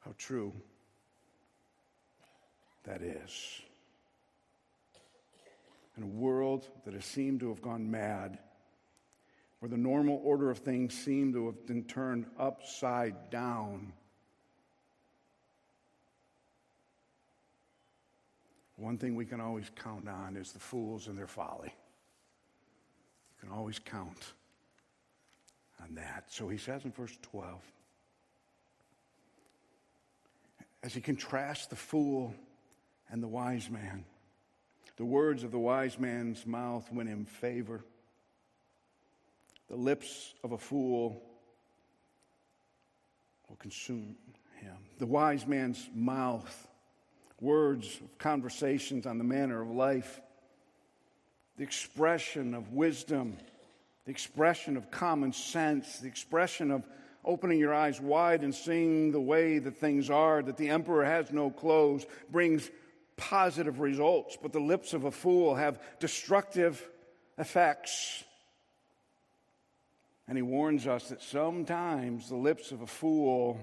How 0.00 0.14
true 0.16 0.52
that 2.84 3.02
is. 3.02 3.60
In 5.96 6.04
a 6.04 6.06
world 6.06 6.66
that 6.84 6.94
has 6.94 7.04
seemed 7.04 7.40
to 7.40 7.48
have 7.48 7.60
gone 7.60 7.90
mad, 7.90 8.38
where 9.58 9.68
the 9.68 9.76
normal 9.76 10.20
order 10.24 10.50
of 10.50 10.58
things 10.58 10.94
seemed 10.94 11.34
to 11.34 11.46
have 11.46 11.66
been 11.66 11.84
turned 11.84 12.26
upside 12.38 13.30
down, 13.30 13.92
one 18.76 18.96
thing 18.96 19.16
we 19.16 19.24
can 19.26 19.40
always 19.40 19.70
count 19.74 20.08
on 20.08 20.36
is 20.36 20.52
the 20.52 20.60
fools 20.60 21.08
and 21.08 21.18
their 21.18 21.26
folly. 21.26 21.74
You 23.42 23.48
can 23.48 23.50
always 23.50 23.80
count 23.80 24.34
on 25.82 25.96
that. 25.96 26.24
So 26.28 26.48
he 26.48 26.58
says 26.58 26.84
in 26.84 26.92
verse 26.92 27.18
12, 27.22 27.60
as 30.88 30.94
he 30.94 31.02
contrasts 31.02 31.66
the 31.66 31.76
fool 31.76 32.34
and 33.10 33.22
the 33.22 33.28
wise 33.28 33.68
man. 33.68 34.06
The 34.96 35.04
words 35.04 35.44
of 35.44 35.50
the 35.50 35.58
wise 35.58 35.98
man's 35.98 36.46
mouth 36.46 36.90
win 36.90 37.06
him 37.06 37.26
favor. 37.26 37.84
The 39.68 39.76
lips 39.76 40.32
of 40.42 40.52
a 40.52 40.56
fool 40.56 41.22
will 43.50 43.56
consume 43.56 44.16
him. 44.62 44.76
The 44.98 45.04
wise 45.04 45.46
man's 45.46 45.90
mouth, 45.94 46.66
words 47.38 48.00
of 48.02 48.16
conversations 48.16 49.04
on 49.04 49.18
the 49.18 49.24
manner 49.24 49.60
of 49.60 49.70
life, 49.70 50.22
the 51.58 51.64
expression 51.64 52.54
of 52.54 52.72
wisdom, 52.72 53.36
the 54.06 54.10
expression 54.10 54.78
of 54.78 54.90
common 54.90 55.34
sense, 55.34 55.98
the 55.98 56.08
expression 56.08 56.70
of 56.70 56.82
opening 57.28 57.58
your 57.58 57.74
eyes 57.74 58.00
wide 58.00 58.42
and 58.42 58.54
seeing 58.54 59.12
the 59.12 59.20
way 59.20 59.58
that 59.58 59.76
things 59.76 60.08
are, 60.08 60.42
that 60.42 60.56
the 60.56 60.70
emperor 60.70 61.04
has 61.04 61.30
no 61.30 61.50
clothes, 61.50 62.06
brings 62.30 62.70
positive 63.18 63.80
results, 63.80 64.38
but 64.40 64.50
the 64.50 64.58
lips 64.58 64.94
of 64.94 65.04
a 65.04 65.10
fool 65.10 65.54
have 65.54 65.78
destructive 66.00 66.82
effects. 67.36 68.24
And 70.26 70.38
he 70.38 70.42
warns 70.42 70.86
us 70.86 71.10
that 71.10 71.22
sometimes 71.22 72.30
the 72.30 72.36
lips 72.36 72.72
of 72.72 72.80
a 72.80 72.86
fool 72.86 73.60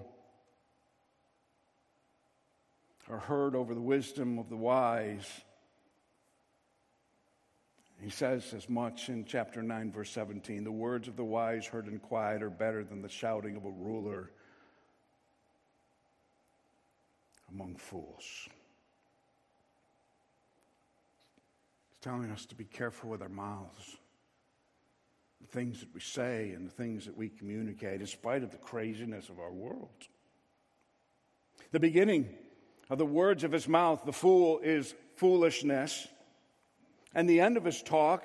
are 3.09 3.19
heard 3.19 3.55
over 3.55 3.73
the 3.73 3.81
wisdom 3.81 4.37
of 4.37 4.47
the 4.49 4.55
wise 4.55 5.27
he 8.01 8.09
says 8.09 8.53
as 8.53 8.69
much 8.69 9.09
in 9.09 9.25
chapter 9.25 9.63
9, 9.63 9.91
verse 9.91 10.09
17 10.11 10.63
the 10.63 10.71
words 10.71 11.07
of 11.07 11.15
the 11.15 11.23
wise 11.23 11.65
heard 11.65 11.87
in 11.87 11.99
quiet 11.99 12.43
are 12.43 12.49
better 12.49 12.83
than 12.83 13.01
the 13.01 13.09
shouting 13.09 13.55
of 13.55 13.65
a 13.65 13.69
ruler 13.69 14.29
among 17.49 17.75
fools. 17.75 18.47
He's 21.89 21.99
telling 22.01 22.31
us 22.31 22.45
to 22.47 22.55
be 22.55 22.65
careful 22.65 23.09
with 23.09 23.21
our 23.21 23.29
mouths. 23.29 23.97
the 25.41 25.47
things 25.47 25.79
that 25.79 25.93
we 25.93 25.99
say 25.99 26.51
and 26.51 26.67
the 26.67 26.71
things 26.71 27.05
that 27.05 27.15
we 27.15 27.29
communicate, 27.29 28.01
in 28.01 28.07
spite 28.07 28.43
of 28.43 28.51
the 28.51 28.57
craziness 28.57 29.29
of 29.29 29.39
our 29.39 29.51
world. 29.51 29.89
The 31.71 31.79
beginning 31.79 32.29
of 32.89 32.97
the 32.97 33.05
words 33.05 33.43
of 33.43 33.51
his 33.51 33.67
mouth, 33.67 34.03
the 34.05 34.13
fool, 34.13 34.59
is 34.59 34.93
foolishness, 35.15 36.07
and 37.15 37.27
the 37.27 37.39
end 37.39 37.57
of 37.57 37.63
his 37.63 37.81
talk 37.81 38.23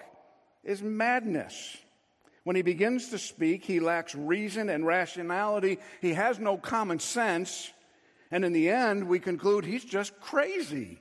is 0.63 0.83
madness. 0.83 1.77
When 2.45 2.57
he 2.57 2.63
begins 2.63 3.09
to 3.11 3.19
speak, 3.19 3.65
he 3.65 3.81
lacks 3.81 4.15
reason 4.15 4.69
and 4.69 4.85
rationality. 4.85 5.79
He 6.01 6.15
has 6.15 6.39
no 6.39 6.57
common 6.57 6.99
sense. 6.99 7.71
And 8.31 8.45
in 8.45 8.53
the 8.53 8.69
end, 8.69 9.09
we 9.09 9.19
conclude 9.19 9.65
he's 9.65 9.85
just 9.85 10.19
crazy. 10.21 10.99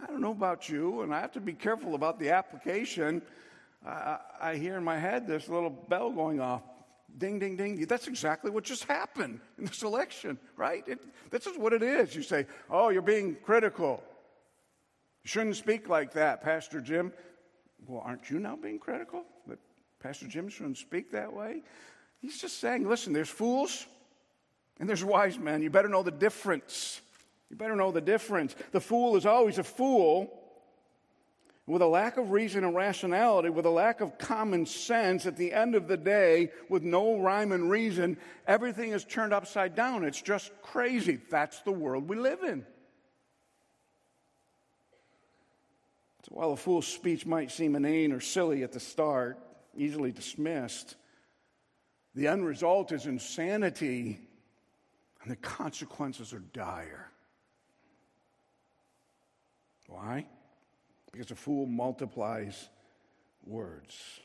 I 0.00 0.06
don't 0.06 0.20
know 0.20 0.32
about 0.32 0.68
you, 0.68 1.02
and 1.02 1.12
I 1.12 1.20
have 1.20 1.32
to 1.32 1.40
be 1.40 1.54
careful 1.54 1.94
about 1.94 2.20
the 2.20 2.30
application. 2.30 3.22
I, 3.84 4.18
I 4.40 4.56
hear 4.56 4.76
in 4.76 4.84
my 4.84 4.98
head 4.98 5.26
this 5.26 5.48
little 5.48 5.70
bell 5.70 6.10
going 6.10 6.40
off 6.40 6.62
ding, 7.16 7.38
ding, 7.38 7.56
ding. 7.56 7.84
That's 7.86 8.06
exactly 8.06 8.50
what 8.50 8.64
just 8.64 8.84
happened 8.84 9.40
in 9.58 9.64
this 9.64 9.82
election, 9.82 10.38
right? 10.56 10.86
It, 10.86 11.00
this 11.30 11.46
is 11.46 11.56
what 11.56 11.72
it 11.72 11.82
is. 11.82 12.14
You 12.14 12.22
say, 12.22 12.46
oh, 12.70 12.90
you're 12.90 13.02
being 13.02 13.36
critical. 13.42 14.02
Shouldn't 15.28 15.56
speak 15.56 15.90
like 15.90 16.14
that, 16.14 16.40
Pastor 16.40 16.80
Jim. 16.80 17.12
Well, 17.86 18.02
aren't 18.02 18.30
you 18.30 18.38
now 18.38 18.56
being 18.56 18.78
critical? 18.78 19.24
That 19.46 19.58
Pastor 20.00 20.26
Jim 20.26 20.48
shouldn't 20.48 20.78
speak 20.78 21.12
that 21.12 21.30
way? 21.30 21.64
He's 22.22 22.40
just 22.40 22.60
saying, 22.60 22.88
listen, 22.88 23.12
there's 23.12 23.28
fools 23.28 23.84
and 24.80 24.88
there's 24.88 25.04
wise 25.04 25.38
men. 25.38 25.60
You 25.60 25.68
better 25.68 25.90
know 25.90 26.02
the 26.02 26.10
difference. 26.10 27.02
You 27.50 27.56
better 27.56 27.76
know 27.76 27.92
the 27.92 28.00
difference. 28.00 28.56
The 28.72 28.80
fool 28.80 29.16
is 29.16 29.26
always 29.26 29.58
a 29.58 29.64
fool 29.64 30.32
with 31.66 31.82
a 31.82 31.86
lack 31.86 32.16
of 32.16 32.30
reason 32.30 32.64
and 32.64 32.74
rationality, 32.74 33.50
with 33.50 33.66
a 33.66 33.70
lack 33.70 34.00
of 34.00 34.16
common 34.16 34.64
sense, 34.64 35.26
at 35.26 35.36
the 35.36 35.52
end 35.52 35.74
of 35.74 35.88
the 35.88 35.98
day, 35.98 36.52
with 36.70 36.82
no 36.82 37.18
rhyme 37.18 37.52
and 37.52 37.70
reason, 37.70 38.16
everything 38.46 38.92
is 38.92 39.04
turned 39.04 39.34
upside 39.34 39.74
down. 39.74 40.04
It's 40.04 40.22
just 40.22 40.52
crazy. 40.62 41.20
That's 41.28 41.60
the 41.60 41.72
world 41.72 42.08
we 42.08 42.16
live 42.16 42.42
in. 42.44 42.64
So 46.28 46.34
while 46.34 46.52
a 46.52 46.56
fool's 46.56 46.86
speech 46.86 47.24
might 47.24 47.50
seem 47.50 47.74
inane 47.74 48.12
or 48.12 48.20
silly 48.20 48.62
at 48.62 48.72
the 48.72 48.80
start, 48.80 49.38
easily 49.76 50.12
dismissed, 50.12 50.96
the 52.14 52.26
end 52.26 52.44
result 52.44 52.92
is 52.92 53.06
insanity, 53.06 54.20
and 55.22 55.30
the 55.30 55.36
consequences 55.36 56.32
are 56.32 56.42
dire. 56.52 57.10
Why? 59.86 60.26
Because 61.12 61.30
a 61.30 61.34
fool 61.34 61.66
multiplies 61.66 62.68
words. 63.46 64.20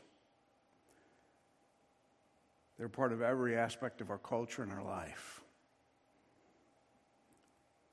They're 2.76 2.88
part 2.88 3.12
of 3.12 3.22
every 3.22 3.56
aspect 3.56 4.00
of 4.00 4.10
our 4.10 4.18
culture 4.18 4.62
and 4.62 4.72
our 4.72 4.82
life. 4.82 5.43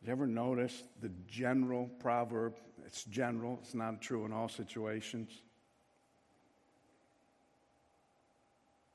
Did 0.02 0.08
you 0.08 0.14
ever 0.14 0.26
notice 0.26 0.84
the 0.99 1.12
general 1.28 1.88
proverb? 1.99 2.56
It's 2.88 3.04
general, 3.04 3.60
it's 3.62 3.76
not 3.76 4.02
true 4.02 4.26
in 4.26 4.34
all 4.34 4.49
situations. 4.49 5.30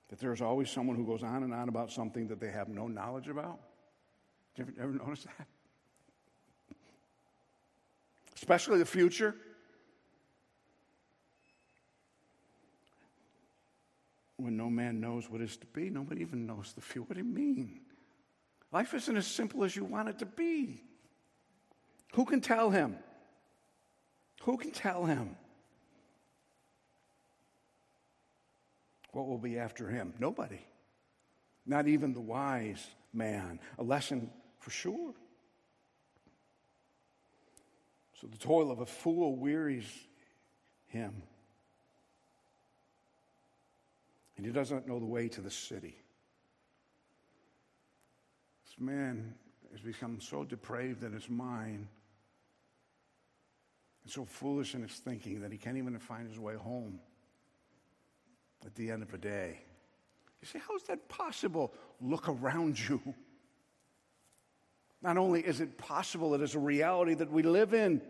That 0.09 0.19
there's 0.19 0.43
always 0.43 0.69
someone 0.69 0.97
who 0.97 1.07
goes 1.07 1.23
on 1.23 1.45
and 1.45 1.55
on 1.55 1.69
about 1.69 1.93
something 1.93 2.27
that 2.29 2.41
they 2.41 2.51
have 2.51 2.69
no 2.69 2.89
knowledge 2.89 3.29
about. 3.29 3.61
Did 4.57 4.67
you 4.67 4.75
ever, 4.79 4.91
ever 4.91 5.05
notice 5.05 5.25
that? 5.25 5.47
Especially 8.35 8.79
the 8.79 8.87
future. 8.87 9.35
when 14.39 14.57
no 14.57 14.69
man 14.69 15.01
knows 15.01 15.31
what 15.31 15.41
is 15.41 15.57
to 15.57 15.67
be. 15.67 15.91
Nobody 15.91 16.21
even 16.21 16.47
knows 16.47 16.73
the 16.75 16.81
future. 16.81 17.07
What 17.09 17.15
do 17.15 17.21
you 17.21 17.25
mean? 17.25 17.81
Life 18.71 18.95
isn't 18.95 19.17
as 19.17 19.27
simple 19.27 19.65
as 19.65 19.75
you 19.75 19.85
want 19.85 20.09
it 20.09 20.19
to 20.19 20.27
be. 20.27 20.83
Who 22.15 22.25
can 22.25 22.41
tell 22.41 22.71
him? 22.71 22.97
Who 24.43 24.57
can 24.57 24.71
tell 24.71 25.05
him? 25.05 25.37
What 29.13 29.27
will 29.27 29.39
be 29.39 29.59
after 29.59 29.89
him? 29.89 30.15
Nobody. 30.19 30.61
Not 31.67 31.89
even 31.89 32.13
the 32.13 32.21
wise 32.21 32.87
man. 33.13 33.61
A 33.79 33.83
lesson 33.83 34.31
for 34.61 34.71
sure. 34.71 35.15
So 38.21 38.27
the 38.27 38.39
toil 38.39 38.71
of 38.71 38.81
a 38.81 38.87
fool 38.87 39.37
wearies 39.37 39.91
him 40.87 41.23
and 44.37 44.45
he 44.45 44.53
doesn't 44.53 44.87
know 44.87 44.99
the 44.99 45.07
way 45.07 45.29
to 45.29 45.41
the 45.41 45.51
city. 45.51 45.97
This 48.65 48.75
man 48.79 49.35
has 49.73 49.81
become 49.81 50.21
so 50.21 50.45
depraved 50.45 51.03
in 51.05 51.13
his 51.13 51.29
mind 51.29 51.89
and 54.07 54.13
so 54.13 54.25
foolish 54.25 54.77
in 54.77 54.83
his 54.83 54.93
thinking 54.93 55.41
that 55.41 55.51
he 55.51 55.59
can't 55.59 55.77
even 55.77 55.99
find 55.99 56.29
his 56.29 56.39
way 56.39 56.55
home 56.55 57.01
at 58.65 58.73
the 58.77 58.89
end 58.89 59.03
of 59.03 59.13
a 59.13 59.19
day. 59.19 59.59
You 60.41 60.47
say, 60.47 60.61
how 60.61 60.77
is 60.77 60.85
that 60.85 61.09
possible? 61.09 61.75
Look 62.01 62.29
around 62.29 62.79
you. 62.79 63.01
Not 65.03 65.17
only 65.19 65.41
is 65.41 65.61
it 65.61 65.77
possible, 65.77 66.37
it 66.37 66.41
is 66.41 66.55
a 66.55 66.61
reality 66.61 67.15
that 67.15 67.33
we 67.33 67.43
live 67.43 67.75
in 67.75 68.01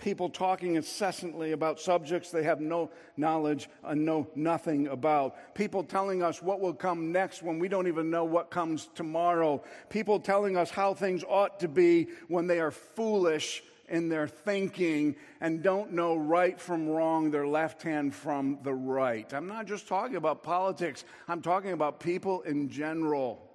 people 0.00 0.28
talking 0.28 0.74
incessantly 0.74 1.52
about 1.52 1.78
subjects 1.78 2.30
they 2.30 2.42
have 2.42 2.60
no 2.60 2.90
knowledge 3.16 3.68
and 3.84 4.04
know 4.04 4.26
nothing 4.34 4.88
about. 4.88 5.54
People 5.54 5.84
telling 5.84 6.22
us 6.22 6.42
what 6.42 6.60
will 6.60 6.74
come 6.74 7.12
next 7.12 7.42
when 7.42 7.58
we 7.58 7.68
don't 7.68 7.86
even 7.86 8.10
know 8.10 8.24
what 8.24 8.50
comes 8.50 8.88
tomorrow. 8.94 9.62
People 9.88 10.18
telling 10.18 10.56
us 10.56 10.70
how 10.70 10.94
things 10.94 11.22
ought 11.28 11.60
to 11.60 11.68
be 11.68 12.08
when 12.28 12.46
they 12.46 12.58
are 12.58 12.70
foolish 12.70 13.62
in 13.90 14.08
their 14.08 14.28
thinking 14.28 15.16
and 15.40 15.62
don't 15.62 15.92
know 15.92 16.16
right 16.16 16.58
from 16.58 16.88
wrong, 16.88 17.30
their 17.30 17.46
left 17.46 17.82
hand 17.82 18.14
from 18.14 18.58
the 18.62 18.72
right. 18.72 19.32
I'm 19.34 19.48
not 19.48 19.66
just 19.66 19.88
talking 19.88 20.16
about 20.16 20.42
politics, 20.42 21.04
I'm 21.28 21.42
talking 21.42 21.72
about 21.72 22.00
people 22.00 22.42
in 22.42 22.70
general. 22.70 23.46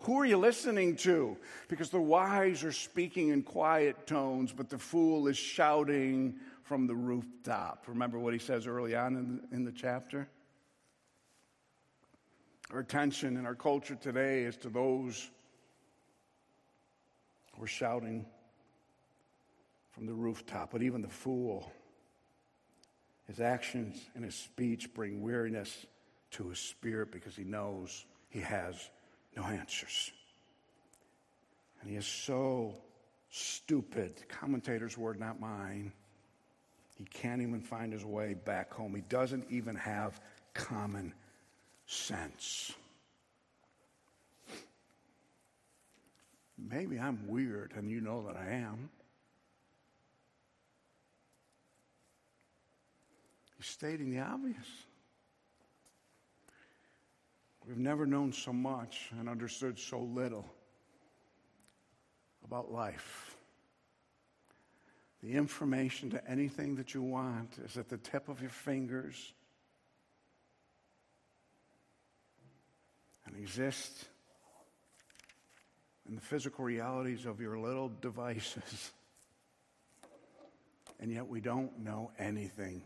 Who 0.00 0.20
are 0.20 0.26
you 0.26 0.36
listening 0.36 0.96
to? 0.96 1.38
Because 1.68 1.88
the 1.88 2.00
wise 2.00 2.62
are 2.62 2.72
speaking 2.72 3.30
in 3.30 3.42
quiet 3.42 4.06
tones, 4.06 4.52
but 4.52 4.68
the 4.68 4.76
fool 4.76 5.28
is 5.28 5.38
shouting 5.38 6.34
from 6.64 6.86
the 6.86 6.94
rooftop. 6.94 7.84
Remember 7.86 8.18
what 8.18 8.34
he 8.34 8.38
says 8.38 8.66
early 8.66 8.94
on 8.94 9.16
in, 9.16 9.40
in 9.56 9.64
the 9.64 9.72
chapter? 9.72 10.28
Our 12.70 12.80
attention 12.80 13.36
in 13.36 13.46
our 13.46 13.54
culture 13.54 13.94
today 13.94 14.42
is 14.42 14.56
to 14.58 14.68
those 14.68 15.30
who 17.56 17.64
are 17.64 17.68
shouting 17.68 18.26
from 19.94 20.06
the 20.06 20.12
rooftop, 20.12 20.72
but 20.72 20.82
even 20.82 21.02
the 21.02 21.08
fool, 21.08 21.70
his 23.28 23.40
actions 23.40 23.96
and 24.14 24.24
his 24.24 24.34
speech 24.34 24.92
bring 24.92 25.22
weariness 25.22 25.86
to 26.32 26.48
his 26.48 26.58
spirit 26.58 27.12
because 27.12 27.36
he 27.36 27.44
knows 27.44 28.04
he 28.28 28.40
has 28.40 28.74
no 29.36 29.44
answers. 29.44 30.10
And 31.80 31.90
he 31.90 31.96
is 31.96 32.06
so 32.06 32.74
stupid, 33.30 34.24
commentator's 34.28 34.98
word, 34.98 35.20
not 35.20 35.40
mine. 35.40 35.92
He 36.96 37.04
can't 37.04 37.42
even 37.42 37.60
find 37.60 37.92
his 37.92 38.04
way 38.04 38.34
back 38.34 38.72
home. 38.72 38.94
He 38.94 39.02
doesn't 39.02 39.46
even 39.50 39.76
have 39.76 40.20
common 40.54 41.12
sense. 41.86 42.72
Maybe 46.56 46.98
I'm 46.98 47.26
weird, 47.28 47.72
and 47.76 47.90
you 47.90 48.00
know 48.00 48.26
that 48.26 48.36
I 48.36 48.54
am. 48.54 48.90
Stating 53.64 54.10
the 54.10 54.20
obvious. 54.20 54.66
We've 57.66 57.78
never 57.78 58.04
known 58.04 58.32
so 58.32 58.52
much 58.52 59.10
and 59.18 59.28
understood 59.28 59.78
so 59.78 60.00
little 60.00 60.44
about 62.44 62.70
life. 62.70 63.36
The 65.22 65.32
information 65.32 66.10
to 66.10 66.30
anything 66.30 66.76
that 66.76 66.92
you 66.92 67.00
want 67.00 67.52
is 67.64 67.78
at 67.78 67.88
the 67.88 67.96
tip 67.96 68.28
of 68.28 68.42
your 68.42 68.50
fingers 68.50 69.32
and 73.24 73.34
exists 73.36 74.04
in 76.06 76.14
the 76.14 76.20
physical 76.20 76.66
realities 76.66 77.24
of 77.24 77.40
your 77.40 77.58
little 77.58 77.90
devices. 78.02 78.92
And 81.00 81.10
yet 81.10 81.26
we 81.26 81.40
don't 81.40 81.78
know 81.78 82.10
anything 82.18 82.82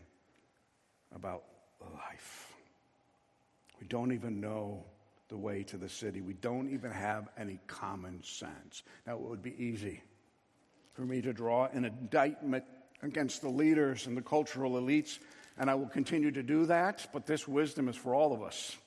about 1.15 1.43
life. 1.81 2.53
We 3.79 3.87
don't 3.87 4.11
even 4.11 4.39
know 4.39 4.85
the 5.29 5.37
way 5.37 5.63
to 5.63 5.77
the 5.77 5.89
city. 5.89 6.21
We 6.21 6.33
don't 6.33 6.69
even 6.69 6.91
have 6.91 7.29
any 7.37 7.59
common 7.67 8.23
sense. 8.23 8.83
Now, 9.05 9.15
it 9.15 9.21
would 9.21 9.43
be 9.43 9.55
easy 9.57 10.03
for 10.93 11.03
me 11.03 11.21
to 11.21 11.33
draw 11.33 11.67
an 11.67 11.85
indictment 11.85 12.63
against 13.01 13.41
the 13.41 13.49
leaders 13.49 14.07
and 14.07 14.17
the 14.17 14.21
cultural 14.21 14.73
elites 14.73 15.19
and 15.59 15.69
I 15.69 15.75
will 15.75 15.87
continue 15.87 16.31
to 16.31 16.41
do 16.41 16.65
that, 16.67 17.07
but 17.11 17.25
this 17.25 17.45
wisdom 17.45 17.89
is 17.89 17.97
for 17.97 18.15
all 18.15 18.33
of 18.33 18.41
us. 18.41 18.77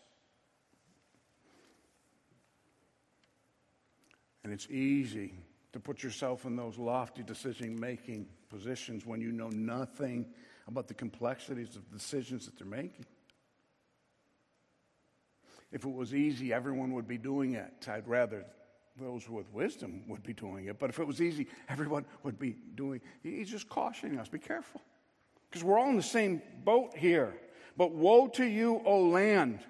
And 4.42 4.52
it's 4.52 4.68
easy 4.70 5.34
to 5.74 5.78
put 5.78 6.02
yourself 6.02 6.46
in 6.46 6.56
those 6.56 6.78
lofty 6.78 7.22
decision 7.22 7.78
making 7.78 8.26
positions 8.48 9.04
when 9.04 9.20
you 9.20 9.32
know 9.32 9.50
nothing 9.50 10.26
about 10.68 10.88
the 10.88 10.94
complexities 10.94 11.76
of 11.76 11.88
the 11.90 11.98
decisions 11.98 12.46
that 12.46 12.56
they're 12.58 12.66
making. 12.66 13.06
If 15.70 15.84
it 15.84 15.92
was 15.92 16.14
easy, 16.14 16.52
everyone 16.52 16.92
would 16.92 17.08
be 17.08 17.18
doing 17.18 17.54
it. 17.54 17.88
I'd 17.88 18.06
rather 18.06 18.44
those 19.00 19.28
with 19.28 19.50
wisdom 19.52 20.02
would 20.06 20.22
be 20.22 20.34
doing 20.34 20.66
it. 20.66 20.78
But 20.78 20.90
if 20.90 20.98
it 20.98 21.06
was 21.06 21.22
easy, 21.22 21.46
everyone 21.68 22.04
would 22.22 22.38
be 22.38 22.56
doing. 22.74 23.00
He's 23.22 23.50
just 23.50 23.68
cautioning 23.68 24.18
us 24.18 24.28
be 24.28 24.38
careful. 24.38 24.82
Because 25.48 25.64
we're 25.64 25.78
all 25.78 25.88
in 25.88 25.96
the 25.96 26.02
same 26.02 26.42
boat 26.64 26.96
here. 26.96 27.34
But 27.76 27.92
woe 27.92 28.28
to 28.28 28.44
you, 28.44 28.82
O 28.84 29.08
land. 29.08 29.60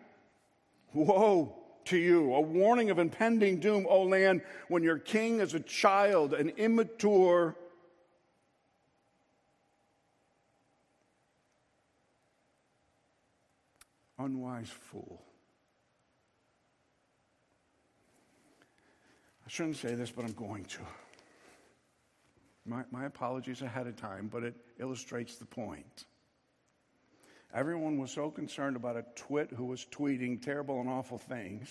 Woe 0.92 1.56
to 1.86 1.96
you. 1.96 2.34
A 2.34 2.40
warning 2.40 2.90
of 2.90 2.98
impending 2.98 3.60
doom, 3.60 3.86
O 3.88 4.02
land, 4.02 4.42
when 4.68 4.82
your 4.82 4.98
king 4.98 5.40
is 5.40 5.54
a 5.54 5.60
child, 5.60 6.34
an 6.34 6.50
immature, 6.50 7.56
unwise 14.24 14.68
fool. 14.68 15.22
I 19.44 19.48
shouldn't 19.48 19.76
say 19.76 19.94
this, 19.94 20.10
but 20.10 20.24
I'm 20.24 20.32
going 20.32 20.64
to. 20.64 20.80
My, 22.64 22.84
my 22.90 23.06
apologies 23.06 23.62
ahead 23.62 23.86
of 23.86 23.96
time, 23.96 24.28
but 24.32 24.44
it 24.44 24.54
illustrates 24.78 25.36
the 25.36 25.44
point. 25.44 26.04
Everyone 27.52 27.98
was 27.98 28.10
so 28.10 28.30
concerned 28.30 28.76
about 28.76 28.96
a 28.96 29.04
twit 29.14 29.50
who 29.50 29.64
was 29.64 29.84
tweeting 29.90 30.40
terrible 30.40 30.80
and 30.80 30.88
awful 30.88 31.18
things. 31.18 31.68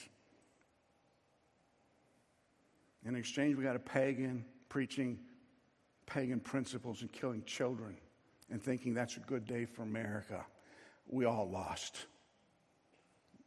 In 3.05 3.15
exchange, 3.15 3.55
we 3.55 3.63
got 3.63 3.75
a 3.75 3.79
pagan 3.79 4.45
preaching 4.69 5.17
pagan 6.05 6.39
principles 6.39 7.01
and 7.01 7.11
killing 7.11 7.43
children 7.45 7.95
and 8.51 8.61
thinking 8.61 8.93
that's 8.93 9.17
a 9.17 9.21
good 9.21 9.47
day 9.47 9.65
for 9.65 9.81
America. 9.83 10.45
We 11.07 11.25
all 11.25 11.49
lost. 11.49 12.05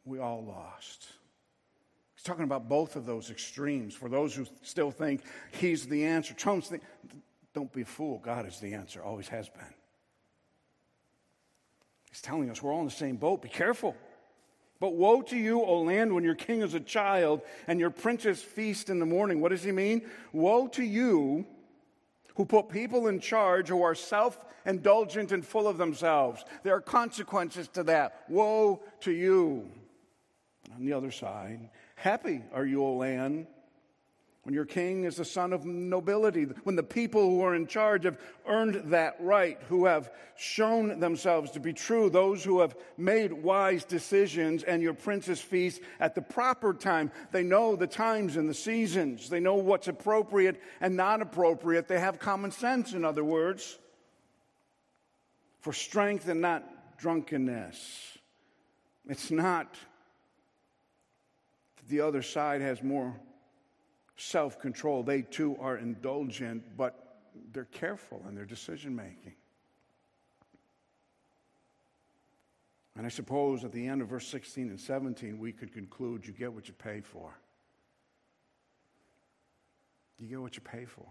We 0.05 0.19
all 0.19 0.45
lost. 0.45 1.07
He's 2.15 2.23
talking 2.23 2.43
about 2.43 2.69
both 2.69 2.95
of 2.95 3.05
those 3.05 3.31
extremes. 3.31 3.93
For 3.93 4.07
those 4.07 4.35
who 4.35 4.45
still 4.61 4.91
think 4.91 5.21
he's 5.51 5.87
the 5.87 6.05
answer, 6.05 6.33
Trump's 6.33 6.69
the, 6.69 6.79
don't 7.53 7.71
be 7.73 7.81
a 7.81 7.85
fool. 7.85 8.21
God 8.23 8.47
is 8.47 8.59
the 8.59 8.73
answer, 8.73 9.03
always 9.03 9.27
has 9.29 9.49
been. 9.49 9.73
He's 12.11 12.21
telling 12.21 12.49
us 12.49 12.61
we're 12.61 12.71
all 12.71 12.79
in 12.79 12.85
the 12.85 12.91
same 12.91 13.17
boat. 13.17 13.41
Be 13.41 13.49
careful. 13.49 13.95
But 14.79 14.93
woe 14.93 15.21
to 15.23 15.37
you, 15.37 15.61
O 15.61 15.81
land, 15.81 16.13
when 16.13 16.23
your 16.23 16.35
king 16.35 16.61
is 16.61 16.73
a 16.73 16.79
child 16.79 17.41
and 17.67 17.79
your 17.79 17.89
princes 17.89 18.41
feast 18.41 18.89
in 18.89 18.99
the 18.99 19.05
morning. 19.05 19.41
What 19.41 19.49
does 19.49 19.63
he 19.63 19.71
mean? 19.71 20.03
Woe 20.31 20.67
to 20.67 20.83
you 20.83 21.45
who 22.35 22.45
put 22.45 22.69
people 22.69 23.07
in 23.07 23.19
charge 23.19 23.69
who 23.69 23.81
are 23.81 23.95
self 23.95 24.45
indulgent 24.65 25.31
and 25.31 25.45
full 25.45 25.67
of 25.67 25.77
themselves. 25.77 26.43
There 26.63 26.75
are 26.75 26.81
consequences 26.81 27.67
to 27.69 27.83
that. 27.83 28.23
Woe 28.29 28.81
to 29.01 29.11
you. 29.11 29.69
On 30.75 30.85
the 30.85 30.93
other 30.93 31.11
side, 31.11 31.69
happy 31.95 32.41
are 32.53 32.65
you, 32.65 32.83
O 32.83 32.95
land, 32.95 33.47
when 34.43 34.53
your 34.53 34.65
king 34.65 35.05
is 35.05 35.15
the 35.15 35.25
son 35.25 35.53
of 35.53 35.65
nobility, 35.65 36.43
when 36.63 36.75
the 36.75 36.83
people 36.83 37.29
who 37.29 37.41
are 37.41 37.55
in 37.55 37.65
charge 37.65 38.03
have 38.03 38.19
earned 38.45 38.91
that 38.91 39.15
right, 39.19 39.57
who 39.69 39.85
have 39.85 40.11
shown 40.35 40.99
themselves 40.99 41.51
to 41.51 41.59
be 41.59 41.73
true, 41.73 42.09
those 42.09 42.43
who 42.43 42.59
have 42.59 42.75
made 42.95 43.33
wise 43.33 43.85
decisions, 43.85 44.61
and 44.63 44.83
your 44.83 44.93
princes 44.93 45.41
feast 45.41 45.81
at 45.99 46.13
the 46.13 46.21
proper 46.21 46.73
time. 46.73 47.11
They 47.31 47.41
know 47.41 47.75
the 47.75 47.87
times 47.87 48.37
and 48.37 48.47
the 48.47 48.53
seasons, 48.53 49.29
they 49.29 49.39
know 49.39 49.55
what's 49.55 49.87
appropriate 49.87 50.61
and 50.79 50.95
not 50.95 51.21
appropriate. 51.21 51.87
They 51.87 51.99
have 51.99 52.19
common 52.19 52.51
sense, 52.51 52.93
in 52.93 53.03
other 53.03 53.23
words, 53.23 53.79
for 55.61 55.73
strength 55.73 56.27
and 56.27 56.41
not 56.41 56.97
drunkenness. 56.99 58.19
It's 59.07 59.31
not 59.31 59.75
the 61.87 62.01
other 62.01 62.21
side 62.21 62.61
has 62.61 62.81
more 62.81 63.13
self 64.17 64.59
control. 64.59 65.03
They 65.03 65.21
too 65.21 65.57
are 65.59 65.77
indulgent, 65.77 66.63
but 66.77 67.19
they're 67.51 67.65
careful 67.65 68.23
in 68.27 68.35
their 68.35 68.45
decision 68.45 68.95
making. 68.95 69.33
And 72.97 73.05
I 73.05 73.09
suppose 73.09 73.63
at 73.65 73.73
the 73.73 73.85
end 73.85 74.01
of 74.01 74.07
verse 74.07 74.27
16 74.27 74.69
and 74.69 74.79
17, 74.79 75.37
we 75.37 75.51
could 75.51 75.73
conclude 75.73 76.25
you 76.25 76.33
get 76.33 76.53
what 76.53 76.67
you 76.67 76.73
pay 76.73 77.01
for. 77.01 77.37
You 80.17 80.29
get 80.29 80.39
what 80.39 80.55
you 80.55 80.61
pay 80.61 80.85
for. 80.85 81.07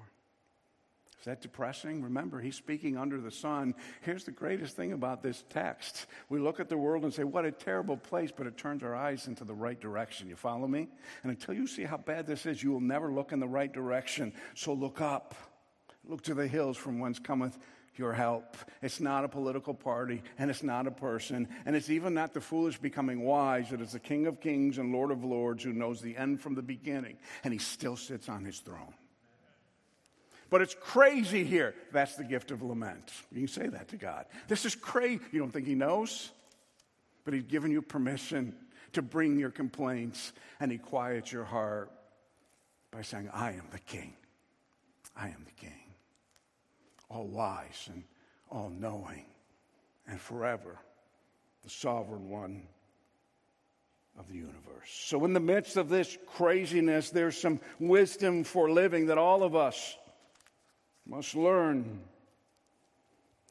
Is 1.25 1.27
that 1.27 1.41
depressing? 1.41 2.03
Remember, 2.03 2.39
he's 2.39 2.55
speaking 2.55 2.99
under 2.99 3.19
the 3.19 3.31
sun. 3.31 3.75
Here's 4.03 4.25
the 4.25 4.31
greatest 4.31 4.77
thing 4.77 4.93
about 4.93 5.23
this 5.23 5.43
text. 5.49 6.05
We 6.29 6.39
look 6.39 6.61
at 6.61 6.69
the 6.69 6.77
world 6.77 7.03
and 7.03 7.15
say, 7.15 7.25
what 7.25 7.47
a 7.47 7.51
terrible 7.51 7.97
place, 7.97 8.31
but 8.31 8.47
it 8.47 8.59
turns 8.59 8.83
our 8.83 8.95
eyes 8.95 9.27
into 9.27 9.43
the 9.43 9.55
right 9.55 9.81
direction. 9.81 10.29
You 10.29 10.37
follow 10.37 10.69
me? 10.69 10.87
And 11.23 11.33
until 11.33 11.55
you 11.55 11.67
see 11.67 11.85
how 11.85 11.97
bad 11.97 12.27
this 12.27 12.45
is, 12.45 12.63
you 12.63 12.73
will 12.73 12.83
never 12.83 13.11
look 13.11 13.33
in 13.33 13.41
the 13.41 13.49
right 13.49 13.73
direction. 13.73 14.35
So 14.55 14.75
look 14.75 15.01
up. 15.01 15.35
Look 16.07 16.21
to 16.25 16.35
the 16.35 16.47
hills 16.47 16.77
from 16.77 16.99
whence 16.99 17.19
cometh 17.19 17.59
your 17.97 18.13
help. 18.13 18.59
It's 18.83 19.01
not 19.01 19.25
a 19.25 19.29
political 19.29 19.73
party, 19.73 20.23
and 20.39 20.51
it's 20.51 20.63
not 20.63 20.87
a 20.87 20.91
person, 20.91 21.49
and 21.65 21.75
it's 21.75 21.89
even 21.89 22.13
not 22.13 22.35
the 22.35 22.43
foolish 22.43 22.77
becoming 22.77 23.23
wise. 23.23 23.73
It 23.73 23.81
is 23.81 23.93
the 23.93 23.99
King 23.99 24.27
of 24.27 24.43
kings 24.43 24.77
and 24.77 24.93
Lord 24.93 25.11
of 25.11 25.25
lords 25.25 25.65
who 25.65 25.73
knows 25.73 26.03
the 26.03 26.19
end 26.19 26.43
from 26.43 26.55
the 26.55 26.61
beginning, 26.61 27.17
and 27.45 27.55
he 27.55 27.59
still 27.59 27.97
sits 27.97 28.29
on 28.29 28.45
his 28.45 28.59
throne. 28.59 28.93
But 30.55 30.63
it's 30.63 30.77
crazy 30.79 31.43
here. 31.43 31.75
That's 31.91 32.15
the 32.15 32.23
gift 32.23 32.53
of 32.53 32.63
lament. 32.63 33.11
You 33.33 33.41
can 33.41 33.49
say 33.49 33.67
that 33.67 33.89
to 33.89 33.97
God. 33.97 34.25
This 34.47 34.65
is 34.65 34.77
crazy. 34.77 35.21
You 35.33 35.41
don't 35.41 35.51
think 35.51 35.67
He 35.67 35.75
knows? 35.75 36.31
But 37.25 37.35
He's 37.35 37.43
given 37.43 37.73
you 37.73 37.83
permission 37.83 38.55
to 38.93 39.03
bring 39.03 39.37
your 39.37 39.51
complaints, 39.51 40.33
and 40.61 40.71
He 40.71 40.79
quiets 40.79 41.33
your 41.33 41.43
heart 41.43 41.91
by 42.93 43.03
saying, 43.03 43.31
I 43.35 43.55
am 43.55 43.65
the 43.73 43.81
King. 43.81 44.15
I 45.17 45.27
am 45.27 45.45
the 45.45 45.61
King. 45.61 45.93
All 47.11 47.27
wise 47.27 47.89
and 47.93 48.05
all 48.49 48.71
knowing, 48.71 49.25
and 50.07 50.21
forever 50.21 50.79
the 51.65 51.71
sovereign 51.71 52.31
one 52.31 52.63
of 54.17 54.29
the 54.29 54.37
universe. 54.37 54.87
So, 54.87 55.25
in 55.25 55.33
the 55.33 55.41
midst 55.41 55.77
of 55.77 55.89
this 55.89 56.17
craziness, 56.37 57.11
there's 57.11 57.37
some 57.37 57.59
wisdom 57.81 58.45
for 58.45 58.71
living 58.71 59.07
that 59.07 59.19
all 59.19 59.43
of 59.43 59.57
us 59.57 59.97
must 61.07 61.35
learn. 61.35 62.01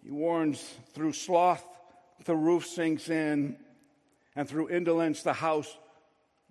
He 0.03 0.11
warns 0.11 0.61
through 0.93 1.13
sloth, 1.13 1.63
the 2.25 2.35
roof 2.35 2.65
sinks 2.65 3.09
in, 3.09 3.57
and 4.35 4.49
through 4.49 4.69
indolence, 4.69 5.23
the 5.23 5.33
house 5.33 5.77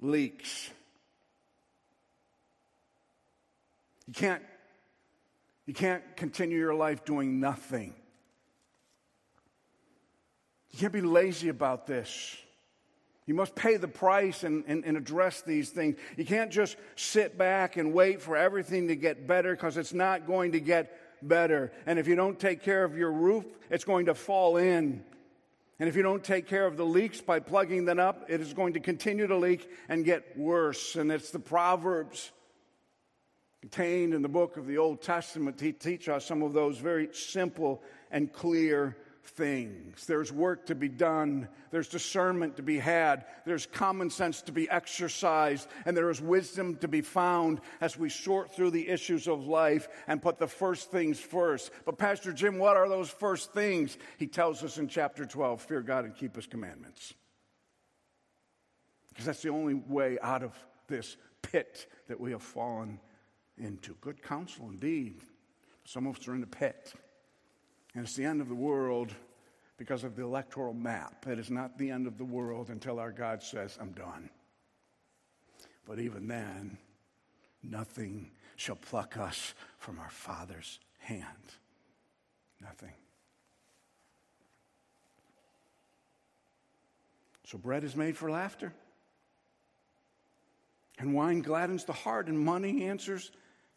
leaks. 0.01 0.71
You 4.07 4.15
can't, 4.15 4.43
you 5.67 5.75
can't 5.75 6.03
continue 6.17 6.59
your 6.59 6.75
life 6.75 7.05
doing 7.05 7.41
nothing. 7.41 7.95
You 10.71 10.79
can't 10.79 10.93
be 10.93 11.01
lazy 11.01 11.49
about 11.49 11.87
this. 11.87 12.37
You 13.33 13.37
must 13.37 13.55
pay 13.55 13.79
the 13.79 13.89
price 13.89 14.45
and, 14.45 14.63
and, 14.67 14.85
and, 14.85 14.95
address 14.95 15.41
these 15.41 15.71
things. 15.71 15.97
You 16.19 16.27
can't 16.27 16.53
just 16.53 16.77
sit 16.97 17.39
back 17.39 17.79
and 17.79 17.95
wait 17.95 18.21
for 18.21 18.37
everything 18.37 18.89
to 18.89 18.95
get 18.95 19.27
better 19.27 19.57
because 19.57 19.79
it's 19.79 19.95
not 19.95 20.27
going 20.27 20.53
to 20.53 20.61
get 20.61 20.95
better. 21.27 21.73
And 21.87 21.99
if 21.99 22.07
you 22.07 22.15
don't 22.15 22.39
take 22.39 22.63
care 22.63 22.85
of 22.85 22.95
your 22.95 23.11
roof, 23.11 23.47
it's 23.71 23.85
going 23.85 24.05
to 24.05 24.15
fall 24.15 24.59
in. 24.59 25.03
And 25.81 25.89
if 25.89 25.97
you 25.97 26.03
don't 26.03 26.23
take 26.23 26.47
care 26.47 26.67
of 26.67 26.77
the 26.77 26.85
leaks 26.85 27.23
by 27.23 27.41
plugging 27.41 27.87
them 27.87 27.99
up, 27.99 28.27
it 28.29 28.43
is 28.43 28.53
going 28.53 28.75
to 28.75 28.81
continue 28.81 29.27
to 29.27 29.37
leak 29.39 29.67
and 29.89 30.05
get 30.05 30.37
worse. 30.37 30.97
And 30.97 31.11
it's 31.11 31.31
the 31.31 31.39
Proverbs 31.39 32.33
contained 33.63 34.13
in 34.13 34.21
the 34.21 34.29
book 34.29 34.59
of 34.59 34.67
the 34.67 34.77
Old 34.77 35.01
Testament 35.01 35.57
to 35.57 35.73
teach 35.73 36.07
us 36.11 36.27
some 36.27 36.43
of 36.43 36.53
those 36.53 36.77
very 36.77 37.09
simple 37.15 37.83
and 38.11 38.31
clear 38.31 38.99
things. 39.25 40.07
There's 40.07 40.33
work 40.33 40.67
to 40.67 40.75
be 40.75 40.89
done, 40.89 41.49
there's 41.71 41.89
discernment 41.89 42.57
to 42.57 42.63
be 42.63 42.79
had, 42.79 43.25
there's 43.47 43.67
common 43.67 44.11
sense 44.11 44.43
to 44.43 44.53
be 44.53 44.69
exercised, 44.69 45.69
and 45.87 45.97
there 45.97 46.11
is 46.11 46.21
wisdom 46.21 46.77
to 46.77 46.89
be 46.89 47.01
found 47.01 47.61
as 47.81 47.99
we 47.99 48.09
sort 48.09 48.55
through 48.55 48.71
the 48.71 48.89
issues 48.89 49.29
of 49.29 49.47
life 49.47 49.89
and 50.07 50.23
put 50.23 50.39
the 50.39 50.47
first 50.47 50.91
things 50.91 51.21
first. 51.21 51.71
But, 51.85 51.99
Pastor 51.99 52.33
Jim, 52.33 52.59
what 52.59 52.77
are 52.77 52.89
those 52.89 53.11
first 53.11 53.53
things? 53.53 53.97
He 54.19 54.27
tells 54.27 54.63
us 54.63 54.79
in 54.79 54.89
chapter 54.89 55.25
12 55.25 55.63
fear 55.63 55.83
God 55.83 56.05
and 56.05 56.15
keep 56.15 56.37
his 56.37 56.47
commandments. 56.47 57.15
Because 59.11 59.27
that's 59.27 59.43
the 59.43 59.51
only 59.51 59.75
way 59.75 60.19
out 60.23 60.43
of 60.43 60.53
this 60.89 61.17
pit 61.43 61.87
that 62.09 62.19
we 62.19 62.33
have 62.33 62.43
fallen 62.43 62.99
into. 63.59 63.95
Good 64.01 64.23
counsel 64.23 64.69
indeed. 64.71 65.21
Some 65.85 66.07
of 66.07 66.19
us 66.19 66.29
are 66.29 66.35
in 66.35 66.41
the 66.41 66.47
pit. 66.47 66.95
And 67.95 68.05
it's 68.05 68.17
the 68.17 68.25
end 68.25 68.41
of 68.41 68.49
the 68.49 68.55
world 68.55 69.15
because 69.77 70.05
of 70.05 70.17
the 70.17 70.23
electoral 70.23 70.75
map. 70.75 71.27
It 71.29 71.39
is 71.39 71.51
not 71.51 71.77
the 71.77 71.91
end 71.91 72.07
of 72.07 72.19
the 72.19 72.25
world 72.25 72.71
until 72.71 72.99
our 72.99 73.11
God 73.11 73.43
says, 73.43 73.77
I'm 73.81 73.93
done. 73.93 74.31
But 75.85 75.99
even 75.99 76.29
then, 76.29 76.79
nothing 77.63 78.31
shall 78.57 78.77
pluck 78.77 79.17
us 79.17 79.55
from 79.79 79.99
our 79.99 80.11
Father's 80.11 80.79
hand. 80.99 81.27
Nothing. 82.61 82.93
So 87.45 87.59
bread 87.59 87.85
is 87.85 87.97
made 87.97 88.17
for 88.17 88.31
laughter. 88.31 88.73
And 90.99 91.15
wine 91.15 91.43
gladdens 91.43 91.85
the 91.85 91.93
heart, 91.93 92.29
and 92.29 92.39
money 92.39 92.85
answers 92.85 93.33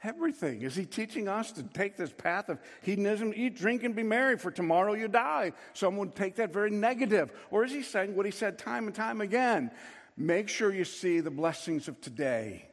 everything. 0.05 0.61
Is 0.61 0.75
he 0.75 0.85
teaching 0.85 1.27
us 1.27 1.51
to 1.53 1.63
take 1.63 1.97
this 1.97 2.11
path 2.11 2.49
of 2.49 2.59
hedonism, 2.81 3.33
eat, 3.35 3.57
drink, 3.57 3.83
and 3.83 3.95
be 3.95 4.03
merry, 4.03 4.37
for 4.37 4.51
tomorrow 4.51 4.93
you 4.93 5.07
die? 5.07 5.53
Some 5.73 5.97
would 5.97 6.15
take 6.15 6.35
that 6.35 6.53
very 6.53 6.69
negative. 6.69 7.33
Or 7.51 7.63
is 7.63 7.71
he 7.71 7.81
saying 7.81 8.15
what 8.15 8.25
he 8.25 8.31
said 8.31 8.57
time 8.57 8.87
and 8.87 8.95
time 8.95 9.21
again? 9.21 9.71
Make 10.17 10.47
sure 10.47 10.73
you 10.73 10.85
see 10.85 11.19
the 11.19 11.31
blessings 11.31 11.87
of 11.87 11.99
today, 11.99 12.67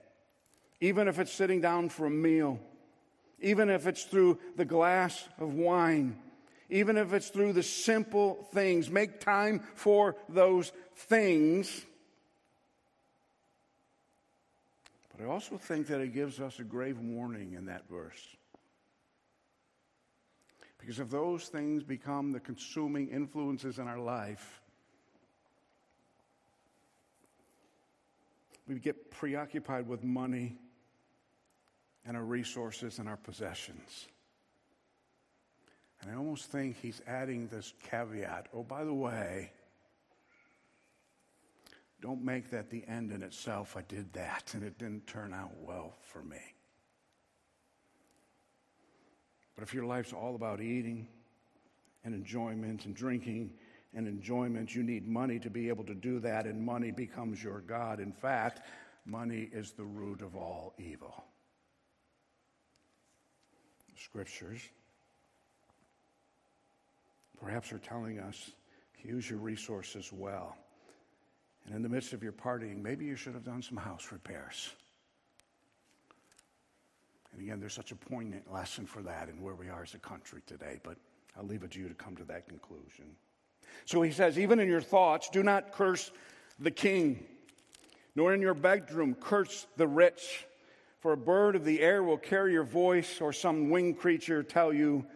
even 0.80 1.08
if 1.08 1.18
it's 1.18 1.32
sitting 1.32 1.60
down 1.60 1.88
for 1.88 2.06
a 2.06 2.10
meal, 2.10 2.60
even 3.40 3.68
if 3.70 3.86
it's 3.86 4.04
through 4.04 4.38
the 4.56 4.64
glass 4.64 5.28
of 5.38 5.54
wine, 5.54 6.16
even 6.70 6.96
if 6.96 7.12
it's 7.12 7.28
through 7.30 7.52
the 7.54 7.62
simple 7.62 8.46
things. 8.52 8.90
Make 8.90 9.20
time 9.20 9.62
for 9.74 10.16
those 10.28 10.70
things 10.94 11.84
But 15.11 15.11
I 15.22 15.26
also 15.26 15.56
think 15.56 15.86
that 15.86 16.00
it 16.00 16.12
gives 16.12 16.40
us 16.40 16.58
a 16.58 16.64
grave 16.64 16.98
warning 16.98 17.52
in 17.52 17.66
that 17.66 17.88
verse. 17.88 18.36
Because 20.78 20.98
if 20.98 21.10
those 21.10 21.46
things 21.46 21.84
become 21.84 22.32
the 22.32 22.40
consuming 22.40 23.08
influences 23.08 23.78
in 23.78 23.86
our 23.86 24.00
life, 24.00 24.60
we 28.66 28.80
get 28.80 29.12
preoccupied 29.12 29.86
with 29.86 30.02
money 30.02 30.58
and 32.04 32.16
our 32.16 32.24
resources 32.24 32.98
and 32.98 33.08
our 33.08 33.16
possessions. 33.16 34.08
And 36.00 36.10
I 36.10 36.14
almost 36.16 36.46
think 36.46 36.80
he's 36.80 37.00
adding 37.06 37.46
this 37.46 37.74
caveat 37.84 38.48
oh, 38.52 38.64
by 38.64 38.82
the 38.82 38.94
way, 38.94 39.52
don't 42.02 42.24
make 42.24 42.50
that 42.50 42.68
the 42.68 42.84
end 42.88 43.12
in 43.12 43.22
itself. 43.22 43.76
I 43.76 43.82
did 43.82 44.12
that 44.14 44.50
and 44.54 44.64
it 44.64 44.76
didn't 44.76 45.06
turn 45.06 45.32
out 45.32 45.52
well 45.60 45.94
for 46.00 46.22
me. 46.22 46.40
But 49.54 49.62
if 49.62 49.72
your 49.72 49.86
life's 49.86 50.12
all 50.12 50.34
about 50.34 50.60
eating 50.60 51.06
and 52.04 52.14
enjoyment 52.14 52.84
and 52.84 52.94
drinking 52.94 53.52
and 53.94 54.08
enjoyment, 54.08 54.74
you 54.74 54.82
need 54.82 55.06
money 55.06 55.38
to 55.38 55.50
be 55.50 55.68
able 55.68 55.84
to 55.84 55.94
do 55.94 56.18
that, 56.20 56.46
and 56.46 56.60
money 56.60 56.90
becomes 56.90 57.42
your 57.42 57.60
God. 57.60 58.00
In 58.00 58.10
fact, 58.10 58.62
money 59.04 59.48
is 59.52 59.72
the 59.72 59.84
root 59.84 60.22
of 60.22 60.34
all 60.34 60.74
evil. 60.78 61.24
The 63.94 64.00
scriptures 64.02 64.62
perhaps 67.38 67.70
are 67.72 67.78
telling 67.78 68.18
us 68.18 68.50
use 69.04 69.28
your 69.28 69.40
resources 69.40 70.10
well. 70.12 70.56
And 71.66 71.74
in 71.76 71.82
the 71.82 71.88
midst 71.88 72.12
of 72.12 72.22
your 72.22 72.32
partying, 72.32 72.82
maybe 72.82 73.04
you 73.04 73.16
should 73.16 73.34
have 73.34 73.44
done 73.44 73.62
some 73.62 73.76
house 73.76 74.08
repairs. 74.10 74.70
And 77.32 77.40
again, 77.40 77.60
there's 77.60 77.74
such 77.74 77.92
a 77.92 77.96
poignant 77.96 78.52
lesson 78.52 78.86
for 78.86 79.02
that 79.02 79.28
in 79.28 79.40
where 79.40 79.54
we 79.54 79.68
are 79.68 79.82
as 79.82 79.94
a 79.94 79.98
country 79.98 80.42
today, 80.46 80.80
but 80.82 80.96
I'll 81.36 81.46
leave 81.46 81.62
it 81.62 81.70
to 81.72 81.80
you 81.80 81.88
to 81.88 81.94
come 81.94 82.16
to 82.16 82.24
that 82.24 82.48
conclusion. 82.48 83.16
So 83.86 84.02
he 84.02 84.10
says, 84.10 84.38
even 84.38 84.60
in 84.60 84.68
your 84.68 84.82
thoughts, 84.82 85.30
do 85.30 85.42
not 85.42 85.72
curse 85.72 86.10
the 86.58 86.70
king, 86.70 87.24
nor 88.14 88.34
in 88.34 88.42
your 88.42 88.54
bedroom 88.54 89.14
curse 89.14 89.66
the 89.76 89.86
rich. 89.86 90.46
For 91.00 91.12
a 91.12 91.16
bird 91.16 91.56
of 91.56 91.64
the 91.64 91.80
air 91.80 92.02
will 92.02 92.18
carry 92.18 92.52
your 92.52 92.64
voice, 92.64 93.20
or 93.20 93.32
some 93.32 93.70
winged 93.70 93.98
creature 93.98 94.42
tell 94.42 94.72
you 94.72 95.06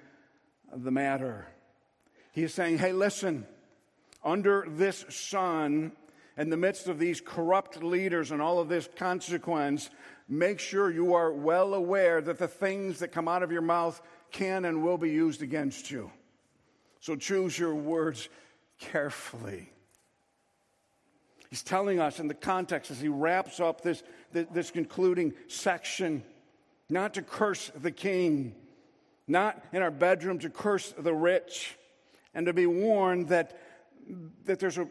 the 0.72 0.90
matter. 0.90 1.46
He 2.32 2.42
is 2.42 2.54
saying, 2.54 2.78
hey, 2.78 2.92
listen, 2.92 3.46
under 4.24 4.66
this 4.68 5.04
sun, 5.10 5.92
in 6.36 6.50
the 6.50 6.56
midst 6.56 6.88
of 6.88 6.98
these 6.98 7.20
corrupt 7.20 7.82
leaders 7.82 8.30
and 8.30 8.42
all 8.42 8.58
of 8.58 8.68
this 8.68 8.88
consequence, 8.96 9.90
make 10.28 10.60
sure 10.60 10.90
you 10.90 11.14
are 11.14 11.32
well 11.32 11.74
aware 11.74 12.20
that 12.20 12.38
the 12.38 12.48
things 12.48 12.98
that 12.98 13.08
come 13.08 13.28
out 13.28 13.42
of 13.42 13.50
your 13.50 13.62
mouth 13.62 14.00
can 14.32 14.64
and 14.64 14.82
will 14.82 14.98
be 14.98 15.10
used 15.10 15.42
against 15.42 15.90
you. 15.90 16.10
So 17.00 17.16
choose 17.16 17.58
your 17.58 17.74
words 17.74 18.28
carefully. 18.78 19.70
He's 21.48 21.62
telling 21.62 22.00
us 22.00 22.18
in 22.18 22.28
the 22.28 22.34
context 22.34 22.90
as 22.90 23.00
he 23.00 23.08
wraps 23.08 23.60
up 23.60 23.80
this, 23.80 24.02
this, 24.32 24.70
concluding 24.70 25.32
section 25.48 26.24
not 26.90 27.14
to 27.14 27.22
curse 27.22 27.70
the 27.80 27.90
king, 27.90 28.54
not 29.26 29.64
in 29.72 29.82
our 29.82 29.90
bedroom 29.90 30.38
to 30.40 30.50
curse 30.50 30.92
the 30.98 31.14
rich, 31.14 31.76
and 32.34 32.46
to 32.46 32.52
be 32.52 32.66
warned 32.66 33.28
that, 33.28 33.58
that 34.44 34.58
there's 34.58 34.78
a 34.78 34.88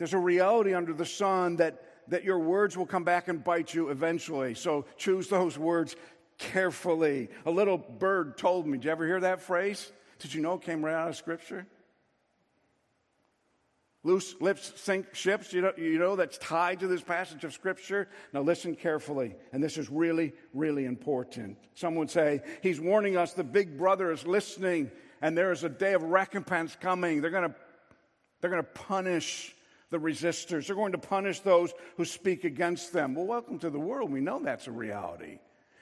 there's 0.00 0.14
a 0.14 0.18
reality 0.18 0.72
under 0.72 0.94
the 0.94 1.04
sun 1.04 1.56
that, 1.56 1.82
that 2.08 2.24
your 2.24 2.38
words 2.38 2.74
will 2.74 2.86
come 2.86 3.04
back 3.04 3.28
and 3.28 3.44
bite 3.44 3.74
you 3.74 3.90
eventually. 3.90 4.54
So 4.54 4.86
choose 4.96 5.28
those 5.28 5.58
words 5.58 5.94
carefully. 6.38 7.28
A 7.44 7.50
little 7.50 7.76
bird 7.76 8.38
told 8.38 8.66
me. 8.66 8.78
Did 8.78 8.86
you 8.86 8.90
ever 8.92 9.06
hear 9.06 9.20
that 9.20 9.42
phrase? 9.42 9.92
Did 10.18 10.32
you 10.32 10.40
know 10.40 10.54
it 10.54 10.62
came 10.62 10.82
right 10.82 10.94
out 10.94 11.10
of 11.10 11.16
Scripture? 11.16 11.66
Loose 14.04 14.34
lips 14.40 14.72
sink 14.76 15.14
ships. 15.14 15.52
You 15.52 15.60
know, 15.60 15.72
you 15.76 15.98
know 15.98 16.16
that's 16.16 16.38
tied 16.38 16.80
to 16.80 16.86
this 16.86 17.02
passage 17.02 17.44
of 17.44 17.52
Scripture. 17.52 18.08
Now 18.32 18.40
listen 18.40 18.76
carefully, 18.76 19.34
and 19.52 19.62
this 19.62 19.76
is 19.76 19.90
really, 19.90 20.32
really 20.54 20.86
important. 20.86 21.58
Some 21.74 21.94
would 21.96 22.10
say 22.10 22.40
he's 22.62 22.80
warning 22.80 23.18
us 23.18 23.34
the 23.34 23.44
big 23.44 23.76
brother 23.76 24.10
is 24.10 24.26
listening, 24.26 24.92
and 25.20 25.36
there 25.36 25.52
is 25.52 25.62
a 25.62 25.68
day 25.68 25.92
of 25.92 26.02
recompense 26.04 26.74
coming. 26.80 27.20
They're 27.20 27.30
going 27.30 27.50
to 27.50 27.54
they're 28.40 28.50
going 28.50 28.62
to 28.62 28.70
punish 28.70 29.54
the 29.90 29.98
resistors. 29.98 30.66
They're 30.66 30.76
going 30.76 30.92
to 30.92 30.98
punish 30.98 31.40
those 31.40 31.72
who 31.96 32.04
speak 32.04 32.44
against 32.44 32.92
them. 32.92 33.14
Well, 33.14 33.26
welcome 33.26 33.58
to 33.60 33.70
the 33.70 33.78
world. 33.78 34.10
We 34.10 34.20
know 34.20 34.40
that's 34.42 34.66
a 34.66 34.72
reality. 34.72 35.38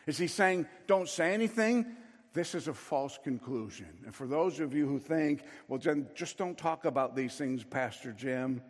Is 0.07 0.19
he 0.19 0.27
saying, 0.27 0.67
don't 0.87 1.09
say 1.09 1.35
anything? 1.35 1.87
This 2.33 2.55
is 2.55 2.69
a 2.69 2.75
false 2.75 3.19
conclusion. 3.23 3.89
And 4.05 4.15
for 4.15 4.27
those 4.27 4.61
of 4.61 4.75
you 4.75 4.87
who 4.87 4.99
think, 4.99 5.43
well, 5.67 5.79
then 5.79 6.09
just 6.15 6.39
don't 6.39 6.57
talk 6.57 6.85
about 6.85 7.15
these 7.15 7.37
things, 7.37 7.65
Pastor 7.65 8.13
Jim, 8.13 8.63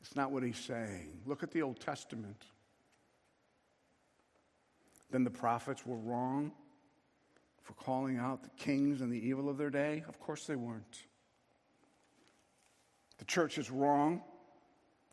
it's 0.00 0.16
not 0.16 0.32
what 0.32 0.42
he's 0.42 0.58
saying. 0.58 1.20
Look 1.26 1.42
at 1.42 1.50
the 1.50 1.62
Old 1.62 1.78
Testament. 1.78 2.42
Then 5.10 5.24
the 5.24 5.30
prophets 5.30 5.84
were 5.84 5.98
wrong 5.98 6.52
for 7.62 7.84
calling 7.84 8.18
out 8.18 8.42
the 8.42 8.50
kings 8.50 9.00
and 9.00 9.12
the 9.12 9.28
evil 9.28 9.48
of 9.48 9.58
their 9.58 9.70
day? 9.70 10.02
Of 10.08 10.18
course 10.18 10.46
they 10.46 10.56
weren't. 10.56 10.98
The 13.18 13.24
church 13.24 13.58
is 13.58 13.70
wrong 13.70 14.22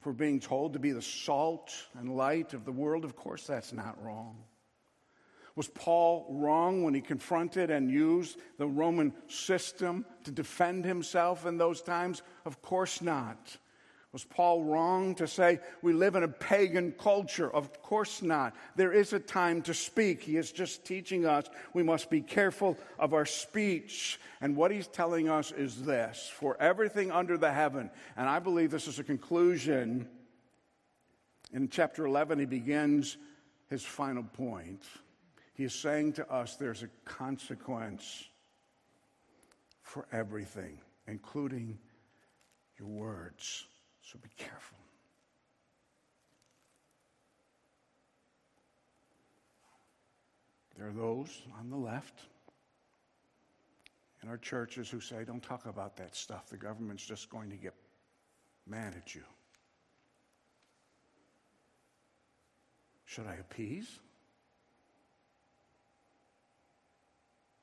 for 0.07 0.13
being 0.13 0.39
told 0.39 0.71
to 0.71 0.79
be 0.79 0.93
the 0.93 1.01
salt 1.01 1.75
and 1.99 2.15
light 2.15 2.53
of 2.53 2.63
the 2.63 2.71
world? 2.71 3.03
Of 3.03 3.17
course, 3.17 3.45
that's 3.45 3.73
not 3.73 4.01
wrong. 4.01 4.37
Was 5.57 5.67
Paul 5.67 6.27
wrong 6.29 6.81
when 6.81 6.93
he 6.93 7.01
confronted 7.01 7.69
and 7.69 7.91
used 7.91 8.37
the 8.57 8.67
Roman 8.67 9.11
system 9.27 10.05
to 10.23 10.31
defend 10.31 10.85
himself 10.85 11.45
in 11.45 11.57
those 11.57 11.81
times? 11.81 12.21
Of 12.45 12.61
course 12.61 13.01
not. 13.01 13.57
Was 14.13 14.23
Paul 14.23 14.63
wrong 14.63 15.15
to 15.15 15.27
say 15.27 15.59
we 15.81 15.91
live 15.91 16.15
in 16.15 16.23
a 16.23 16.29
pagan 16.29 16.93
culture? 16.93 17.53
Of 17.53 17.81
course 17.81 18.21
not. 18.21 18.55
There 18.75 18.93
is 18.93 19.11
a 19.11 19.19
time 19.19 19.61
to 19.63 19.73
speak. 19.73 20.21
He 20.23 20.37
is 20.37 20.51
just 20.51 20.85
teaching 20.85 21.25
us 21.25 21.45
we 21.73 21.83
must 21.83 22.09
be 22.09 22.21
careful 22.21 22.77
of 22.97 23.13
our 23.13 23.25
speech. 23.25 24.19
And 24.39 24.55
what 24.55 24.71
he's 24.71 24.87
telling 24.87 25.29
us 25.29 25.51
is 25.51 25.83
this 25.83 26.31
for 26.33 26.59
everything 26.61 27.11
under 27.11 27.37
the 27.37 27.51
heaven, 27.51 27.91
and 28.15 28.29
I 28.29 28.39
believe 28.39 28.71
this 28.71 28.87
is 28.87 28.97
a 28.99 29.03
conclusion. 29.03 30.07
In 31.53 31.69
chapter 31.69 32.05
11, 32.05 32.39
he 32.39 32.45
begins 32.45 33.17
his 33.69 33.83
final 33.83 34.23
point. 34.23 34.83
He 35.53 35.65
is 35.65 35.73
saying 35.73 36.13
to 36.13 36.31
us 36.31 36.55
there's 36.55 36.83
a 36.83 36.89
consequence 37.03 38.25
for 39.81 40.05
everything, 40.11 40.79
including 41.07 41.77
your 42.77 42.87
words. 42.87 43.65
So 44.09 44.17
be 44.23 44.29
careful. 44.37 44.77
There 50.77 50.87
are 50.87 50.93
those 50.93 51.41
on 51.59 51.69
the 51.69 51.75
left 51.75 52.21
in 54.23 54.29
our 54.29 54.37
churches 54.37 54.89
who 54.89 55.01
say, 55.01 55.25
don't 55.25 55.43
talk 55.43 55.65
about 55.65 55.97
that 55.97 56.15
stuff. 56.15 56.47
The 56.47 56.55
government's 56.55 57.05
just 57.05 57.29
going 57.29 57.49
to 57.49 57.57
get 57.57 57.73
mad 58.65 58.93
at 58.95 59.13
you. 59.13 59.23
Should 63.03 63.27
I 63.27 63.33
appease? 63.35 63.89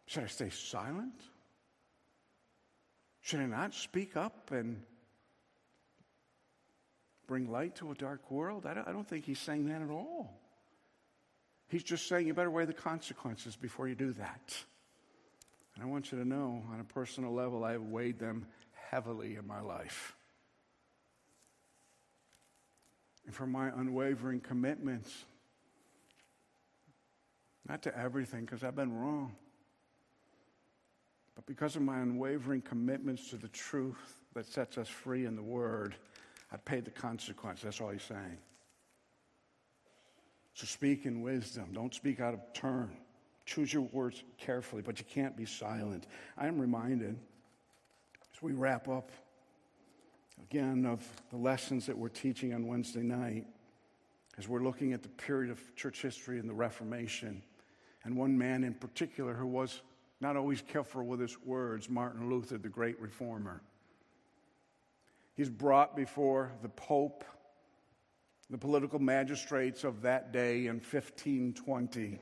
Should 0.05 0.25
I 0.25 0.27
stay 0.27 0.51
silent? 0.51 1.15
Should 3.23 3.41
I 3.41 3.47
not 3.47 3.73
speak 3.73 4.15
up 4.15 4.51
and 4.51 4.83
bring 7.27 7.51
light 7.51 7.77
to 7.77 7.91
a 7.91 7.95
dark 7.95 8.31
world? 8.31 8.67
I 8.67 8.75
don't, 8.75 8.89
I 8.89 8.93
don't 8.93 9.09
think 9.09 9.25
he's 9.25 9.39
saying 9.39 9.67
that 9.67 9.83
at 9.83 9.91
all. 9.91 10.41
He's 11.69 11.85
just 11.85 12.09
saying 12.09 12.27
you 12.27 12.35
better 12.35 12.51
weigh 12.51 12.67
the 12.67 12.73
consequences 12.73 13.57
before 13.57 13.89
you 13.89 13.95
do 13.95 14.13
that. 14.13 14.57
And 15.75 15.83
I 15.83 15.87
want 15.87 16.13
you 16.13 16.19
to 16.19 16.25
know, 16.25 16.63
on 16.73 16.81
a 16.81 16.85
personal 16.85 17.35
level, 17.35 17.65
I 17.65 17.73
have 17.73 17.83
weighed 17.83 18.19
them 18.19 18.47
heavily 18.91 19.37
in 19.37 19.47
my 19.47 19.61
life. 19.61 20.15
And 23.27 23.35
for 23.35 23.47
my 23.47 23.69
unwavering 23.69 24.41
commitments, 24.41 25.25
not 27.69 27.83
to 27.83 27.99
everything, 27.99 28.45
because 28.45 28.63
I've 28.63 28.77
been 28.77 28.93
wrong, 28.93 29.35
but 31.35 31.47
because 31.47 31.75
of 31.75 31.83
my 31.83 31.99
unwavering 32.01 32.61
commitments 32.61 33.31
to 33.31 33.37
the 33.37 33.49
truth 33.49 34.21
that 34.35 34.47
sets 34.47 34.79
us 34.79 34.89
free 34.89 35.25
in 35.25 35.35
the 35.35 35.43
Word, 35.43 35.95
I 36.55 36.57
paid 36.59 36.85
the 36.85 36.93
consequence. 36.93 37.63
That's 37.63 37.81
all 37.81 37.91
he's 37.91 38.05
saying. 38.05 38.39
So 40.55 40.67
speak 40.67 41.05
in 41.05 41.21
wisdom. 41.21 41.71
Don't 41.73 41.93
speak 41.93 42.21
out 42.21 42.33
of 42.33 42.41
turn. 42.55 42.97
Choose 43.45 43.73
your 43.73 43.83
words 43.83 44.23
carefully, 44.39 44.81
but 44.81 45.01
you 45.01 45.05
can't 45.05 45.37
be 45.37 45.47
silent. 45.47 46.07
I 46.39 46.47
am 46.47 46.61
reminded 46.61 47.19
as 48.33 48.41
we 48.41 48.53
wrap 48.53 48.89
up 48.89 49.11
again 50.41 50.87
of 50.87 51.05
the 51.31 51.37
lessons 51.37 51.87
that 51.87 51.99
we're 51.99 52.09
teaching 52.09 52.55
on 52.55 52.69
Wednesday 52.69 53.03
night, 53.03 53.47
as 54.39 54.49
we're 54.49 54.63
looking 54.63 54.93
at 54.93 55.03
the 55.03 55.09
period 55.09 55.51
of 55.51 55.61
church 55.75 56.03
history 56.03 56.39
and 56.39 56.49
the 56.49 56.55
Reformation, 56.55 57.43
and 58.05 58.17
one 58.17 58.39
man 58.39 58.63
in 58.63 58.75
particular 58.75 59.35
who 59.35 59.49
was 59.49 59.83
not 60.21 60.37
always 60.37 60.63
careful 60.63 61.05
with 61.05 61.19
his 61.19 61.37
words, 61.45 61.91
Martin 61.91 62.31
Luther, 62.31 62.59
the 62.59 62.69
great 62.69 63.01
reformer. 63.01 63.61
He's 65.35 65.51
brought 65.51 65.97
before 65.97 66.53
the 66.63 66.69
Pope, 66.69 67.25
the 68.51 68.59
political 68.59 68.99
magistrates 68.99 69.85
of 69.85 70.03
that 70.03 70.33
day 70.33 70.67
in 70.67 70.77
1520. 70.77 72.21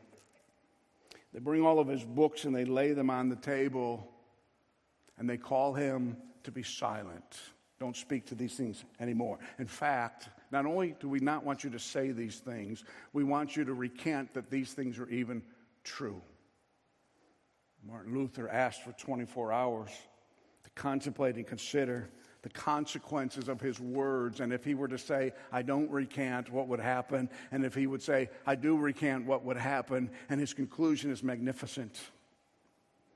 They 1.33 1.39
bring 1.39 1.65
all 1.65 1.79
of 1.79 1.89
his 1.89 2.05
books 2.05 2.45
and 2.45 2.55
they 2.55 2.65
lay 2.65 2.93
them 2.93 3.11
on 3.11 3.29
the 3.29 3.37
table 3.37 4.11
and 5.19 5.29
they 5.29 5.37
call 5.37 5.75
him 5.75 6.17
to 6.45 6.51
be 6.51 6.63
silent. 6.63 7.39
Don't 7.79 7.97
speak 7.97 8.27
to 8.27 8.35
these 8.35 8.55
things 8.55 8.85
anymore. 9.01 9.39
In 9.59 9.67
fact, 9.67 10.29
not 10.51 10.67
only 10.67 10.95
do 11.01 11.09
we 11.09 11.19
not 11.19 11.45
want 11.45 11.65
you 11.65 11.71
to 11.71 11.79
say 11.79 12.13
these 12.13 12.39
things, 12.39 12.85
we 13.13 13.25
want 13.25 13.57
you 13.57 13.65
to 13.65 13.75
recant 13.75 14.35
that 14.35 14.51
these 14.51 14.73
things 14.73 14.99
are 14.99 15.09
even 15.09 15.43
true. 15.85 16.23
Martin 17.85 18.15
Luther 18.15 18.49
asked 18.49 18.83
for 18.83 18.93
24 18.93 19.53
hours 19.53 19.91
to 20.63 20.71
contemplate 20.71 21.37
and 21.37 21.47
consider 21.47 22.09
the 22.43 22.51
consequences 22.51 23.49
of 23.49 23.61
his 23.61 23.81
words. 23.81 24.41
And 24.41 24.53
if 24.53 24.65
he 24.65 24.75
were 24.75 24.89
to 24.89 24.99
say, 24.99 25.33
I 25.53 25.63
don't 25.63 25.91
recant, 25.91 26.51
what 26.51 26.69
would 26.69 26.81
happen? 26.81 27.31
And 27.53 27.65
if 27.65 27.75
he 27.75 27.87
would 27.87 28.03
say, 28.03 28.31
I 28.47 28.57
do 28.57 28.77
recant, 28.77 29.27
what 29.27 29.45
would 29.45 29.57
happen? 29.57 30.11
And 30.29 30.41
his 30.41 30.53
conclusion 30.53 31.11
is 31.11 31.23
magnificent. 31.23 31.99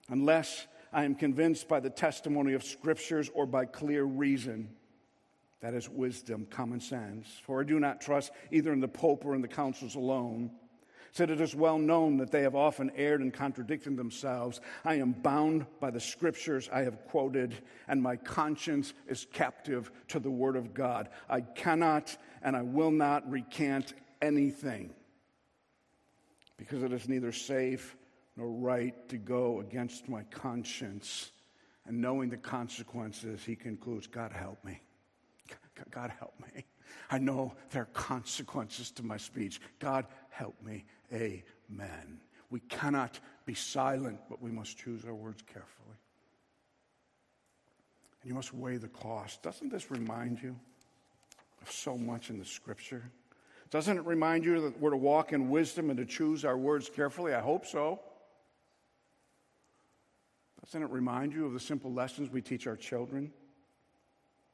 Unless 0.09 0.69
I 0.93 1.05
am 1.05 1.17
convinced 1.17 1.67
by 1.69 1.81
the 1.81 1.91
testimony 1.91 2.53
of 2.53 2.63
scriptures 2.63 3.29
or 3.35 3.47
by 3.47 3.65
clear 3.65 4.05
reason, 4.05 4.71
that 5.61 5.75
is 5.75 5.89
wisdom, 5.89 6.47
common 6.49 6.81
sense. 6.81 7.27
For 7.45 7.61
I 7.61 7.65
do 7.65 7.81
not 7.81 8.01
trust 8.01 8.31
either 8.53 8.73
in 8.73 8.81
the 8.81 8.89
Pope 8.89 9.25
or 9.25 9.35
in 9.35 9.43
the 9.43 9.49
councils 9.49 9.97
alone 9.97 10.53
said 11.17 11.31
it 11.31 11.41
is 11.41 11.55
well 11.55 11.79
known 11.79 12.19
that 12.19 12.31
they 12.31 12.43
have 12.43 12.55
often 12.55 12.93
erred 12.95 13.23
and 13.23 13.33
contradicted 13.33 13.97
themselves. 13.97 14.61
I 14.85 14.97
am 14.97 15.13
bound 15.13 15.65
by 15.81 15.91
the 15.91 15.99
scriptures 15.99 16.69
I 16.71 16.83
have 16.83 17.07
quoted, 17.07 17.55
and 17.89 18.03
my 18.03 18.17
conscience 18.17 18.93
is 19.07 19.27
captive 19.33 19.91
to 20.09 20.21
the 20.21 20.31
word 20.31 20.57
of 20.57 20.75
God. 20.75 21.09
I 21.29 21.41
cannot 21.41 22.15
and 22.43 22.55
I 22.55 22.61
will 22.61 22.91
not 22.91 23.29
recant 23.31 23.95
anything 24.21 24.95
because 26.59 26.83
it 26.83 26.93
is 26.93 27.09
neither 27.09 27.33
safe 27.33 27.97
nor 28.37 28.49
right 28.49 29.09
to 29.09 29.17
go 29.17 29.61
against 29.61 30.11
my 30.11 30.23
conscience. 30.25 31.33
And 31.87 32.03
knowing 32.03 32.29
the 32.29 32.37
consequences, 32.37 33.43
he 33.43 33.57
concludes, 33.57 34.07
God 34.07 34.33
help 34.33 34.63
me. 34.65 34.83
God 35.91 36.13
help 36.19 36.35
me. 36.41 36.65
I 37.11 37.19
know 37.19 37.55
there 37.71 37.83
are 37.83 37.87
consequences 37.87 38.91
to 38.93 39.03
my 39.03 39.17
speech. 39.17 39.61
God 39.79 40.07
help 40.37 40.55
me. 40.63 40.85
Amen. 41.13 42.21
We 42.51 42.61
cannot 42.61 43.19
be 43.47 43.55
silent, 43.55 44.21
but 44.29 44.43
we 44.43 44.51
must 44.51 44.79
choose 44.79 45.05
our 45.05 45.15
words 45.15 45.43
carefully. 45.43 45.97
And 48.23 48.29
you 48.29 48.35
must 48.35 48.53
weigh 48.53 48.77
the 48.77 48.89
cost. 48.89 49.43
Doesn't 49.43 49.71
this 49.71 49.91
remind 49.91 50.43
you 50.43 50.57
of 51.63 51.71
so 51.71 51.97
much 51.97 52.31
in 52.31 52.39
the 52.39 52.45
scripture? 52.45 53.11
Doesn't 53.71 53.97
it 53.97 54.05
remind 54.05 54.45
you 54.45 54.61
that 54.61 54.79
we're 54.81 54.91
to 54.91 54.97
walk 54.97 55.33
in 55.33 55.49
wisdom 55.49 55.91
and 55.91 55.99
to 55.99 56.05
choose 56.05 56.45
our 56.45 56.57
words 56.57 56.89
carefully? 56.89 57.35
I 57.35 57.41
hope 57.41 57.67
so. 57.67 58.01
Doesn't 60.65 60.83
it 60.83 60.91
remind 60.91 61.33
you 61.33 61.47
of 61.47 61.53
the 61.53 61.61
simple 61.61 61.93
lessons 61.93 62.31
we 62.31 62.43
teach 62.43 62.67
our 62.67 62.77
children? 62.77 63.33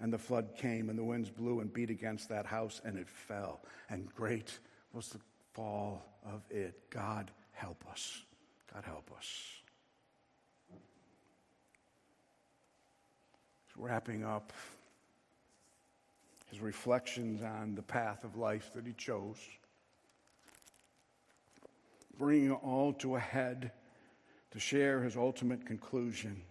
and 0.00 0.12
the 0.12 0.18
flood 0.18 0.54
came, 0.56 0.90
and 0.90 0.98
the 0.98 1.04
winds 1.04 1.30
blew 1.30 1.60
and 1.60 1.72
beat 1.72 1.90
against 1.90 2.28
that 2.28 2.46
house, 2.46 2.80
and 2.84 2.98
it 2.98 3.08
fell. 3.08 3.62
And 3.88 4.12
great 4.14 4.58
was 4.92 5.08
the 5.08 5.20
fall 5.52 6.04
of 6.24 6.42
it. 6.50 6.90
God 6.90 7.30
help 7.52 7.84
us. 7.90 8.24
God 8.72 8.84
help 8.84 9.10
us. 9.16 9.62
He's 13.66 13.76
wrapping 13.76 14.24
up 14.24 14.52
his 16.50 16.60
reflections 16.60 17.42
on 17.42 17.74
the 17.74 17.82
path 17.82 18.24
of 18.24 18.36
life 18.36 18.70
that 18.74 18.86
he 18.86 18.92
chose, 18.92 19.38
bringing 22.18 22.52
all 22.52 22.92
to 22.94 23.16
a 23.16 23.20
head 23.20 23.72
to 24.52 24.60
share 24.60 25.02
his 25.02 25.16
ultimate 25.16 25.66
conclusion. 25.66 26.42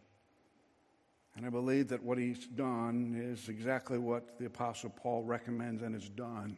And 1.36 1.46
I 1.46 1.50
believe 1.50 1.88
that 1.90 2.04
what 2.04 2.18
he's 2.18 2.46
done 2.46 3.20
is 3.20 3.50
exactly 3.50 3.98
what 3.98 4.38
the 4.38 4.46
Apostle 4.46 4.92
Paul 4.92 5.24
recommends 5.24 5.82
and 5.82 5.96
has 5.96 6.10
done 6.10 6.56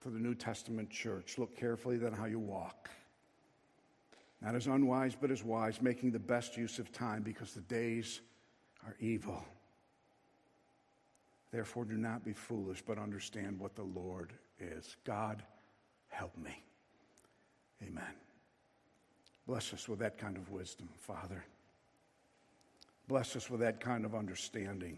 for 0.00 0.10
the 0.10 0.18
New 0.18 0.34
Testament 0.34 0.90
church. 0.90 1.38
Look 1.38 1.56
carefully 1.56 1.96
then 1.96 2.12
how 2.12 2.24
you 2.24 2.38
walk. 2.38 2.90
Not 4.42 4.54
as 4.54 4.66
unwise, 4.66 5.14
but 5.20 5.30
as 5.30 5.44
wise, 5.44 5.82
making 5.82 6.12
the 6.12 6.18
best 6.18 6.56
use 6.56 6.78
of 6.78 6.90
time 6.90 7.22
because 7.22 7.52
the 7.52 7.60
days 7.60 8.20
are 8.86 8.96
evil. 8.98 9.44
Therefore, 11.52 11.84
do 11.84 11.96
not 11.96 12.24
be 12.24 12.32
foolish, 12.32 12.82
but 12.86 12.98
understand 12.98 13.58
what 13.58 13.76
the 13.76 13.82
Lord 13.82 14.32
is. 14.58 14.96
God, 15.04 15.42
help 16.08 16.36
me. 16.38 16.62
Amen. 17.82 18.14
Bless 19.46 19.72
us 19.72 19.88
with 19.88 19.98
that 19.98 20.16
kind 20.16 20.36
of 20.36 20.50
wisdom, 20.50 20.88
Father. 20.96 21.44
Bless 23.10 23.34
us 23.34 23.50
with 23.50 23.58
that 23.58 23.80
kind 23.80 24.04
of 24.04 24.14
understanding. 24.14 24.96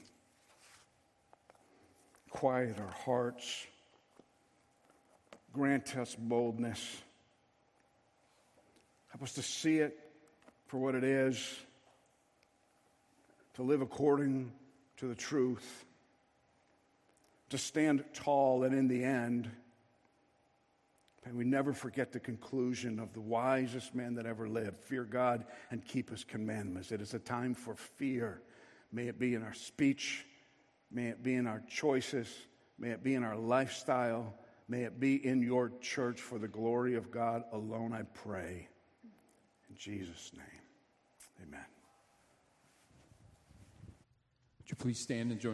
Quiet 2.29 2.79
our 2.79 2.93
hearts. 3.07 3.67
Grant 5.55 5.97
us 5.97 6.15
boldness. 6.15 6.99
Help 9.09 9.23
us 9.23 9.33
to 9.33 9.43
see 9.43 9.79
it 9.79 9.99
for 10.67 10.77
what 10.77 10.95
it 10.95 11.05
is, 11.05 11.43
to 13.55 13.63
live 13.63 13.81
according 13.81 14.53
to 14.99 15.09
the 15.09 15.15
truth, 15.15 15.87
to 17.49 17.57
stand 17.57 18.05
tall, 18.13 18.65
and 18.65 18.75
in 18.75 18.89
the 18.89 19.05
end, 19.05 19.51
may 21.25 21.33
we 21.33 21.45
never 21.45 21.73
forget 21.73 22.13
the 22.13 22.21
conclusion 22.21 22.99
of 22.99 23.13
the 23.13 23.21
wisest 23.21 23.95
man 23.95 24.15
that 24.15 24.27
ever 24.27 24.49
lived 24.49 24.81
fear 24.81 25.05
God 25.05 25.45
and 25.71 25.85
keep 25.85 26.11
his 26.11 26.25
commandments. 26.25 26.93
It 26.93 27.01
is 27.01 27.15
a 27.15 27.19
time 27.19 27.55
for 27.55 27.75
fear. 27.75 28.43
May 28.93 29.09
it 29.09 29.19
be 29.19 29.35
in 29.35 29.43
our 29.43 29.55
speech, 29.55 30.27
may 30.91 31.09
it 31.09 31.23
be 31.23 31.35
in 31.35 31.47
our 31.47 31.63
choices, 31.69 32.29
may 32.79 32.91
it 32.91 33.03
be 33.03 33.15
in 33.15 33.25
our 33.25 33.37
lifestyle, 33.37 34.35
may 34.69 34.83
it 34.83 35.01
be 35.01 35.25
in 35.25 35.43
your 35.43 35.73
church 35.81 36.21
for 36.21 36.39
the 36.39 36.49
glory 36.49 36.95
of 36.95 37.11
God 37.11 37.45
alone, 37.53 37.93
I 37.93 38.03
pray. 38.03 38.69
In 39.71 39.77
Jesus' 39.77 40.33
name, 40.37 40.61
amen. 41.43 41.65
Would 44.59 44.71
you 44.71 44.77
please 44.77 44.99
stand 44.99 45.31
and 45.31 45.41
join? 45.41 45.51